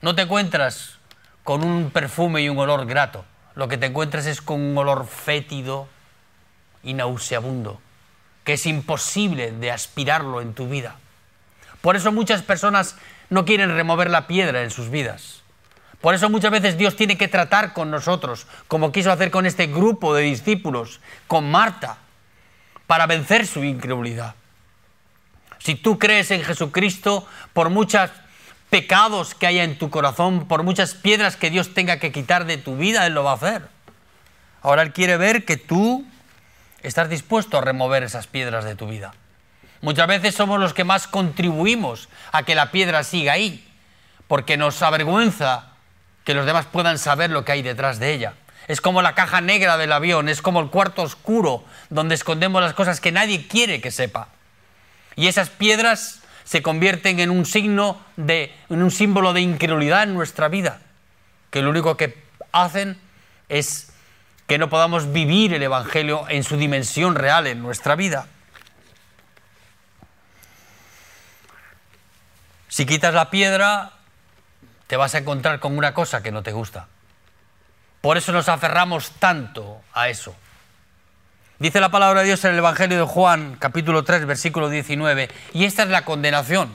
No 0.00 0.14
te 0.14 0.22
encuentras 0.22 0.98
con 1.42 1.64
un 1.64 1.90
perfume 1.90 2.42
y 2.42 2.48
un 2.48 2.58
olor 2.58 2.86
grato. 2.86 3.24
Lo 3.54 3.68
que 3.68 3.78
te 3.78 3.86
encuentras 3.86 4.26
es 4.26 4.40
con 4.40 4.60
un 4.60 4.78
olor 4.78 5.06
fétido 5.06 5.88
y 6.82 6.94
nauseabundo, 6.94 7.80
que 8.44 8.52
es 8.52 8.66
imposible 8.66 9.50
de 9.50 9.72
aspirarlo 9.72 10.40
en 10.40 10.54
tu 10.54 10.68
vida. 10.68 10.96
Por 11.80 11.96
eso 11.96 12.12
muchas 12.12 12.42
personas 12.42 12.96
no 13.30 13.44
quieren 13.44 13.74
remover 13.74 14.10
la 14.10 14.26
piedra 14.26 14.62
en 14.62 14.70
sus 14.70 14.90
vidas. 14.90 15.42
Por 16.00 16.14
eso 16.14 16.30
muchas 16.30 16.50
veces 16.50 16.78
Dios 16.78 16.96
tiene 16.96 17.18
que 17.18 17.28
tratar 17.28 17.72
con 17.72 17.90
nosotros, 17.90 18.46
como 18.68 18.92
quiso 18.92 19.10
hacer 19.10 19.30
con 19.30 19.46
este 19.46 19.66
grupo 19.66 20.14
de 20.14 20.22
discípulos, 20.22 21.00
con 21.26 21.50
Marta, 21.50 21.98
para 22.86 23.06
vencer 23.06 23.46
su 23.46 23.64
incredulidad. 23.64 24.34
Si 25.58 25.74
tú 25.74 25.98
crees 25.98 26.30
en 26.30 26.44
Jesucristo, 26.44 27.26
por 27.52 27.70
muchos 27.70 28.10
pecados 28.70 29.34
que 29.34 29.46
haya 29.46 29.64
en 29.64 29.78
tu 29.78 29.90
corazón, 29.90 30.46
por 30.46 30.62
muchas 30.62 30.94
piedras 30.94 31.36
que 31.36 31.50
Dios 31.50 31.74
tenga 31.74 31.98
que 31.98 32.12
quitar 32.12 32.44
de 32.44 32.58
tu 32.58 32.76
vida, 32.76 33.06
Él 33.06 33.14
lo 33.14 33.24
va 33.24 33.32
a 33.32 33.34
hacer. 33.34 33.68
Ahora 34.62 34.82
Él 34.82 34.92
quiere 34.92 35.16
ver 35.16 35.44
que 35.44 35.56
tú 35.56 36.06
estás 36.82 37.08
dispuesto 37.08 37.58
a 37.58 37.62
remover 37.62 38.02
esas 38.02 38.26
piedras 38.26 38.64
de 38.64 38.76
tu 38.76 38.86
vida. 38.86 39.14
Muchas 39.80 40.06
veces 40.06 40.34
somos 40.34 40.58
los 40.58 40.74
que 40.74 40.84
más 40.84 41.06
contribuimos 41.06 42.08
a 42.32 42.42
que 42.42 42.54
la 42.54 42.70
piedra 42.70 43.04
siga 43.04 43.32
ahí, 43.32 43.66
porque 44.28 44.56
nos 44.56 44.82
avergüenza 44.82 45.72
que 46.24 46.34
los 46.34 46.46
demás 46.46 46.66
puedan 46.66 46.98
saber 46.98 47.30
lo 47.30 47.44
que 47.44 47.52
hay 47.52 47.62
detrás 47.62 47.98
de 47.98 48.12
ella. 48.12 48.34
Es 48.68 48.80
como 48.80 49.00
la 49.00 49.14
caja 49.14 49.40
negra 49.40 49.76
del 49.76 49.92
avión, 49.92 50.28
es 50.28 50.42
como 50.42 50.60
el 50.60 50.70
cuarto 50.70 51.02
oscuro 51.02 51.64
donde 51.88 52.16
escondemos 52.16 52.60
las 52.60 52.74
cosas 52.74 53.00
que 53.00 53.12
nadie 53.12 53.46
quiere 53.46 53.80
que 53.80 53.92
sepa. 53.92 54.28
Y 55.14 55.28
esas 55.28 55.50
piedras 55.50 56.20
se 56.44 56.62
convierten 56.62 57.20
en 57.20 57.30
un 57.30 57.46
signo 57.46 58.00
de, 58.16 58.54
en 58.68 58.82
un 58.82 58.90
símbolo 58.90 59.32
de 59.32 59.40
incredulidad 59.40 60.02
en 60.02 60.14
nuestra 60.14 60.48
vida, 60.48 60.80
que 61.50 61.62
lo 61.62 61.70
único 61.70 61.96
que 61.96 62.22
hacen 62.52 62.98
es 63.48 63.92
que 64.46 64.58
no 64.58 64.68
podamos 64.68 65.12
vivir 65.12 65.54
el 65.54 65.62
Evangelio 65.62 66.24
en 66.28 66.44
su 66.44 66.56
dimensión 66.56 67.14
real 67.14 67.46
en 67.46 67.62
nuestra 67.62 67.96
vida. 67.96 68.28
Si 72.68 72.86
quitas 72.86 73.14
la 73.14 73.30
piedra, 73.30 73.92
te 74.86 74.96
vas 74.96 75.14
a 75.14 75.18
encontrar 75.18 75.60
con 75.60 75.76
una 75.76 75.94
cosa 75.94 76.22
que 76.22 76.32
no 76.32 76.42
te 76.42 76.52
gusta. 76.52 76.88
Por 78.00 78.16
eso 78.16 78.32
nos 78.32 78.48
aferramos 78.48 79.10
tanto 79.18 79.82
a 79.92 80.08
eso. 80.08 80.34
Dice 81.58 81.80
la 81.80 81.90
palabra 81.90 82.20
de 82.20 82.26
Dios 82.26 82.44
en 82.44 82.52
el 82.52 82.58
Evangelio 82.58 82.98
de 82.98 83.04
Juan, 83.04 83.56
capítulo 83.58 84.04
3, 84.04 84.26
versículo 84.26 84.68
19, 84.68 85.30
y 85.54 85.64
esta 85.64 85.84
es 85.84 85.88
la 85.88 86.04
condenación, 86.04 86.70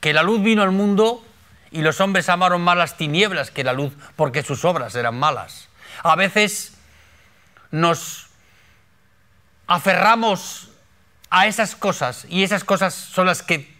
que 0.00 0.14
la 0.14 0.22
luz 0.22 0.42
vino 0.42 0.62
al 0.62 0.72
mundo 0.72 1.22
y 1.70 1.82
los 1.82 2.00
hombres 2.00 2.28
amaron 2.28 2.62
más 2.62 2.78
las 2.78 2.96
tinieblas 2.96 3.50
que 3.50 3.62
la 3.62 3.74
luz 3.74 3.92
porque 4.16 4.42
sus 4.42 4.64
obras 4.64 4.94
eran 4.94 5.18
malas. 5.18 5.68
A 6.02 6.16
veces 6.16 6.78
nos 7.70 8.28
aferramos 9.66 10.70
a 11.28 11.46
esas 11.46 11.76
cosas 11.76 12.26
y 12.30 12.42
esas 12.42 12.64
cosas 12.64 12.94
son 12.94 13.26
las 13.26 13.42
que 13.42 13.75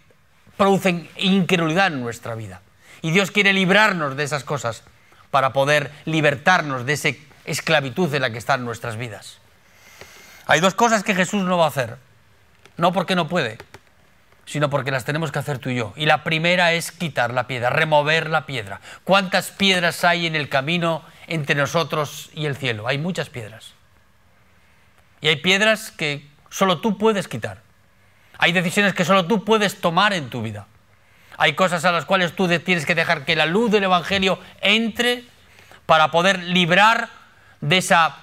producen 0.56 1.08
incredulidad 1.16 1.88
en 1.88 2.00
nuestra 2.00 2.34
vida. 2.34 2.60
Y 3.02 3.10
Dios 3.10 3.30
quiere 3.30 3.52
librarnos 3.52 4.16
de 4.16 4.24
esas 4.24 4.44
cosas 4.44 4.82
para 5.30 5.52
poder 5.52 5.90
libertarnos 6.04 6.86
de 6.86 6.94
esa 6.94 7.10
esclavitud 7.44 8.12
en 8.14 8.22
la 8.22 8.30
que 8.30 8.38
están 8.38 8.64
nuestras 8.64 8.96
vidas. 8.96 9.38
Hay 10.46 10.60
dos 10.60 10.74
cosas 10.74 11.02
que 11.02 11.14
Jesús 11.14 11.42
no 11.42 11.58
va 11.58 11.64
a 11.64 11.68
hacer. 11.68 11.98
No 12.76 12.92
porque 12.92 13.16
no 13.16 13.28
puede, 13.28 13.58
sino 14.44 14.70
porque 14.70 14.90
las 14.90 15.04
tenemos 15.04 15.32
que 15.32 15.38
hacer 15.38 15.58
tú 15.58 15.70
y 15.70 15.76
yo. 15.76 15.92
Y 15.96 16.06
la 16.06 16.24
primera 16.24 16.72
es 16.72 16.92
quitar 16.92 17.32
la 17.32 17.46
piedra, 17.46 17.70
remover 17.70 18.30
la 18.30 18.46
piedra. 18.46 18.80
¿Cuántas 19.04 19.50
piedras 19.50 20.04
hay 20.04 20.26
en 20.26 20.36
el 20.36 20.48
camino 20.48 21.02
entre 21.26 21.56
nosotros 21.56 22.30
y 22.34 22.46
el 22.46 22.56
cielo? 22.56 22.86
Hay 22.86 22.98
muchas 22.98 23.30
piedras. 23.30 23.72
Y 25.20 25.28
hay 25.28 25.36
piedras 25.36 25.90
que 25.90 26.28
solo 26.50 26.80
tú 26.80 26.98
puedes 26.98 27.28
quitar. 27.28 27.65
Hay 28.38 28.52
decisiones 28.52 28.94
que 28.94 29.04
solo 29.04 29.26
tú 29.26 29.44
puedes 29.44 29.80
tomar 29.80 30.12
en 30.12 30.30
tu 30.30 30.42
vida. 30.42 30.66
Hay 31.38 31.54
cosas 31.54 31.84
a 31.84 31.92
las 31.92 32.04
cuales 32.04 32.34
tú 32.34 32.48
tienes 32.48 32.86
que 32.86 32.94
dejar 32.94 33.24
que 33.24 33.36
la 33.36 33.46
luz 33.46 33.70
del 33.70 33.84
Evangelio 33.84 34.38
entre 34.60 35.24
para 35.84 36.10
poder 36.10 36.42
librar 36.42 37.08
de 37.60 37.78
esa 37.78 38.16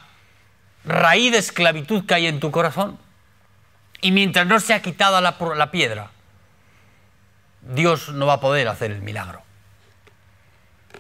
raíz 0.86 1.32
de 1.32 1.38
esclavitud 1.38 2.06
que 2.06 2.14
hay 2.14 2.28
en 2.28 2.40
tu 2.40 2.52
corazón. 2.52 2.98
Y 4.02 4.12
mientras 4.12 4.46
no 4.48 4.60
se 4.60 4.74
ha 4.74 4.82
quitado 4.82 5.22
la, 5.22 5.38
la 5.56 5.72
piedra, 5.72 6.12
Dios 7.62 8.10
no 8.10 8.26
va 8.26 8.34
a 8.34 8.40
poder 8.42 8.68
hacer 8.68 8.92
el 8.92 9.02
milagro. 9.02 9.42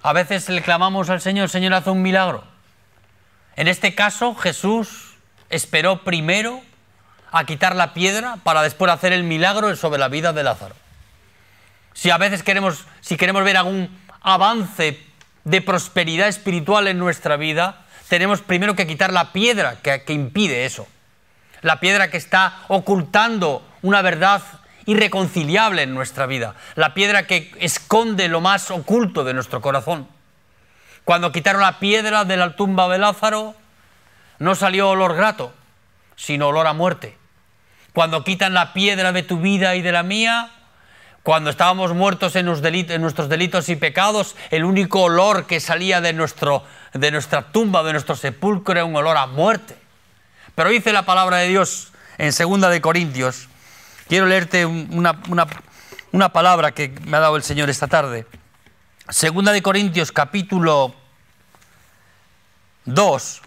A 0.01 0.13
veces 0.13 0.49
le 0.49 0.61
clamamos 0.61 1.09
al 1.09 1.21
Señor, 1.21 1.49
Señor, 1.49 1.73
haz 1.73 1.87
un 1.87 2.01
milagro. 2.01 2.43
En 3.55 3.67
este 3.67 3.93
caso, 3.93 4.35
Jesús 4.35 5.15
esperó 5.49 6.03
primero 6.03 6.61
a 7.33 7.45
quitar 7.45 7.75
la 7.75 7.95
piedra 7.95 8.37
para 8.43 8.61
después 8.61 8.91
hacer 8.91 9.11
el 9.11 9.23
milagro 9.23 9.75
sobre 9.75 9.99
la 9.99 10.07
vida 10.07 10.33
de 10.33 10.43
Lázaro. 10.43 10.75
Si 11.93 12.11
a 12.11 12.17
veces 12.17 12.43
queremos, 12.43 12.85
si 13.01 13.17
queremos 13.17 13.43
ver 13.43 13.57
algún 13.57 13.89
avance 14.21 15.03
de 15.43 15.61
prosperidad 15.61 16.27
espiritual 16.27 16.87
en 16.87 16.99
nuestra 16.99 17.35
vida, 17.35 17.85
tenemos 18.07 18.41
primero 18.41 18.75
que 18.75 18.85
quitar 18.85 19.11
la 19.11 19.33
piedra 19.33 19.77
que, 19.81 20.03
que 20.03 20.13
impide 20.13 20.65
eso. 20.65 20.87
La 21.61 21.79
piedra 21.79 22.11
que 22.11 22.17
está 22.17 22.59
ocultando 22.67 23.67
una 23.81 24.03
verdad 24.03 24.43
irreconciliable 24.85 25.81
en 25.81 25.95
nuestra 25.95 26.27
vida. 26.27 26.53
La 26.75 26.93
piedra 26.93 27.25
que 27.25 27.51
esconde 27.59 28.27
lo 28.27 28.41
más 28.41 28.69
oculto 28.69 29.23
de 29.23 29.33
nuestro 29.33 29.59
corazón. 29.59 30.07
Cuando 31.03 31.31
quitaron 31.31 31.61
la 31.61 31.79
piedra 31.79 32.25
de 32.25 32.37
la 32.37 32.55
tumba 32.55 32.87
de 32.89 32.99
Lázaro, 32.99 33.55
no 34.37 34.53
salió 34.53 34.89
olor 34.89 35.15
grato, 35.15 35.51
sino 36.15 36.49
olor 36.49 36.67
a 36.67 36.73
muerte 36.73 37.22
cuando 37.93 38.23
quitan 38.23 38.53
la 38.53 38.73
piedra 38.73 39.11
de 39.11 39.23
tu 39.23 39.39
vida 39.39 39.75
y 39.75 39.81
de 39.81 39.91
la 39.91 40.03
mía, 40.03 40.51
cuando 41.21 41.49
estábamos 41.49 41.93
muertos 41.93 42.35
en, 42.35 42.45
nuestros 42.45 43.29
delitos 43.29 43.69
y 43.69 43.75
pecados, 43.75 44.35
el 44.51 44.65
único 44.65 45.03
olor 45.03 45.45
que 45.45 45.59
salía 45.59 46.01
de, 46.01 46.11
nuestro, 46.11 46.65
de 46.93 47.11
nuestra 47.11 47.51
tumba, 47.51 47.83
de 47.83 47.93
nuestro 47.93 48.15
sepulcro, 48.15 48.73
era 48.73 48.83
un 48.83 48.95
olor 48.95 49.15
a 49.15 49.27
muerte. 49.27 49.77
Pero 50.55 50.69
dice 50.69 50.91
la 50.91 51.05
palabra 51.05 51.37
de 51.37 51.47
Dios 51.47 51.93
en 52.17 52.31
2 52.31 52.69
de 52.69 52.81
Corintios, 52.81 53.47
quiero 54.09 54.25
leerte 54.25 54.65
una, 54.65 55.19
una 56.11 56.29
palabra 56.33 56.71
que 56.73 56.93
me 57.05 57.17
ha 57.17 57.21
dado 57.21 57.37
el 57.37 57.43
Señor 57.43 57.69
esta 57.69 57.87
tarde. 57.87 58.25
Segunda 59.09 59.51
de 59.51 59.61
Corintios 59.61 60.11
capítulo 60.11 60.93
2, 62.85 63.41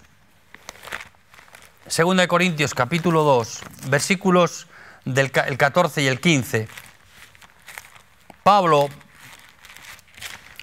Segunda 1.89 2.23
de 2.23 2.29
Corintios 2.29 2.75
capítulo 2.75 3.23
2, 3.23 3.61
versículos 3.87 4.67
del 5.05 5.31
14 5.31 6.03
y 6.03 6.09
el 6.09 6.19
15. 6.19 6.67
Pablo 8.43 8.89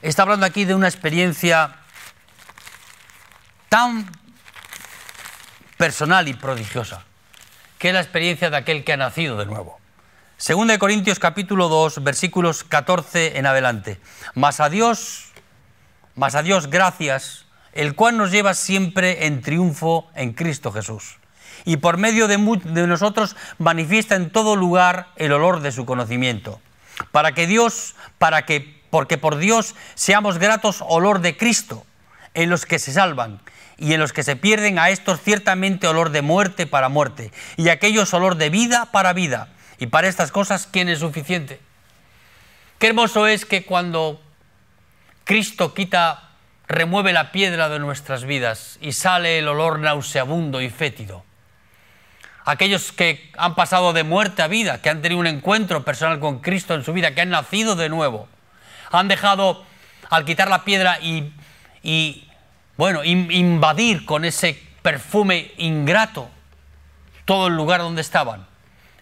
está 0.01 0.23
hablando 0.23 0.45
aquí 0.45 0.65
de 0.65 0.75
una 0.75 0.89
experiencia 0.89 1.77
tan 3.69 4.05
personal 5.77 6.27
y 6.27 6.33
prodigiosa, 6.33 7.05
que 7.79 7.87
es 7.87 7.93
la 7.93 8.01
experiencia 8.01 8.49
de 8.49 8.57
aquel 8.57 8.83
que 8.83 8.91
ha 8.91 8.97
nacido 8.97 9.37
de 9.37 9.45
nuevo. 9.45 9.79
Segunda 10.35 10.73
de 10.73 10.79
Corintios 10.79 11.19
capítulo 11.19 11.69
2, 11.69 12.03
versículos 12.03 12.65
14 12.65 13.37
en 13.37 13.45
adelante. 13.45 13.97
Mas 14.35 14.59
a 14.59 14.67
Dios, 14.67 15.31
mas 16.15 16.35
a 16.35 16.43
Dios 16.43 16.67
gracias 16.69 17.45
el 17.73 17.95
cual 17.95 18.17
nos 18.17 18.31
lleva 18.31 18.53
siempre 18.53 19.25
en 19.25 19.41
triunfo 19.41 20.07
en 20.15 20.33
Cristo 20.33 20.71
Jesús. 20.71 21.17
Y 21.65 21.77
por 21.77 21.97
medio 21.97 22.27
de, 22.27 22.37
nosotros 22.37 23.35
manifiesta 23.57 24.15
en 24.15 24.29
todo 24.29 24.55
lugar 24.55 25.07
el 25.15 25.31
olor 25.31 25.61
de 25.61 25.71
su 25.71 25.85
conocimiento. 25.85 26.59
Para 27.11 27.33
que 27.33 27.47
Dios, 27.47 27.95
para 28.17 28.45
que, 28.45 28.81
porque 28.89 29.17
por 29.17 29.37
Dios 29.37 29.75
seamos 29.95 30.37
gratos 30.37 30.83
olor 30.87 31.19
de 31.19 31.37
Cristo 31.37 31.85
en 32.33 32.49
los 32.49 32.65
que 32.65 32.79
se 32.79 32.91
salvan 32.91 33.39
y 33.77 33.93
en 33.93 33.99
los 33.99 34.13
que 34.13 34.23
se 34.23 34.35
pierden 34.35 34.77
a 34.77 34.89
estos 34.89 35.21
ciertamente 35.21 35.87
olor 35.87 36.11
de 36.11 36.21
muerte 36.21 36.67
para 36.67 36.89
muerte 36.89 37.31
y 37.57 37.69
aquellos 37.69 38.13
olor 38.13 38.35
de 38.35 38.49
vida 38.49 38.89
para 38.91 39.13
vida. 39.13 39.49
Y 39.79 39.87
para 39.87 40.07
estas 40.07 40.31
cosas, 40.31 40.67
¿quién 40.69 40.89
es 40.89 40.99
suficiente? 40.99 41.59
Qué 42.77 42.87
hermoso 42.87 43.27
es 43.27 43.45
que 43.45 43.65
cuando 43.65 44.21
Cristo 45.23 45.73
quita 45.73 46.22
remueve 46.67 47.13
la 47.13 47.31
piedra 47.31 47.69
de 47.69 47.79
nuestras 47.79 48.25
vidas 48.25 48.77
y 48.81 48.93
sale 48.93 49.39
el 49.39 49.47
olor 49.47 49.79
nauseabundo 49.79 50.61
y 50.61 50.69
fétido. 50.69 51.23
Aquellos 52.45 52.91
que 52.91 53.31
han 53.37 53.55
pasado 53.55 53.93
de 53.93 54.03
muerte 54.03 54.41
a 54.41 54.47
vida, 54.47 54.81
que 54.81 54.89
han 54.89 55.01
tenido 55.01 55.19
un 55.19 55.27
encuentro 55.27 55.85
personal 55.85 56.19
con 56.19 56.39
Cristo 56.39 56.73
en 56.73 56.83
su 56.83 56.91
vida, 56.91 57.15
que 57.15 57.21
han 57.21 57.29
nacido 57.29 57.75
de 57.75 57.89
nuevo, 57.89 58.27
han 58.91 59.07
dejado, 59.07 59.63
al 60.09 60.25
quitar 60.25 60.49
la 60.49 60.63
piedra 60.63 60.99
y, 61.01 62.27
bueno, 62.77 63.03
invadir 63.03 64.05
con 64.05 64.25
ese 64.25 64.61
perfume 64.81 65.51
ingrato 65.57 66.29
todo 67.25 67.47
el 67.47 67.55
lugar 67.55 67.79
donde 67.79 68.01
estaban. 68.01 68.45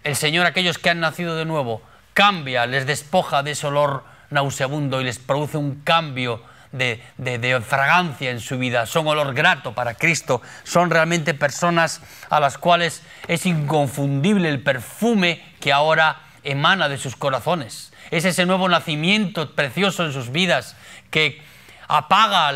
El 0.04 0.16
Señor, 0.16 0.46
aquellos 0.46 0.78
que 0.78 0.92
han 0.92 1.00
nacido 1.00 1.36
de 1.36 1.46
nuevo, 1.46 1.82
cambia, 2.14 2.66
les 2.68 2.86
despoja 2.86 3.44
de 3.44 3.52
ese 3.52 3.68
olor 3.68 4.04
nauseabundo 4.30 5.02
y 5.02 5.04
les 5.04 5.20
produce 5.20 5.58
un 5.58 5.82
cambio 5.82 6.44
de, 6.72 7.64
fragancia 7.66 8.32
en 8.32 8.40
su 8.40 8.58
vida, 8.58 8.86
son 8.86 9.08
olor 9.08 9.34
grato 9.34 9.74
para 9.74 9.96
Cristo, 9.96 10.42
son 10.64 10.90
realmente 10.90 11.34
personas 11.34 12.02
a 12.30 12.40
las 12.40 12.58
cuales 12.58 13.04
es 13.28 13.46
inconfundible 13.46 14.50
el 14.50 14.62
perfume 14.62 15.44
que 15.60 15.74
ahora 15.74 16.22
emana 16.44 16.90
de 16.90 16.98
sus 16.98 17.16
corazones. 17.16 17.92
Es 18.10 18.26
ese 18.26 18.46
nuevo 18.46 18.68
nacimiento 18.68 19.52
precioso 19.54 20.06
en 20.06 20.14
sus 20.14 20.32
vidas 20.32 20.76
que 21.10 21.42
apaga 21.88 22.50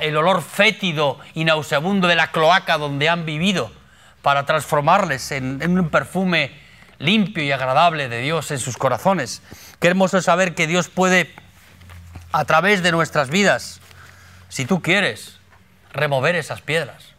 el 0.00 0.16
olor 0.16 0.42
fétido 0.42 1.18
y 1.34 1.44
nauseabundo 1.44 2.06
de 2.06 2.16
la 2.16 2.30
cloaca 2.30 2.78
donde 2.78 3.08
han 3.08 3.24
vivido 3.24 3.72
para 4.22 4.46
transformarles 4.46 5.32
en, 5.32 5.60
en 5.62 5.78
un 5.78 5.88
perfume 5.88 6.52
limpio 6.98 7.42
y 7.42 7.52
agradable 7.52 8.08
de 8.08 8.20
Dios 8.20 8.50
en 8.50 8.58
sus 8.58 8.76
corazones. 8.76 9.42
Qué 9.80 9.88
hermoso 9.88 10.20
saber 10.22 10.54
que 10.54 10.66
Dios 10.66 10.88
puede 10.88 11.34
a 12.34 12.44
través 12.44 12.82
de 12.82 12.90
nuestras 12.90 13.30
vidas, 13.30 13.78
si 14.48 14.66
tú 14.66 14.82
quieres, 14.82 15.38
remover 15.92 16.34
esas 16.34 16.60
piedras 16.60 17.14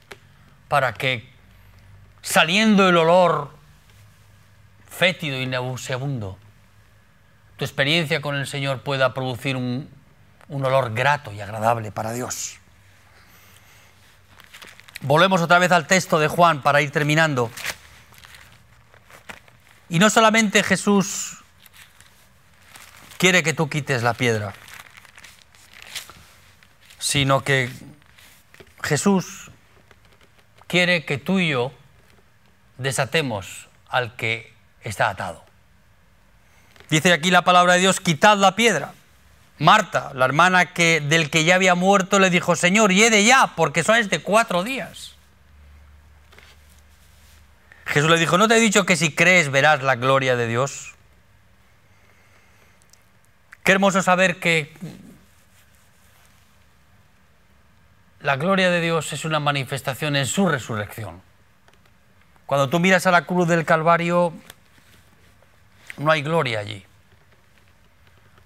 para 0.67 0.93
que 0.93 1.31
saliendo 2.21 2.89
el 2.89 2.97
olor 2.97 3.51
fétido 4.89 5.39
y 5.39 5.45
nauseabundo, 5.45 6.37
tu 7.55 7.63
experiencia 7.63 8.21
con 8.21 8.35
el 8.35 8.45
Señor 8.45 8.81
pueda 8.81 9.13
producir 9.13 9.55
un, 9.55 9.89
un 10.49 10.65
olor 10.65 10.93
grato 10.93 11.31
y 11.31 11.39
agradable 11.39 11.93
para 11.93 12.11
Dios. 12.11 12.57
Volvemos 14.99 15.39
otra 15.39 15.59
vez 15.59 15.71
al 15.71 15.87
texto 15.87 16.19
de 16.19 16.27
Juan 16.27 16.61
para 16.61 16.81
ir 16.81 16.91
terminando. 16.91 17.49
Y 19.87 19.99
no 19.99 20.09
solamente 20.09 20.61
Jesús 20.61 21.37
quiere 23.17 23.43
que 23.43 23.53
tú 23.53 23.69
quites 23.69 24.03
la 24.03 24.13
piedra, 24.13 24.53
sino 27.05 27.43
que 27.43 27.69
Jesús 28.81 29.51
quiere 30.65 31.05
que 31.05 31.19
tú 31.19 31.37
y 31.37 31.49
yo 31.49 31.71
desatemos 32.79 33.69
al 33.87 34.15
que 34.15 34.51
está 34.81 35.09
atado. 35.09 35.45
Dice 36.89 37.13
aquí 37.13 37.29
la 37.29 37.43
palabra 37.43 37.73
de 37.73 37.81
Dios, 37.81 37.99
quitad 37.99 38.37
la 38.37 38.55
piedra. 38.55 38.93
Marta, 39.59 40.13
la 40.15 40.25
hermana 40.25 40.73
del 40.73 41.29
que 41.29 41.43
ya 41.43 41.53
había 41.53 41.75
muerto, 41.75 42.17
le 42.17 42.31
dijo, 42.31 42.55
Señor, 42.55 42.91
de 42.91 43.23
ya, 43.23 43.53
porque 43.55 43.83
son 43.83 44.09
de 44.09 44.19
cuatro 44.23 44.63
días. 44.63 45.13
Jesús 47.85 48.09
le 48.09 48.17
dijo, 48.17 48.39
¿no 48.39 48.47
te 48.47 48.57
he 48.57 48.59
dicho 48.59 48.83
que 48.87 48.97
si 48.97 49.13
crees 49.13 49.51
verás 49.51 49.83
la 49.83 49.95
gloria 49.95 50.35
de 50.35 50.47
Dios? 50.47 50.95
Qué 53.63 53.73
hermoso 53.73 54.01
saber 54.01 54.39
que 54.39 54.73
La 58.25 58.37
gloria 58.37 58.71
de 58.71 58.81
Dios 58.81 59.13
es 59.13 59.23
una 59.23 59.39
manifestación 59.39 60.15
en 60.15 60.25
su 60.25 60.47
resurrección. 60.47 61.21
Cuando 62.47 62.69
tú 62.69 62.79
miras 62.79 63.05
a 63.05 63.11
la 63.11 63.27
cruz 63.27 63.47
del 63.47 63.65
Calvario, 63.65 64.33
no 65.97 66.09
hay 66.09 66.23
gloria 66.23 66.57
allí. 66.57 66.83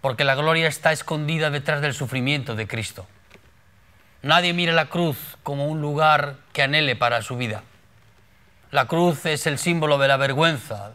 Porque 0.01 0.25
la 0.25 0.35
gloria 0.35 0.67
está 0.67 0.91
escondida 0.91 1.49
detrás 1.49 1.79
del 1.79 1.93
sufrimiento 1.93 2.55
de 2.55 2.67
Cristo. 2.67 3.07
Nadie 4.21 4.51
mira 4.51 4.73
la 4.73 4.87
cruz 4.87 5.37
como 5.43 5.67
un 5.67 5.79
lugar 5.79 6.35
que 6.51 6.61
anhele 6.61 6.97
para 6.97 7.21
su 7.21 7.37
vida. 7.37 7.63
La 8.71 8.85
cruz 8.85 9.25
es 9.25 9.47
el 9.47 9.57
símbolo 9.57 9.97
de 9.97 10.09
la 10.09 10.17
vergüenza, 10.17 10.91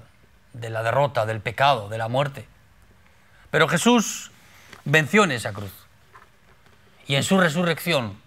de 0.53 0.68
la 0.68 0.82
derrota, 0.82 1.24
del 1.24 1.41
pecado, 1.41 1.89
de 1.89 1.97
la 1.97 2.09
muerte. 2.09 2.47
Pero 3.51 3.66
Jesús 3.66 4.30
venció 4.85 5.24
en 5.24 5.32
esa 5.32 5.55
cruz. 5.55 5.72
Y 7.07 7.14
en 7.14 7.22
su 7.22 7.41
resurrección 7.41 8.22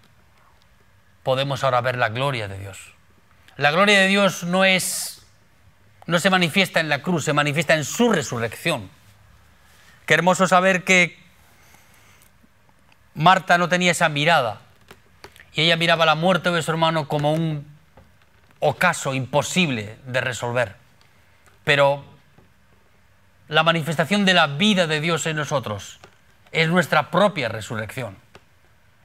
podemos 1.28 1.62
ahora 1.62 1.82
ver 1.82 1.98
la 1.98 2.08
gloria 2.08 2.48
de 2.48 2.58
Dios. 2.58 2.94
La 3.58 3.70
gloria 3.70 4.00
de 4.00 4.06
Dios 4.06 4.44
no 4.44 4.64
es 4.64 5.26
no 6.06 6.18
se 6.20 6.30
manifiesta 6.30 6.80
en 6.80 6.88
la 6.88 7.02
cruz, 7.02 7.26
se 7.26 7.34
manifiesta 7.34 7.74
en 7.74 7.84
su 7.84 8.10
resurrección. 8.10 8.88
Qué 10.06 10.14
hermoso 10.14 10.48
saber 10.48 10.84
que 10.84 11.18
Marta 13.12 13.58
no 13.58 13.68
tenía 13.68 13.90
esa 13.90 14.08
mirada 14.08 14.62
y 15.52 15.60
ella 15.60 15.76
miraba 15.76 16.06
la 16.06 16.14
muerte 16.14 16.50
de 16.50 16.62
su 16.62 16.70
hermano 16.70 17.08
como 17.08 17.34
un 17.34 17.66
ocaso 18.60 19.12
imposible 19.12 19.98
de 20.06 20.22
resolver. 20.22 20.76
Pero 21.62 22.06
la 23.48 23.64
manifestación 23.64 24.24
de 24.24 24.32
la 24.32 24.46
vida 24.46 24.86
de 24.86 25.02
Dios 25.02 25.26
en 25.26 25.36
nosotros 25.36 26.00
es 26.52 26.70
nuestra 26.70 27.10
propia 27.10 27.50
resurrección. 27.50 28.16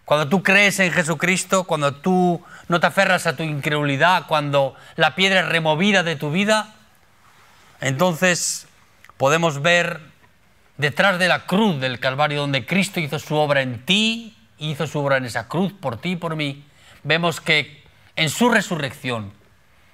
Cuando 0.05 0.27
tú 0.27 0.43
crees 0.43 0.79
en 0.79 0.91
Jesucristo, 0.91 1.63
cuando 1.63 1.95
tú 1.95 2.43
no 2.67 2.79
te 2.79 2.87
aferras 2.87 3.25
a 3.25 3.35
tu 3.35 3.43
incredulidad, 3.43 4.27
cuando 4.27 4.75
la 4.95 5.15
piedra 5.15 5.41
es 5.41 5.47
removida 5.47 6.03
de 6.03 6.15
tu 6.15 6.31
vida, 6.31 6.73
entonces 7.79 8.67
podemos 9.17 9.61
ver 9.61 10.01
detrás 10.77 11.19
de 11.19 11.27
la 11.27 11.45
cruz 11.45 11.79
del 11.79 11.99
Calvario 11.99 12.41
donde 12.41 12.65
Cristo 12.65 12.99
hizo 12.99 13.19
su 13.19 13.35
obra 13.35 13.61
en 13.61 13.85
ti, 13.85 14.35
hizo 14.57 14.87
su 14.87 14.99
obra 14.99 15.17
en 15.17 15.25
esa 15.25 15.47
cruz 15.47 15.71
por 15.73 15.99
ti 15.99 16.11
y 16.11 16.15
por 16.15 16.35
mí, 16.35 16.65
vemos 17.03 17.39
que 17.39 17.83
en 18.15 18.29
su 18.29 18.49
resurrección, 18.49 19.31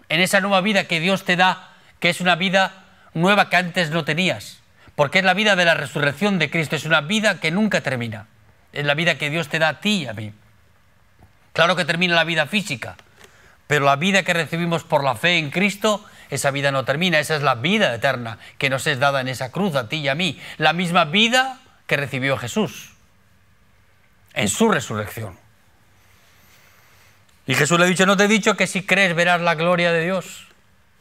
en 0.10 0.22
esa 0.22 0.41
nueva 0.41 0.62
vida 0.62 0.86
que 0.86 0.99
Dios 0.99 1.24
te 1.24 1.36
da, 1.36 1.74
que 1.99 2.10
es 2.10 2.22
una 2.22 2.36
vida 2.36 2.86
nueva 3.14 3.49
que 3.49 3.57
antes 3.57 3.91
no 3.91 4.05
tenías, 4.05 4.60
porque 4.95 5.20
es 5.20 5.26
la 5.26 5.34
vida 5.34 5.55
de 5.55 5.66
la 5.66 5.76
resurrección 5.76 6.39
de 6.39 6.49
Cristo, 6.49 6.76
es 6.76 6.86
una 6.86 7.01
vida 7.01 7.39
que 7.39 7.51
nunca 7.51 7.82
termina, 7.82 8.28
es 8.74 8.86
la 8.86 8.93
vida 8.93 9.17
que 9.17 9.30
Dios 9.30 9.49
te 9.49 9.59
da 9.59 9.70
a 9.70 9.80
ti 9.80 10.03
y 10.03 10.07
a 10.07 10.13
mí. 10.13 10.34
Claro 11.53 11.76
que 11.76 11.86
termina 11.86 12.15
la 12.15 12.24
vida 12.24 12.45
física, 12.45 12.95
pero 13.67 13.86
la 13.86 13.95
vida 13.95 14.24
que 14.24 14.34
recibimos 14.34 14.84
por 14.84 15.03
la 15.03 15.15
fe 15.15 15.38
en 15.38 15.51
Cristo, 15.51 16.05
esa 16.30 16.51
vida 16.51 16.72
no 16.72 16.86
termina, 16.86 17.20
esa 17.20 17.36
es 17.36 17.41
la 17.41 17.55
vida 17.55 17.93
eterna 17.93 18.39
que 18.57 18.70
nos 18.70 18.88
es 18.88 18.99
dada 18.99 19.22
en 19.22 19.28
esa 19.28 19.51
cruz 19.51 19.76
a 19.76 19.89
ti 19.89 19.97
y 19.97 20.07
a 20.07 20.15
mí, 20.15 20.39
la 20.57 20.74
misma 20.74 21.05
vida 21.05 21.59
que 21.88 21.97
recibió 21.97 22.38
Jesús 22.38 22.91
en 24.34 24.47
su 24.47 24.70
resurrección. 24.70 25.38
Y 27.45 27.55
Jesús 27.55 27.80
le 27.80 27.86
ha 27.86 27.89
dicho, 27.89 28.05
no 28.05 28.15
te 28.15 28.26
he 28.26 28.28
dicho 28.28 28.55
que 28.55 28.67
si 28.67 28.86
crees 28.86 29.15
verás 29.15 29.41
la 29.41 29.55
gloria 29.55 29.91
de 29.91 30.03
Dios. 30.03 30.47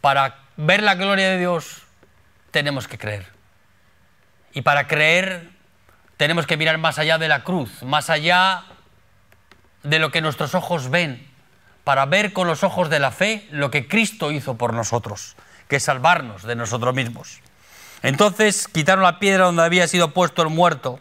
Para 0.00 0.38
ver 0.56 0.82
la 0.82 0.94
gloria 0.94 1.28
de 1.28 1.38
Dios 1.38 1.82
tenemos 2.50 2.88
que 2.88 2.96
creer. 2.96 3.26
Y 4.54 4.62
para 4.62 4.86
creer 4.86 5.50
tenemos 6.18 6.46
que 6.46 6.56
mirar 6.56 6.76
más 6.78 6.98
allá 6.98 7.16
de 7.16 7.28
la 7.28 7.44
cruz, 7.44 7.82
más 7.84 8.10
allá 8.10 8.64
de 9.84 9.98
lo 10.00 10.10
que 10.10 10.20
nuestros 10.20 10.54
ojos 10.54 10.90
ven, 10.90 11.26
para 11.84 12.04
ver 12.04 12.32
con 12.32 12.46
los 12.46 12.64
ojos 12.64 12.90
de 12.90 12.98
la 12.98 13.12
fe 13.12 13.46
lo 13.50 13.70
que 13.70 13.88
Cristo 13.88 14.32
hizo 14.32 14.56
por 14.58 14.74
nosotros, 14.74 15.36
que 15.68 15.76
es 15.76 15.84
salvarnos 15.84 16.42
de 16.42 16.56
nosotros 16.56 16.92
mismos. 16.92 17.40
Entonces 18.02 18.66
quitaron 18.68 19.04
la 19.04 19.20
piedra 19.20 19.44
donde 19.44 19.62
había 19.62 19.86
sido 19.86 20.12
puesto 20.12 20.42
el 20.42 20.48
muerto. 20.50 20.98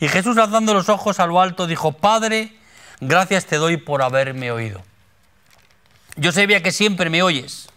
Y 0.00 0.08
Jesús, 0.08 0.38
alzando 0.38 0.72
los 0.72 0.88
ojos 0.88 1.20
a 1.20 1.26
lo 1.26 1.40
alto, 1.40 1.66
dijo, 1.66 1.92
Padre, 1.92 2.56
gracias 3.00 3.44
te 3.44 3.56
doy 3.56 3.76
por 3.76 4.02
haberme 4.02 4.50
oído. 4.50 4.82
Yo 6.16 6.32
sabía 6.32 6.62
que 6.62 6.72
siempre 6.72 7.10
me 7.10 7.22
oyes, 7.22 7.68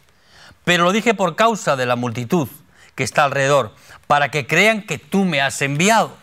pero 0.63 0.86
lo 0.86 0.93
dije 0.93 1.13
por 1.13 1.36
causa 1.36 1.76
de 1.76 1.86
la 1.86 1.97
multitud 1.97 2.47
que 2.95 3.03
está 3.03 3.26
alrededor, 3.26 3.76
para 4.07 4.32
que 4.32 4.47
crean 4.47 4.84
que 4.84 4.97
tú 4.97 5.26
me 5.26 5.41
has 5.41 5.61
enviado. 5.61 6.20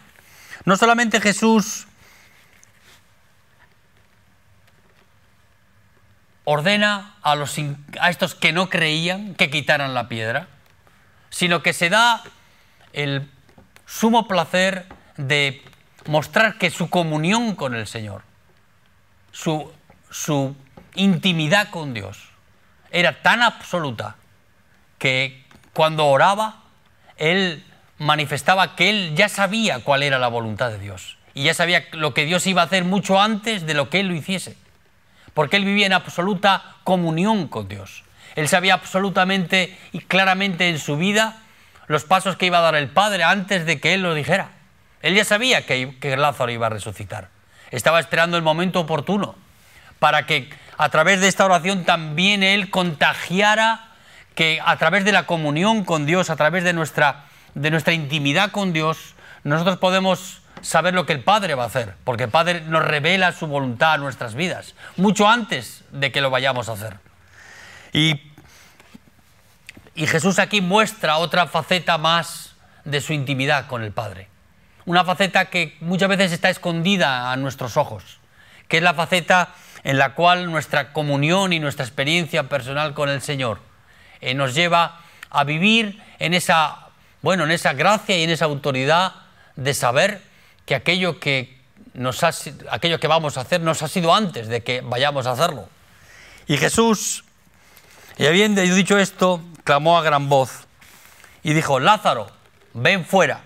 No 0.69 0.77
solamente 0.77 1.23
Jesús 1.23 1.87
ordena 6.45 7.14
a, 7.23 7.39
estos 8.11 8.35
que 8.35 8.53
no 8.53 8.69
creían 8.69 9.35
que 9.35 9.49
quitaran 9.49 9.95
la 9.95 10.09
piedra, 10.11 10.47
sino 11.31 11.62
que 11.62 11.73
se 11.73 11.89
da 11.89 12.23
el 12.93 13.31
sumo 13.87 14.29
placer 14.29 14.85
de 15.16 15.64
mostrar 16.05 16.59
que 16.59 16.69
su 16.69 16.91
comunión 16.91 17.55
con 17.55 17.75
el 17.75 17.87
Señor, 17.87 18.23
su 19.33 20.55
intimidad 20.97 21.71
con 21.71 21.95
Dios, 21.95 22.29
era 22.91 23.23
tan 23.23 23.41
absoluta 23.41 24.16
que 24.99 25.47
cuando 25.73 26.09
oraba, 26.09 26.61
él 27.16 27.64
manifestaba 27.99 28.76
que 28.76 28.90
él 28.90 29.12
ya 29.14 29.28
sabía 29.28 29.80
cuál 29.80 30.03
era 30.03 30.18
la 30.18 30.28
voluntad 30.28 30.70
de 30.70 30.78
Dios 30.78 31.18
y 31.34 31.44
ya 31.44 31.55
sabía 31.55 31.86
lo 31.92 32.14
que 32.14 32.24
Dios 32.24 32.46
iba 32.46 32.62
a 32.62 32.64
hacer 32.66 32.84
mucho 32.84 33.20
antes 33.20 33.66
de 33.66 33.74
lo 33.74 33.90
que 33.90 34.01
él 34.01 34.09
lo 34.09 34.14
hiciese, 34.14 34.57
porque 35.34 35.57
él 35.57 35.64
vivía 35.64 35.86
en 35.86 35.92
absoluta 35.92 36.76
comunión 36.84 37.49
con 37.49 37.68
Dios. 37.68 38.05
Él 38.34 38.49
sabía 38.49 38.74
absolutamente 38.74 39.76
y 39.92 40.01
claramente 40.01 40.68
en 40.68 40.78
su 40.78 40.96
vida 40.96 41.36
los 41.86 42.05
pasos 42.05 42.36
que 42.36 42.46
iba 42.46 42.59
a 42.59 42.62
dar 42.62 42.74
el 42.74 42.88
Padre 42.88 43.24
antes 43.24 43.66
de 43.66 43.80
que 43.80 43.94
él 43.94 44.03
lo 44.03 44.14
dijera. 44.14 44.51
Él 45.01 45.14
ya 45.14 45.24
sabía 45.24 45.64
que, 45.64 45.96
que 46.01 46.16
Lázaro 46.16 46.51
iba 46.51 46.66
a 46.66 46.70
resucitar. 46.70 47.28
Estaba 47.70 48.01
esperando 48.01 48.36
el 48.36 48.42
momento 48.42 48.80
oportuno 48.80 49.36
para 49.99 50.26
que 50.26 50.51
a 50.76 50.88
través 50.88 51.20
de 51.20 51.28
esta 51.28 51.44
oración 51.44 51.84
también 51.84 52.42
Él 52.42 52.70
contagiara 52.70 53.88
que 54.34 54.61
a 54.64 54.76
través 54.76 55.05
de 55.05 55.12
la 55.12 55.26
comunión 55.26 55.84
con 55.84 56.07
Dios, 56.07 56.30
a 56.30 56.36
través 56.36 56.62
de 56.62 56.72
nuestra, 56.72 57.24
de 57.59 57.71
nuestra 57.71 57.93
intimidad 57.93 58.53
con 58.53 58.73
Dios, 58.73 59.15
nosotros 59.43 59.79
podemos 59.79 60.43
saber 60.63 60.95
lo 60.95 61.07
que 61.07 61.13
el 61.13 61.25
Padre 61.25 61.55
va 61.55 61.65
a 61.65 61.67
hacer, 61.67 61.95
porque 62.05 62.25
el 62.25 62.31
Padre 62.31 62.61
nos 62.63 62.85
revela 62.85 63.33
su 63.33 63.47
voluntad 63.47 63.95
a 63.95 63.99
nuestras 63.99 64.35
vidas, 64.35 64.75
mucho 64.97 65.29
antes 65.29 65.85
de 65.91 66.13
que 66.13 66.21
lo 66.21 66.31
vayamos 66.31 66.69
a 66.69 66.73
hacer. 66.73 66.99
Y, 67.93 68.33
y 69.95 70.07
Jesús 70.07 70.39
aquí 70.39 70.61
muestra 70.61 71.19
otra 71.19 71.47
faceta 71.47 71.99
más 71.99 72.55
de 72.85 73.01
su 73.01 73.13
intimidad 73.13 73.67
con 73.67 73.83
el 73.83 73.93
Padre, 73.93 74.29
una 74.85 75.05
faceta 75.05 75.47
que 75.47 75.77
muchas 75.81 76.09
veces 76.09 76.33
está 76.33 76.51
escondida 76.51 77.33
a 77.33 77.37
nuestros 77.37 77.77
ojos, 77.77 78.21
que 78.69 78.77
es 78.77 78.83
la 78.83 78.95
faceta 78.95 79.55
en 79.83 79.99
la 79.99 80.15
cual 80.15 80.51
nuestra 80.51 80.93
comunión 80.93 81.53
y 81.53 81.59
nuestra 81.59 81.85
experiencia 81.85 82.45
personal 82.45 82.95
con 82.95 83.09
el 83.09 83.21
Señor 83.21 83.61
eh, 84.21 84.35
nos 84.35 84.55
lleva 84.55 85.01
a 85.31 85.45
vivir 85.45 86.03
en 86.19 86.35
esa, 86.35 86.88
bueno, 87.23 87.45
en 87.45 87.51
esa 87.51 87.73
gracia 87.73 88.16
y 88.16 88.23
en 88.23 88.31
esa 88.31 88.45
autoridad 88.45 89.14
de 89.57 89.75
saber 89.75 90.23
que 90.66 90.75
aquello 90.75 91.19
que, 91.19 91.59
nos 91.95 92.23
ha, 92.23 92.31
aquello 92.71 93.01
que 93.01 93.09
vamos 93.09 93.37
a 93.37 93.41
hacer 93.41 93.61
nos 93.61 93.83
ha 93.83 93.89
sido 93.89 94.14
antes 94.14 94.49
de 94.49 94.62
que 94.62 94.81
vayamos 94.83 95.27
a 95.27 95.33
hacerlo. 95.33 95.69
Y 96.47 96.57
Jesús, 96.57 97.25
y 98.16 98.27
habiendo 98.27 98.62
dicho 98.62 98.99
esto, 98.99 99.43
clamó 99.64 99.99
a 99.99 100.03
gran 100.03 100.29
voz 100.29 100.66
y 101.43 101.55
dijo, 101.55 101.81
Lázaro, 101.81 102.31
ven 102.75 103.05
fuera. 103.05 103.43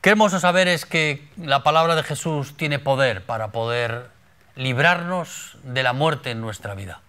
Qué 0.00 0.10
hermoso 0.10 0.40
saber 0.40 0.68
es 0.68 0.86
que 0.86 1.28
la 1.36 1.62
palabra 1.62 1.94
de 1.94 2.02
Jesús 2.02 2.56
tiene 2.56 2.78
poder 2.78 3.24
para 3.24 3.48
poder 3.48 4.10
librarnos 4.56 5.56
de 5.62 5.82
la 5.82 5.92
muerte 5.92 6.30
en 6.30 6.40
nuestra 6.40 6.74
vida. 6.74 7.00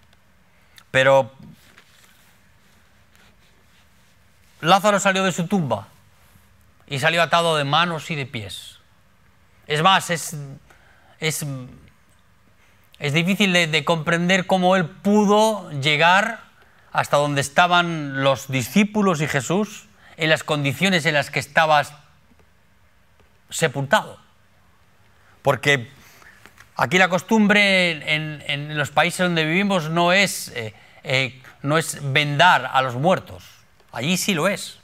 Pero 0.92 1.32
Lázaro 4.62 5.00
salió 5.00 5.24
de 5.24 5.32
su 5.32 5.48
tumba 5.48 5.88
y 6.88 7.00
salió 7.00 7.22
atado 7.22 7.56
de 7.56 7.64
manos 7.64 8.10
y 8.12 8.16
de 8.16 8.26
pies. 8.26 8.80
Es 9.68 9.82
más, 9.82 10.10
es, 10.10 10.36
es, 11.20 11.46
es 12.98 13.14
difícil 13.14 13.54
de, 13.54 13.68
de 13.68 13.86
comprender 13.86 14.48
cómo 14.48 14.76
él 14.76 14.86
pudo 14.86 15.70
llegar 15.72 16.42
hasta 16.92 17.18
donde 17.18 17.42
estaban 17.42 18.24
los 18.24 18.48
discípulos 18.48 19.22
y 19.22 19.28
Jesús 19.28 19.88
en 20.18 20.30
las 20.30 20.44
condiciones 20.44 21.06
en 21.06 21.14
las 21.14 21.30
que 21.30 21.40
estaba 21.40 21.84
sepultado. 23.50 24.20
Porque 25.42 25.90
aquí 26.76 26.98
la 26.98 27.08
costumbre 27.08 28.16
en, 28.16 28.44
en 28.48 28.78
los 28.78 28.92
países 28.92 29.20
donde 29.20 29.46
vivimos 29.46 29.90
no 29.90 30.12
es, 30.12 30.50
eh, 30.50 30.74
eh, 31.04 31.42
no 31.62 31.78
es 31.78 32.00
vendar 32.12 32.70
a 32.74 32.82
los 32.82 32.96
muertos. 32.96 33.59
Allí 33.92 34.18
sí 34.18 34.34
lo 34.34 34.48
es. 34.48 34.80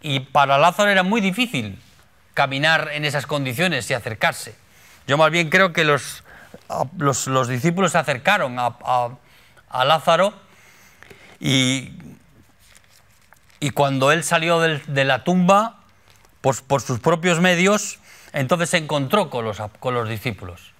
Y 0.00 0.20
para 0.20 0.58
Lázaro 0.58 0.90
era 0.90 1.02
muy 1.02 1.20
difícil 1.20 1.78
caminar 2.34 2.90
en 2.92 3.04
esas 3.04 3.26
condiciones 3.26 3.88
y 3.90 3.94
acercarse. 3.94 4.54
Yo 5.06 5.16
más 5.16 5.30
bien 5.30 5.48
creo 5.48 5.72
que 5.72 5.84
los, 5.84 6.24
los, 6.98 7.26
los 7.26 7.48
discípulos 7.48 7.92
se 7.92 7.98
acercaron 7.98 8.58
a, 8.58 8.76
a, 9.70 9.84
Lázaro 9.84 10.34
y, 11.40 11.92
Y 13.60 13.70
cuando 13.70 14.12
él 14.12 14.24
salió 14.24 14.60
de 14.60 15.04
la 15.04 15.24
tumba, 15.24 15.78
por, 16.40 16.60
por, 16.64 16.80
sus 16.80 16.98
propios 16.98 17.40
medios, 17.40 18.00
entonces 18.32 18.70
se 18.70 18.78
encontró 18.78 19.30
con 19.30 19.44
los, 19.44 19.58
con 19.78 19.94
los 19.94 20.08
discípulos. 20.08 20.72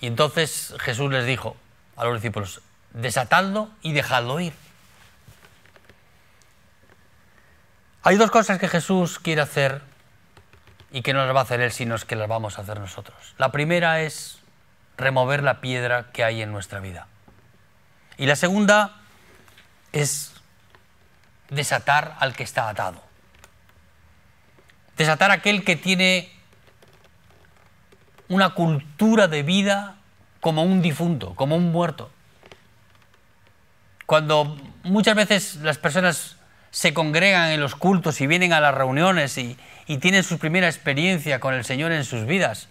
Y 0.00 0.06
entonces 0.06 0.74
Jesús 0.80 1.10
les 1.10 1.24
dijo 1.24 1.56
a 1.96 2.04
los 2.04 2.14
discípulos, 2.14 2.60
desatadlo 2.92 3.70
y 3.82 3.92
dejadlo 3.92 4.40
ir. 4.40 4.52
Hay 8.02 8.16
dos 8.16 8.30
cosas 8.30 8.58
que 8.58 8.68
Jesús 8.68 9.18
quiere 9.18 9.40
hacer 9.40 9.82
y 10.90 11.02
que 11.02 11.12
no 11.12 11.24
las 11.24 11.34
va 11.34 11.40
a 11.40 11.42
hacer 11.42 11.60
Él, 11.60 11.72
sino 11.72 11.96
que 11.98 12.16
las 12.16 12.28
vamos 12.28 12.58
a 12.58 12.62
hacer 12.62 12.80
nosotros. 12.80 13.34
La 13.38 13.52
primera 13.52 14.00
es 14.00 14.40
remover 14.96 15.42
la 15.42 15.60
piedra 15.60 16.10
que 16.12 16.24
hay 16.24 16.42
en 16.42 16.52
nuestra 16.52 16.80
vida. 16.80 17.06
Y 18.16 18.26
la 18.26 18.36
segunda 18.36 18.96
es 19.92 20.32
desatar 21.50 22.16
al 22.18 22.34
que 22.34 22.42
está 22.42 22.68
atado. 22.68 23.02
Desatar 24.96 25.30
a 25.30 25.34
aquel 25.34 25.64
que 25.64 25.76
tiene 25.76 26.32
una 28.28 28.50
cultura 28.50 29.28
de 29.28 29.42
vida 29.42 29.96
como 30.40 30.62
un 30.62 30.82
difunto, 30.82 31.34
como 31.34 31.56
un 31.56 31.70
muerto. 31.72 32.10
Cuando 34.06 34.56
muchas 34.82 35.14
veces 35.14 35.56
las 35.56 35.78
personas 35.78 36.37
se 36.78 36.94
congregan 36.94 37.50
en 37.50 37.60
los 37.60 37.74
cultos 37.74 38.20
y 38.20 38.28
vienen 38.28 38.52
a 38.52 38.60
las 38.60 38.72
reuniones 38.72 39.36
y, 39.36 39.58
tienen 40.00 40.22
su 40.22 40.38
primera 40.38 40.68
experiencia 40.68 41.40
con 41.40 41.54
el 41.54 41.64
Señor 41.64 41.90
en 41.90 42.04
sus 42.04 42.24
vidas, 42.24 42.68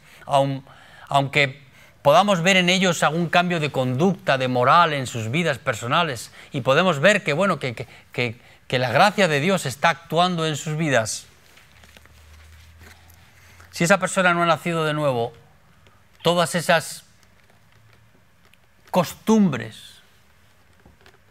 aunque 1.09 1.61
podamos 2.03 2.41
ver 2.41 2.55
en 2.55 2.69
ellos 2.69 3.03
algún 3.03 3.27
cambio 3.27 3.59
de 3.59 3.69
conducta, 3.69 4.37
de 4.37 4.47
moral 4.47 4.93
en 4.93 5.07
sus 5.07 5.29
vidas 5.29 5.57
personales 5.57 6.31
y 6.53 6.61
podemos 6.61 7.01
ver 7.01 7.21
que, 7.21 7.33
bueno, 7.33 7.59
que, 7.59 7.85
que 8.13 8.79
la 8.79 8.93
gracia 8.93 9.27
de 9.27 9.41
Dios 9.41 9.65
está 9.65 9.89
actuando 9.89 10.47
en 10.47 10.55
sus 10.55 10.77
vidas. 10.77 11.25
Si 13.71 13.83
esa 13.83 13.99
persona 13.99 14.33
no 14.33 14.41
ha 14.41 14.45
nacido 14.45 14.85
de 14.85 14.93
nuevo, 14.93 15.33
todas 16.21 16.55
esas 16.55 17.03
costumbres 18.89 19.86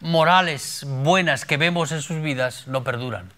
morales 0.01 0.85
buenas 0.87 1.45
que 1.45 1.57
vemos 1.57 1.93
en 1.93 2.03
sus 2.03 2.21
vidas 2.21 2.67
no 2.67 2.85
perduran. 2.85 3.33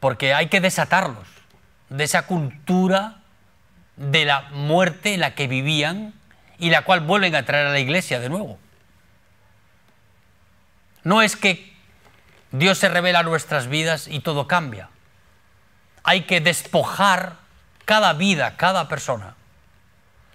Porque 0.00 0.34
hay 0.34 0.48
que 0.48 0.60
desatarlos 0.60 1.26
de 1.88 2.04
esa 2.04 2.26
cultura 2.26 3.18
de 3.96 4.24
la 4.24 4.42
muerte 4.50 5.14
en 5.14 5.20
la 5.20 5.34
que 5.34 5.48
vivían 5.48 6.12
y 6.58 6.70
la 6.70 6.82
cual 6.82 7.00
vuelven 7.00 7.34
a 7.34 7.44
traer 7.44 7.66
a 7.66 7.72
la 7.72 7.78
iglesia 7.78 8.20
de 8.20 8.28
nuevo. 8.28 8.58
No 11.02 11.22
es 11.22 11.36
que 11.36 11.74
Dios 12.50 12.78
se 12.78 12.88
revela 12.88 13.20
a 13.20 13.22
nuestras 13.22 13.68
vidas 13.68 14.08
y 14.08 14.20
todo 14.20 14.48
cambia. 14.48 14.88
Hay 16.02 16.22
que 16.22 16.40
despojar 16.40 17.36
cada 17.84 18.12
vida, 18.12 18.56
cada 18.56 18.88
persona, 18.88 19.34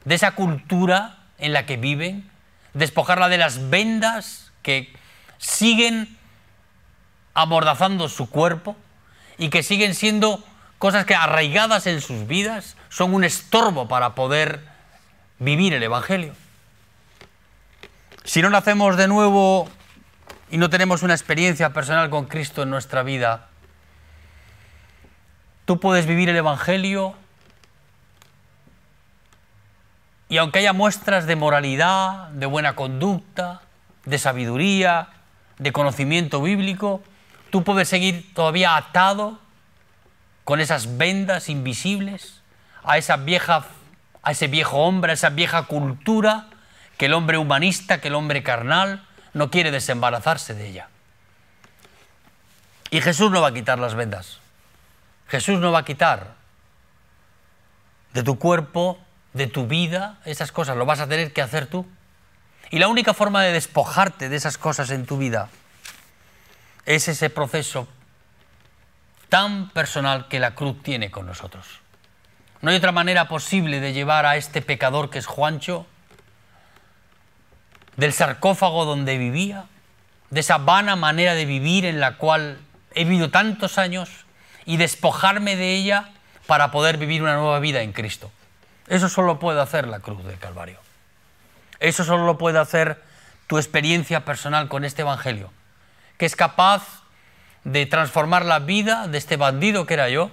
de 0.06 0.16
esa 0.16 0.32
cultura 0.32 1.18
en 1.38 1.54
la 1.54 1.66
que 1.66 1.78
viven 1.78 2.31
despojarla 2.74 3.30
de 3.30 3.38
las 3.38 3.70
vendas 3.70 4.52
que 4.62 4.94
siguen 5.38 6.18
amordazando 7.34 8.10
su 8.10 8.30
cuerpo 8.30 8.76
y 9.38 9.50
que 9.50 9.64
siguen 9.64 9.96
siendo 9.96 10.44
cosas 10.78 11.06
que 11.06 11.16
arraigadas 11.16 11.88
en 11.88 12.02
sus 12.02 12.28
vidas 12.28 12.76
son 12.90 13.14
un 13.14 13.24
estorbo 13.24 13.88
para 13.88 14.16
poder 14.16 14.62
vivir 15.40 15.74
el 15.74 15.84
Evangelio. 15.84 16.34
Si 18.24 18.42
no 18.42 18.50
nacemos 18.50 18.98
de 18.98 19.08
nuevo 19.08 19.70
y 20.50 20.58
no 20.58 20.70
tenemos 20.70 21.02
una 21.02 21.14
experiencia 21.14 21.74
personal 21.74 22.10
con 22.10 22.26
Cristo 22.26 22.64
en 22.64 22.70
nuestra 22.70 23.04
vida, 23.04 23.48
tú 25.66 25.80
puedes 25.80 26.06
vivir 26.06 26.30
el 26.30 26.36
Evangelio 26.36 27.16
Y 30.32 30.38
aunque 30.38 30.60
haya 30.60 30.72
muestras 30.72 31.26
de 31.26 31.36
moralidad, 31.36 32.30
de 32.30 32.46
buena 32.46 32.74
conducta, 32.74 33.60
de 34.06 34.18
sabiduría, 34.18 35.10
de 35.58 35.74
conocimiento 35.74 36.42
bíblico, 36.42 37.04
tú 37.50 37.66
puedes 37.66 37.90
seguir 37.90 38.34
todavía 38.34 38.78
atado 38.78 39.40
con 40.46 40.62
esas 40.62 40.96
vendas 40.96 41.50
invisibles 41.50 42.42
a 42.86 42.98
esa 42.98 43.18
vieja 43.18 43.66
a 44.24 44.32
ese 44.32 44.48
viejo 44.48 44.78
hombre, 44.78 45.12
a 45.12 45.16
esa 45.16 45.32
vieja 45.32 45.64
cultura 45.64 46.46
que 46.98 47.08
el 47.08 47.14
hombre 47.14 47.38
humanista, 47.38 48.00
que 48.00 48.08
el 48.08 48.16
hombre 48.16 48.42
carnal 48.42 49.06
no 49.34 49.52
quiere 49.52 49.70
desembarazarse 49.70 50.54
de 50.54 50.70
ella. 50.70 50.88
Y 52.90 53.02
Jesús 53.02 53.32
no 53.32 53.42
va 53.42 53.50
a 53.50 53.54
quitar 53.54 53.80
las 53.80 53.96
vendas. 53.96 54.40
Jesús 55.28 55.60
no 55.60 55.74
va 55.74 55.80
a 55.80 55.86
quitar 55.86 56.36
de 58.14 58.24
tu 58.24 58.40
cuerpo 58.40 58.98
de 59.34 59.48
tu 59.48 59.68
vida, 59.68 60.20
esas 60.26 60.52
cosas 60.52 60.78
lo 60.78 60.86
vas 60.86 61.00
a 61.00 61.08
tener 61.08 61.34
que 61.34 61.42
hacer 61.42 61.68
tú. 61.68 61.86
Y 62.70 62.80
la 62.80 62.88
única 62.88 63.14
forma 63.14 63.44
de 63.44 63.52
despojarte 63.52 64.30
de 64.30 64.36
esas 64.36 64.58
cosas 64.58 64.92
en 64.92 65.06
tu 65.06 65.18
vida 65.18 65.50
es 66.86 67.08
ese 67.08 67.30
proceso 67.30 67.88
tan 69.30 69.70
personal 69.70 70.28
que 70.28 70.40
la 70.40 70.56
cruz 70.56 70.82
tiene 70.84 71.12
con 71.12 71.26
nosotros. 71.26 71.66
No 72.62 72.70
hay 72.70 72.78
otra 72.78 72.92
manera 72.92 73.28
posible 73.28 73.80
de 73.80 73.94
llevar 73.94 74.26
a 74.26 74.36
este 74.36 74.62
pecador 74.62 75.10
que 75.10 75.20
es 75.20 75.26
Juancho 75.26 75.86
del 77.98 78.14
sarcófago 78.14 78.86
donde 78.86 79.18
vivía, 79.18 79.66
de 80.30 80.40
esa 80.40 80.58
vana 80.58 80.96
manera 80.96 81.34
de 81.34 81.46
vivir 81.46 81.86
en 81.86 82.00
la 82.00 82.18
cual 82.18 82.60
he 82.94 83.04
vivido 83.04 83.30
tantos 83.32 83.78
años 83.78 84.10
y 84.66 84.78
despojarme 84.78 85.56
de 85.56 85.76
ella 85.76 86.10
para 86.48 86.72
poder 86.72 86.98
vivir 86.98 87.22
una 87.22 87.36
nueva 87.36 87.60
vida 87.60 87.82
en 87.82 87.94
Cristo. 87.94 88.32
Eso 88.92 89.08
solo 89.08 89.40
puede 89.40 89.62
hacer 89.62 89.88
la 89.88 90.02
cruz 90.02 90.22
del 90.26 90.38
Calvario. 90.38 90.78
Eso 91.80 92.04
solo 92.04 92.26
lo 92.26 92.38
puede 92.38 92.60
hacer 92.60 93.02
tu 93.48 93.58
experiencia 93.58 94.26
personal 94.26 94.68
con 94.68 94.84
este 94.84 95.04
Evangelio, 95.04 95.50
que 96.18 96.26
es 96.26 96.36
capaz 96.36 96.84
de 97.64 97.86
transformar 97.86 98.44
la 98.44 98.60
vida 98.60 99.08
de 99.08 99.18
este 99.18 99.38
bandido 99.38 99.86
que 99.86 99.94
era 99.94 100.10
yo 100.10 100.30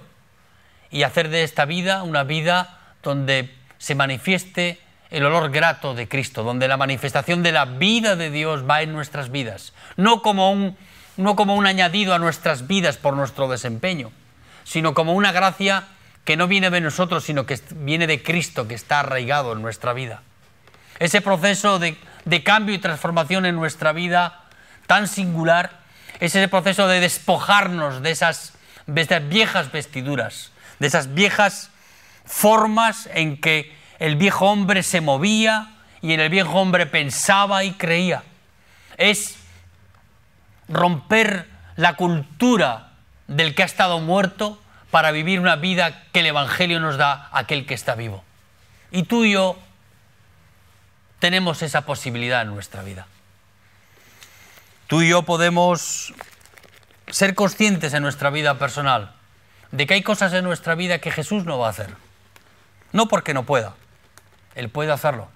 y 0.91 1.03
hacer 1.03 1.29
de 1.29 1.43
esta 1.43 1.63
vida 1.63 2.03
una 2.03 2.23
vida 2.25 2.81
donde 3.01 3.55
se 3.77 3.95
manifieste 3.95 4.77
el 5.09 5.23
olor 5.23 5.51
grato 5.51 5.95
de 5.95 6.09
Cristo, 6.09 6.43
donde 6.43 6.67
la 6.67 6.75
manifestación 6.75 7.43
de 7.43 7.53
la 7.53 7.63
vida 7.63 8.17
de 8.17 8.29
Dios 8.29 8.69
va 8.69 8.81
en 8.81 8.91
nuestras 8.91 9.31
vidas, 9.31 9.71
no 9.95 10.21
como 10.21 10.51
un, 10.51 10.75
no 11.15 11.37
como 11.37 11.55
un 11.55 11.65
añadido 11.65 12.13
a 12.13 12.19
nuestras 12.19 12.67
vidas 12.67 12.97
por 12.97 13.15
nuestro 13.15 13.47
desempeño, 13.47 14.11
sino 14.65 14.93
como 14.93 15.13
una 15.13 15.31
gracia 15.31 15.87
que 16.29 16.37
no 16.37 16.47
viene 16.47 16.69
de 16.69 16.79
nosotros, 16.79 17.23
sino 17.23 17.47
que 17.47 17.59
viene 17.71 18.05
de 18.05 18.21
Cristo, 18.21 18.67
que 18.67 18.75
está 18.75 18.99
arraigado 18.99 19.53
en 19.53 19.63
nuestra 19.63 19.93
vida. 19.93 20.21
Ese 20.99 21.21
proceso 21.21 21.79
de, 21.79 21.97
cambio 22.43 22.75
y 22.75 22.77
transformación 22.77 23.47
en 23.47 23.55
nuestra 23.55 23.93
vida 23.93 24.43
tan 24.85 25.07
singular, 25.07 25.79
es 26.19 26.35
ese 26.35 26.47
proceso 26.47 26.87
de 26.87 26.99
despojarnos 26.99 28.03
de 28.03 28.11
esas, 28.11 28.53
de 28.85 29.01
esas 29.01 29.27
viejas 29.27 29.71
vestiduras, 29.71 30.51
de 30.77 30.85
esas 30.85 31.15
viejas 31.15 31.71
formas 32.25 33.09
en 33.15 33.41
que 33.41 33.75
el 33.97 34.15
viejo 34.15 34.51
hombre 34.51 34.83
se 34.83 35.01
movía 35.01 35.77
y 35.99 36.13
en 36.13 36.19
el 36.19 36.29
viejo 36.29 36.59
hombre 36.59 36.85
pensaba 36.85 37.63
y 37.63 37.71
creía. 37.71 38.21
Es 38.97 39.35
romper 40.67 41.47
la 41.75 41.95
cultura 41.95 42.91
del 43.25 43.55
que 43.55 43.63
ha 43.63 43.65
estado 43.65 43.99
muerto 43.99 44.61
para 44.91 45.11
vivir 45.11 45.39
una 45.39 45.55
vida 45.55 46.03
que 46.11 46.21
el 46.21 46.27
Evangelio 46.27 46.79
nos 46.79 46.97
da 46.97 47.29
a 47.31 47.39
aquel 47.39 47.65
que 47.65 47.73
está 47.73 47.95
vivo. 47.95 48.23
Y 48.91 49.03
tú 49.03 49.23
y 49.25 49.33
yo 49.33 49.57
tenemos 51.19 51.61
esa 51.61 51.81
posibilidad 51.81 52.41
en 52.41 52.49
nuestra 52.49 52.81
vida. 52.81 53.07
Tú 54.87 55.01
y 55.01 55.09
yo 55.09 55.23
podemos 55.23 56.13
ser 57.07 57.35
conscientes 57.35 57.93
en 57.93 58.01
nuestra 58.01 58.29
vida 58.29 58.57
personal 58.57 59.13
de 59.71 59.85
que 59.85 59.93
hay 59.93 60.01
cosas 60.01 60.33
en 60.33 60.43
nuestra 60.43 60.75
vida 60.75 60.99
que 60.99 61.11
Jesús 61.11 61.45
no 61.45 61.59
va 61.59 61.67
a 61.67 61.71
hacer. 61.71 61.95
No 62.91 63.07
porque 63.07 63.33
no 63.33 63.43
pueda, 63.43 63.75
Él 64.55 64.69
puede 64.69 64.91
hacerlo. 64.91 65.29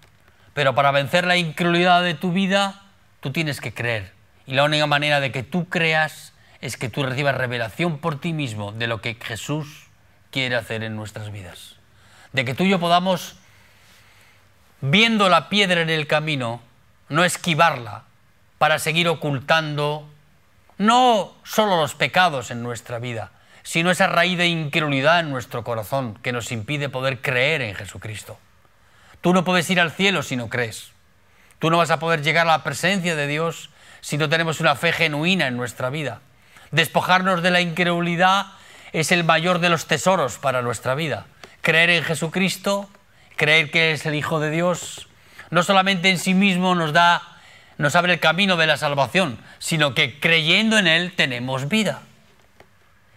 Pero 0.53 0.73
para 0.73 0.91
vencer 0.91 1.25
la 1.25 1.37
incredulidad 1.37 2.01
de 2.01 2.15
tu 2.15 2.31
vida, 2.31 2.81
tú 3.19 3.31
tienes 3.31 3.61
que 3.61 3.73
creer. 3.73 4.11
Y 4.45 4.53
la 4.53 4.63
única 4.63 4.87
manera 4.87 5.19
de 5.19 5.31
que 5.31 5.43
tú 5.43 5.69
creas 5.69 6.32
es 6.63 6.77
que 6.77 6.87
tú 6.87 7.03
recibas 7.03 7.35
revelación 7.35 7.97
por 7.97 8.21
ti 8.21 8.31
mismo 8.31 8.71
de 8.71 8.87
lo 8.87 9.01
que 9.01 9.15
Jesús 9.15 9.87
quiere 10.31 10.55
hacer 10.55 10.81
en 10.81 10.95
nuestras 10.95 11.29
vidas. 11.29 11.75
De 12.31 12.45
que 12.45 12.55
tú 12.55 12.63
y 12.63 12.69
yo 12.69 12.79
podamos, 12.79 13.35
viendo 14.79 15.27
la 15.27 15.49
piedra 15.49 15.81
en 15.81 15.89
el 15.89 16.07
camino, 16.07 16.61
no 17.09 17.25
esquivarla 17.25 18.05
para 18.59 18.79
seguir 18.79 19.09
ocultando 19.09 20.09
no 20.77 21.33
solo 21.43 21.75
los 21.75 21.95
pecados 21.95 22.49
en 22.49 22.63
nuestra 22.63 22.97
vida, 22.97 23.31
sino 23.61 23.91
esa 23.91 24.07
raíz 24.07 24.37
de 24.37 24.47
incredulidad 24.47 25.19
en 25.19 25.31
nuestro 25.31 25.65
corazón 25.65 26.17
que 26.23 26.31
nos 26.31 26.53
impide 26.53 26.87
poder 26.87 27.19
creer 27.21 27.61
en 27.61 27.75
Jesucristo. 27.75 28.39
Tú 29.19 29.33
no 29.33 29.43
puedes 29.43 29.69
ir 29.69 29.81
al 29.81 29.91
cielo 29.91 30.23
si 30.23 30.37
no 30.37 30.47
crees. 30.47 30.93
Tú 31.59 31.69
no 31.69 31.77
vas 31.77 31.91
a 31.91 31.99
poder 31.99 32.21
llegar 32.21 32.47
a 32.47 32.51
la 32.51 32.63
presencia 32.63 33.17
de 33.17 33.27
Dios 33.27 33.69
si 33.99 34.17
no 34.17 34.29
tenemos 34.29 34.61
una 34.61 34.75
fe 34.75 34.93
genuina 34.93 35.47
en 35.47 35.57
nuestra 35.57 35.89
vida 35.89 36.21
Despojarnos 36.73 37.43
de 37.43 37.51
la 37.51 37.61
incredulidad 37.61 38.47
es 38.93 39.11
el 39.11 39.23
mayor 39.23 39.59
de 39.59 39.69
los 39.69 39.85
tesoros 39.85 40.39
para 40.39 40.63
nuestra 40.63 40.95
vida. 40.95 41.27
Creer 41.61 41.91
en 41.91 42.03
Jesucristo, 42.03 42.89
creer 43.35 43.69
que 43.69 43.91
es 43.91 44.07
el 44.07 44.15
Hijo 44.15 44.39
de 44.39 44.49
Dios, 44.49 45.07
no 45.51 45.61
solamente 45.61 46.09
en 46.09 46.17
sí 46.17 46.33
mismo 46.33 46.73
nos 46.73 46.91
da, 46.91 47.21
nos 47.77 47.95
abre 47.95 48.13
el 48.13 48.19
camino 48.19 48.57
de 48.57 48.65
la 48.65 48.77
salvación, 48.77 49.37
sino 49.59 49.93
que 49.93 50.19
creyendo 50.19 50.79
en 50.79 50.87
Él 50.87 51.13
tenemos 51.15 51.69
vida. 51.69 52.01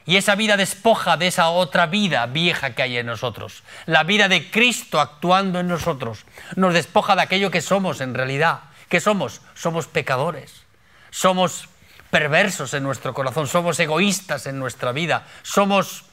Y 0.05 0.19
esa 0.19 0.35
vida 0.35 0.59
despoja 0.59 1.17
de 1.17 1.29
esa 1.29 1.49
otra 1.49 1.87
vida 1.87 2.27
vieja 2.27 2.75
que 2.75 2.83
hay 2.83 2.99
en 2.99 3.07
nosotros. 3.07 3.63
La 3.87 4.05
vida 4.05 4.29
de 4.29 4.51
Cristo 4.51 5.01
actuando 5.01 5.61
en 5.61 5.69
nosotros 5.69 6.27
nos 6.57 6.75
despoja 6.75 7.17
de 7.17 7.23
aquello 7.23 7.51
que 7.51 7.63
somos 7.63 8.03
en 8.03 8.13
realidad. 8.13 8.61
¿Qué 8.91 9.01
somos? 9.01 9.41
Somos 9.55 9.87
pecadores. 9.87 10.67
Somos 11.11 11.71
perversos 12.17 12.73
en 12.73 12.83
nuestro 12.83 13.13
corazón. 13.13 13.47
Somos 13.47 13.79
egoístas 13.79 14.47
en 14.47 14.59
nuestra 14.59 14.93
vida. 14.93 15.27
Somos 15.43 16.07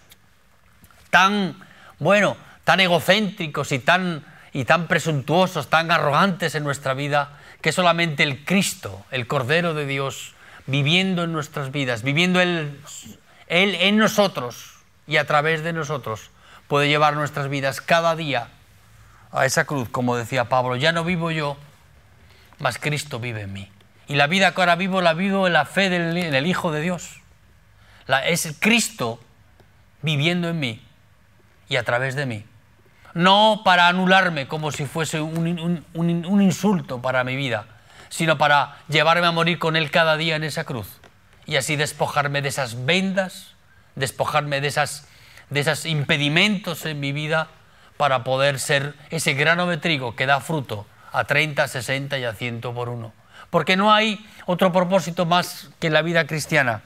tan, 1.09 1.55
bueno, 1.97 2.35
tan 2.65 2.81
egocéntricos 2.81 3.71
y 3.71 3.79
tan, 3.79 4.25
y 4.51 4.65
tan 4.65 4.87
presuntuosos, 4.87 5.69
tan 5.69 5.91
arrogantes 5.91 6.55
en 6.55 6.65
nuestra 6.65 6.93
vida, 6.93 7.39
que 7.61 7.71
solamente 7.71 8.23
el 8.23 8.43
Cristo, 8.43 9.05
el 9.11 9.27
Cordero 9.27 9.73
de 9.73 9.85
Dios, 9.85 10.33
viviendo 10.67 11.23
en 11.23 11.31
nuestras 11.31 11.71
vidas, 11.71 12.03
viviendo 12.03 12.41
el 12.41 12.77
él 13.47 13.75
en 13.79 13.97
nosotros 13.97 14.73
y 15.07 15.15
a 15.15 15.25
través 15.25 15.63
de 15.63 15.71
nosotros 15.71 16.31
puede 16.67 16.89
llevar 16.89 17.13
nuestras 17.15 17.47
vidas 17.47 17.79
cada 17.79 18.17
día 18.17 18.49
a 19.31 19.45
esa 19.45 19.63
cruz, 19.63 19.87
como 19.89 20.17
decía 20.17 20.49
Pablo, 20.49 20.75
ya 20.75 20.91
no 20.91 21.05
vivo 21.05 21.31
yo, 21.31 21.55
mas 22.59 22.77
Cristo 22.77 23.21
vive 23.21 23.43
en 23.43 23.53
mí. 23.53 23.72
Y 24.07 24.15
la 24.15 24.27
vida 24.27 24.53
que 24.53 24.61
ahora 24.61 24.75
vivo 24.75 25.01
la 25.01 25.13
vivo 25.13 25.47
en 25.47 25.53
la 25.53 25.65
fe 25.65 25.89
del, 25.89 26.17
en 26.17 26.35
el 26.35 26.47
Hijo 26.47 26.71
de 26.71 26.81
Dios. 26.81 27.21
La, 28.07 28.27
es 28.27 28.55
Cristo 28.59 29.19
viviendo 30.01 30.49
en 30.49 30.59
mí 30.59 30.85
y 31.69 31.77
a 31.77 31.83
través 31.83 32.15
de 32.15 32.25
mí. 32.25 32.45
No 33.13 33.61
para 33.63 33.87
anularme 33.87 34.47
como 34.47 34.71
si 34.71 34.85
fuese 34.85 35.21
un, 35.21 35.85
un 35.93 36.41
insulto 36.41 37.01
para 37.01 37.23
mi 37.23 37.35
vida, 37.35 37.67
sino 38.09 38.37
para 38.37 38.77
llevarme 38.89 39.27
a 39.27 39.31
morir 39.31 39.59
con 39.59 39.75
Él 39.75 39.91
cada 39.91 40.17
día 40.17 40.35
en 40.35 40.43
esa 40.43 40.65
cruz 40.65 40.87
y 41.45 41.55
así 41.57 41.75
despojarme 41.75 42.41
de 42.41 42.49
esas 42.49 42.85
vendas, 42.85 43.55
despojarme 43.95 44.61
de, 44.61 44.67
esas, 44.67 45.07
de 45.49 45.59
esos 45.59 45.85
impedimentos 45.85 46.85
en 46.85 46.99
mi 46.99 47.11
vida 47.11 47.47
para 47.97 48.23
poder 48.23 48.59
ser 48.59 48.95
ese 49.09 49.33
grano 49.33 49.67
de 49.67 49.77
trigo 49.77 50.15
que 50.15 50.25
da 50.25 50.39
fruto 50.39 50.87
a 51.11 51.25
30, 51.25 51.67
60 51.67 52.17
y 52.17 52.23
a 52.23 52.33
100 52.33 52.61
por 52.61 52.89
uno. 52.89 53.13
Porque 53.53 53.77
no 53.77 53.93
hay 53.93 54.25
otro 54.47 54.71
propósito 54.71 55.27
más 55.27 55.69
que 55.79 55.91
la 55.91 56.01
vida 56.01 56.25
cristiana 56.25 56.81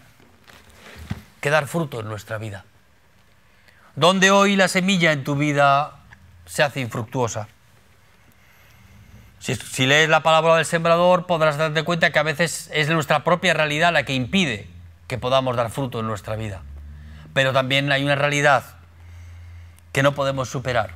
que 1.40 1.50
dar 1.50 1.66
fruto 1.66 2.02
en 2.02 2.10
nuestra 2.10 2.38
vida. 2.38 2.66
Donde 3.96 4.32
hoy 4.32 4.58
la 4.58 4.68
semilla 4.68 5.14
en 5.14 5.24
tu 5.24 5.38
vida 5.38 5.94
se 6.46 6.64
hace 6.64 6.82
infructuosa. 6.82 7.48
Si, 9.40 9.86
lees 9.86 10.10
la 10.10 10.24
palabra 10.24 10.58
del 10.58 10.66
sembrador 10.66 11.26
podrás 11.26 11.56
darte 11.56 11.84
cuenta 11.84 12.12
que 12.12 12.20
a 12.20 12.24
veces 12.24 12.70
es 12.74 12.90
nuestra 12.90 13.24
propia 13.24 13.54
realidad 13.54 13.94
la 13.94 14.04
que 14.04 14.14
impide 14.14 14.70
que 15.08 15.18
podamos 15.18 15.56
dar 15.56 15.70
fruto 15.70 16.02
en 16.02 16.08
nuestra 16.08 16.36
vida. 16.36 16.64
Pero 17.34 17.54
también 17.54 17.90
hay 17.94 18.04
una 18.04 18.16
realidad 18.16 18.66
que 19.94 20.04
no 20.04 20.14
podemos 20.14 20.50
superar, 20.50 20.96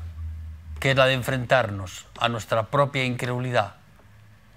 que 0.81 0.91
es 0.91 0.97
la 0.97 1.05
de 1.05 1.13
enfrentarnos 1.13 2.07
a 2.19 2.27
nuestra 2.27 2.63
propia 2.63 3.05
incredulidad 3.05 3.75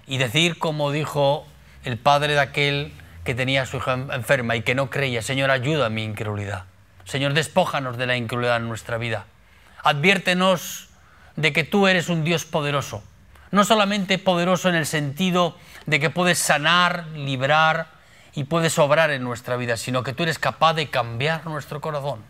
y 0.07 0.19
decir 0.19 0.59
como 0.59 0.91
dijo 0.91 1.47
el 1.85 1.99
padre 1.99 2.35
de 2.35 2.41
aquel 2.41 2.93
que 3.25 3.35
tenía 3.35 3.63
a 3.63 3.67
su 3.67 3.79
hija 3.79 3.95
enferma 3.95 4.57
y 4.57 4.63
que 4.63 4.75
no 4.75 4.91
creía, 4.91 5.23
Señor, 5.23 5.51
ayuda 5.51 5.87
a 5.87 5.91
mi 5.91 6.05
incredulidad. 6.05 6.65
Señor, 7.05 7.33
despójanos 7.33 7.97
de 7.97 8.07
la 8.07 8.17
incredulidad 8.17 8.57
en 8.57 8.69
nuestra 8.69 8.99
vida. 8.99 9.27
Adviértenos 9.83 10.89
de 11.37 11.53
que 11.53 11.65
tú 11.65 11.87
eres 11.87 12.09
un 12.09 12.25
Dios 12.25 12.45
poderoso 12.45 13.03
no 13.55 13.65
solamente 13.65 14.19
poderoso 14.19 14.69
en 14.69 14.75
el 14.75 14.85
sentido 14.85 15.57
de 15.87 16.01
que 16.01 16.11
puedes 16.11 16.41
sanar, 16.41 17.07
librar 17.15 17.87
y 18.35 18.45
puedes 18.45 18.77
obrar 18.81 19.13
en 19.13 19.23
nuestra 19.23 19.57
vida, 19.57 19.77
sino 19.77 20.03
que 20.03 20.13
tú 20.13 20.25
eres 20.25 20.41
capaz 20.41 20.75
de 20.75 20.91
cambiar 20.91 21.47
nuestro 21.47 21.81
corazón, 21.81 22.21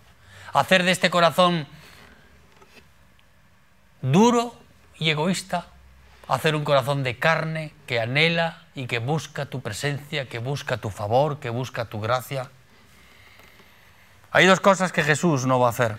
hacer 0.53 0.83
de 0.83 0.91
este 0.91 1.09
corazón 1.09 1.67
duro 4.03 4.55
y 4.99 5.09
egoísta, 5.09 5.69
hacer 6.29 6.57
un 6.57 6.65
corazón 6.65 7.03
de 7.03 7.19
carne 7.19 7.75
que 7.87 8.01
anhela 8.01 8.65
y 8.75 8.87
que 8.87 8.99
busca 8.99 9.47
tu 9.47 9.61
presencia, 9.61 10.29
que 10.29 10.39
busca 10.39 10.79
tu 10.79 10.91
favor, 10.91 11.39
que 11.41 11.51
busca 11.51 11.87
tu 11.87 12.01
gracia. 12.01 12.51
Hay 14.31 14.47
dos 14.47 14.61
cosas 14.61 14.93
que 14.93 15.05
Jesús 15.05 15.47
no 15.47 15.61
va 15.61 15.69
a 15.69 15.71
hacer. 15.71 15.99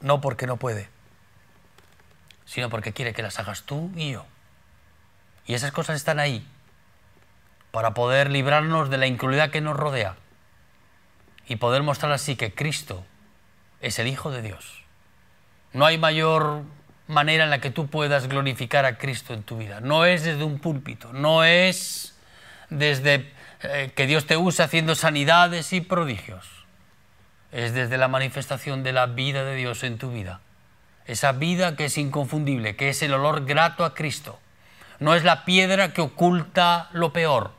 No 0.00 0.20
porque 0.20 0.46
no 0.46 0.56
puede 0.56 0.88
sino 2.50 2.68
porque 2.68 2.92
quiere 2.92 3.14
que 3.14 3.22
las 3.22 3.38
hagas 3.38 3.62
tú 3.62 3.92
y 3.94 4.10
yo. 4.10 4.26
Y 5.46 5.54
esas 5.54 5.70
cosas 5.70 5.94
están 5.94 6.18
ahí 6.18 6.44
para 7.70 7.94
poder 7.94 8.28
librarnos 8.28 8.90
de 8.90 8.98
la 8.98 9.06
incredulidad 9.06 9.52
que 9.52 9.60
nos 9.60 9.76
rodea 9.76 10.16
y 11.46 11.56
poder 11.56 11.84
mostrar 11.84 12.10
así 12.10 12.34
que 12.34 12.52
Cristo 12.52 13.04
es 13.80 14.00
el 14.00 14.08
Hijo 14.08 14.32
de 14.32 14.42
Dios. 14.42 14.82
No 15.72 15.86
hay 15.86 15.96
mayor 15.96 16.64
manera 17.10 17.44
en 17.44 17.50
la 17.50 17.60
que 17.60 17.70
tú 17.70 17.88
puedas 17.88 18.28
glorificar 18.28 18.84
a 18.86 18.96
Cristo 18.96 19.34
en 19.34 19.42
tu 19.42 19.58
vida. 19.58 19.80
No 19.80 20.04
es 20.04 20.24
desde 20.24 20.44
un 20.44 20.58
púlpito, 20.58 21.12
no 21.12 21.44
es 21.44 22.16
desde 22.70 23.32
eh, 23.62 23.92
que 23.94 24.06
Dios 24.06 24.26
te 24.26 24.36
use 24.36 24.62
haciendo 24.62 24.94
sanidades 24.94 25.72
y 25.72 25.80
prodigios. 25.80 26.46
Es 27.52 27.74
desde 27.74 27.98
la 27.98 28.08
manifestación 28.08 28.82
de 28.82 28.92
la 28.92 29.06
vida 29.06 29.44
de 29.44 29.56
Dios 29.56 29.82
en 29.82 29.98
tu 29.98 30.10
vida 30.10 30.40
esa 31.10 31.32
vida 31.32 31.74
que 31.74 31.86
es 31.86 31.98
inconfundible, 31.98 32.76
que 32.76 32.88
es 32.88 33.02
el 33.02 33.12
olor 33.14 33.44
grato 33.44 33.84
a 33.84 33.94
Cristo. 33.94 34.38
No 35.00 35.14
es 35.14 35.24
la 35.24 35.44
piedra 35.44 35.92
que 35.92 36.02
oculta 36.02 36.88
lo 36.92 37.12
peor, 37.12 37.52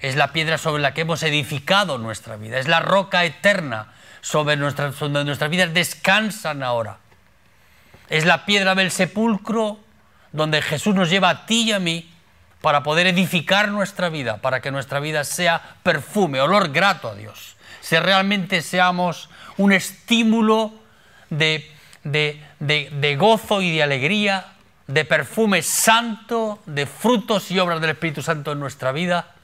es 0.00 0.16
la 0.16 0.32
piedra 0.32 0.56
sobre 0.56 0.80
la 0.80 0.94
que 0.94 1.02
hemos 1.02 1.22
edificado 1.22 1.98
nuestra 1.98 2.36
vida, 2.36 2.58
es 2.58 2.68
la 2.68 2.80
roca 2.80 3.24
eterna 3.24 3.92
sobre 4.22 4.56
nuestra, 4.56 4.90
donde 4.90 5.24
nuestras 5.24 5.50
vidas 5.50 5.74
descansan 5.74 6.62
ahora. 6.62 6.98
Es 8.08 8.24
la 8.24 8.44
piedra 8.44 8.74
del 8.74 8.90
sepulcro 8.90 9.78
donde 10.32 10.62
Jesús 10.62 10.94
nos 10.94 11.10
lleva 11.10 11.30
a 11.30 11.46
ti 11.46 11.64
y 11.64 11.72
a 11.72 11.78
mí 11.78 12.10
para 12.60 12.82
poder 12.82 13.06
edificar 13.06 13.68
nuestra 13.68 14.08
vida, 14.08 14.38
para 14.38 14.60
que 14.60 14.70
nuestra 14.70 15.00
vida 15.00 15.24
sea 15.24 15.76
perfume, 15.82 16.40
olor 16.40 16.70
grato 16.70 17.08
a 17.08 17.14
Dios. 17.14 17.56
Si 17.80 17.96
realmente 17.96 18.62
seamos 18.62 19.28
un 19.56 19.72
estímulo 19.72 20.72
de 21.28 21.72
de, 22.04 23.16
gozo 23.18 23.62
y 23.62 23.74
de 23.74 23.82
alegría, 23.82 24.52
de 24.86 25.04
perfume 25.04 25.62
santo, 25.62 26.60
de 26.66 26.86
frutos 26.86 27.50
y 27.50 27.58
obras 27.58 27.80
del 27.80 27.90
Espíritu 27.90 28.22
Santo 28.22 28.52
en 28.52 28.60
nuestra 28.60 28.92
vida, 28.92 29.34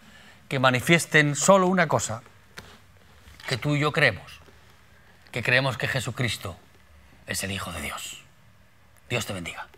que 0.49 0.59
manifiesten 0.59 1.37
solo 1.37 1.67
una 1.67 1.89
cosa, 1.89 2.23
que 3.47 3.57
tú 3.57 3.77
y 3.77 3.81
yo 3.81 3.93
creemos, 3.93 4.41
que 5.31 5.43
creemos 5.43 5.79
que 5.79 5.89
Jesucristo 5.89 6.57
es 7.27 7.43
el 7.45 7.53
Hijo 7.53 7.73
de 7.73 7.83
Dios. 7.83 8.18
Dios 9.09 9.25
te 9.25 9.33
bendiga. 9.33 9.69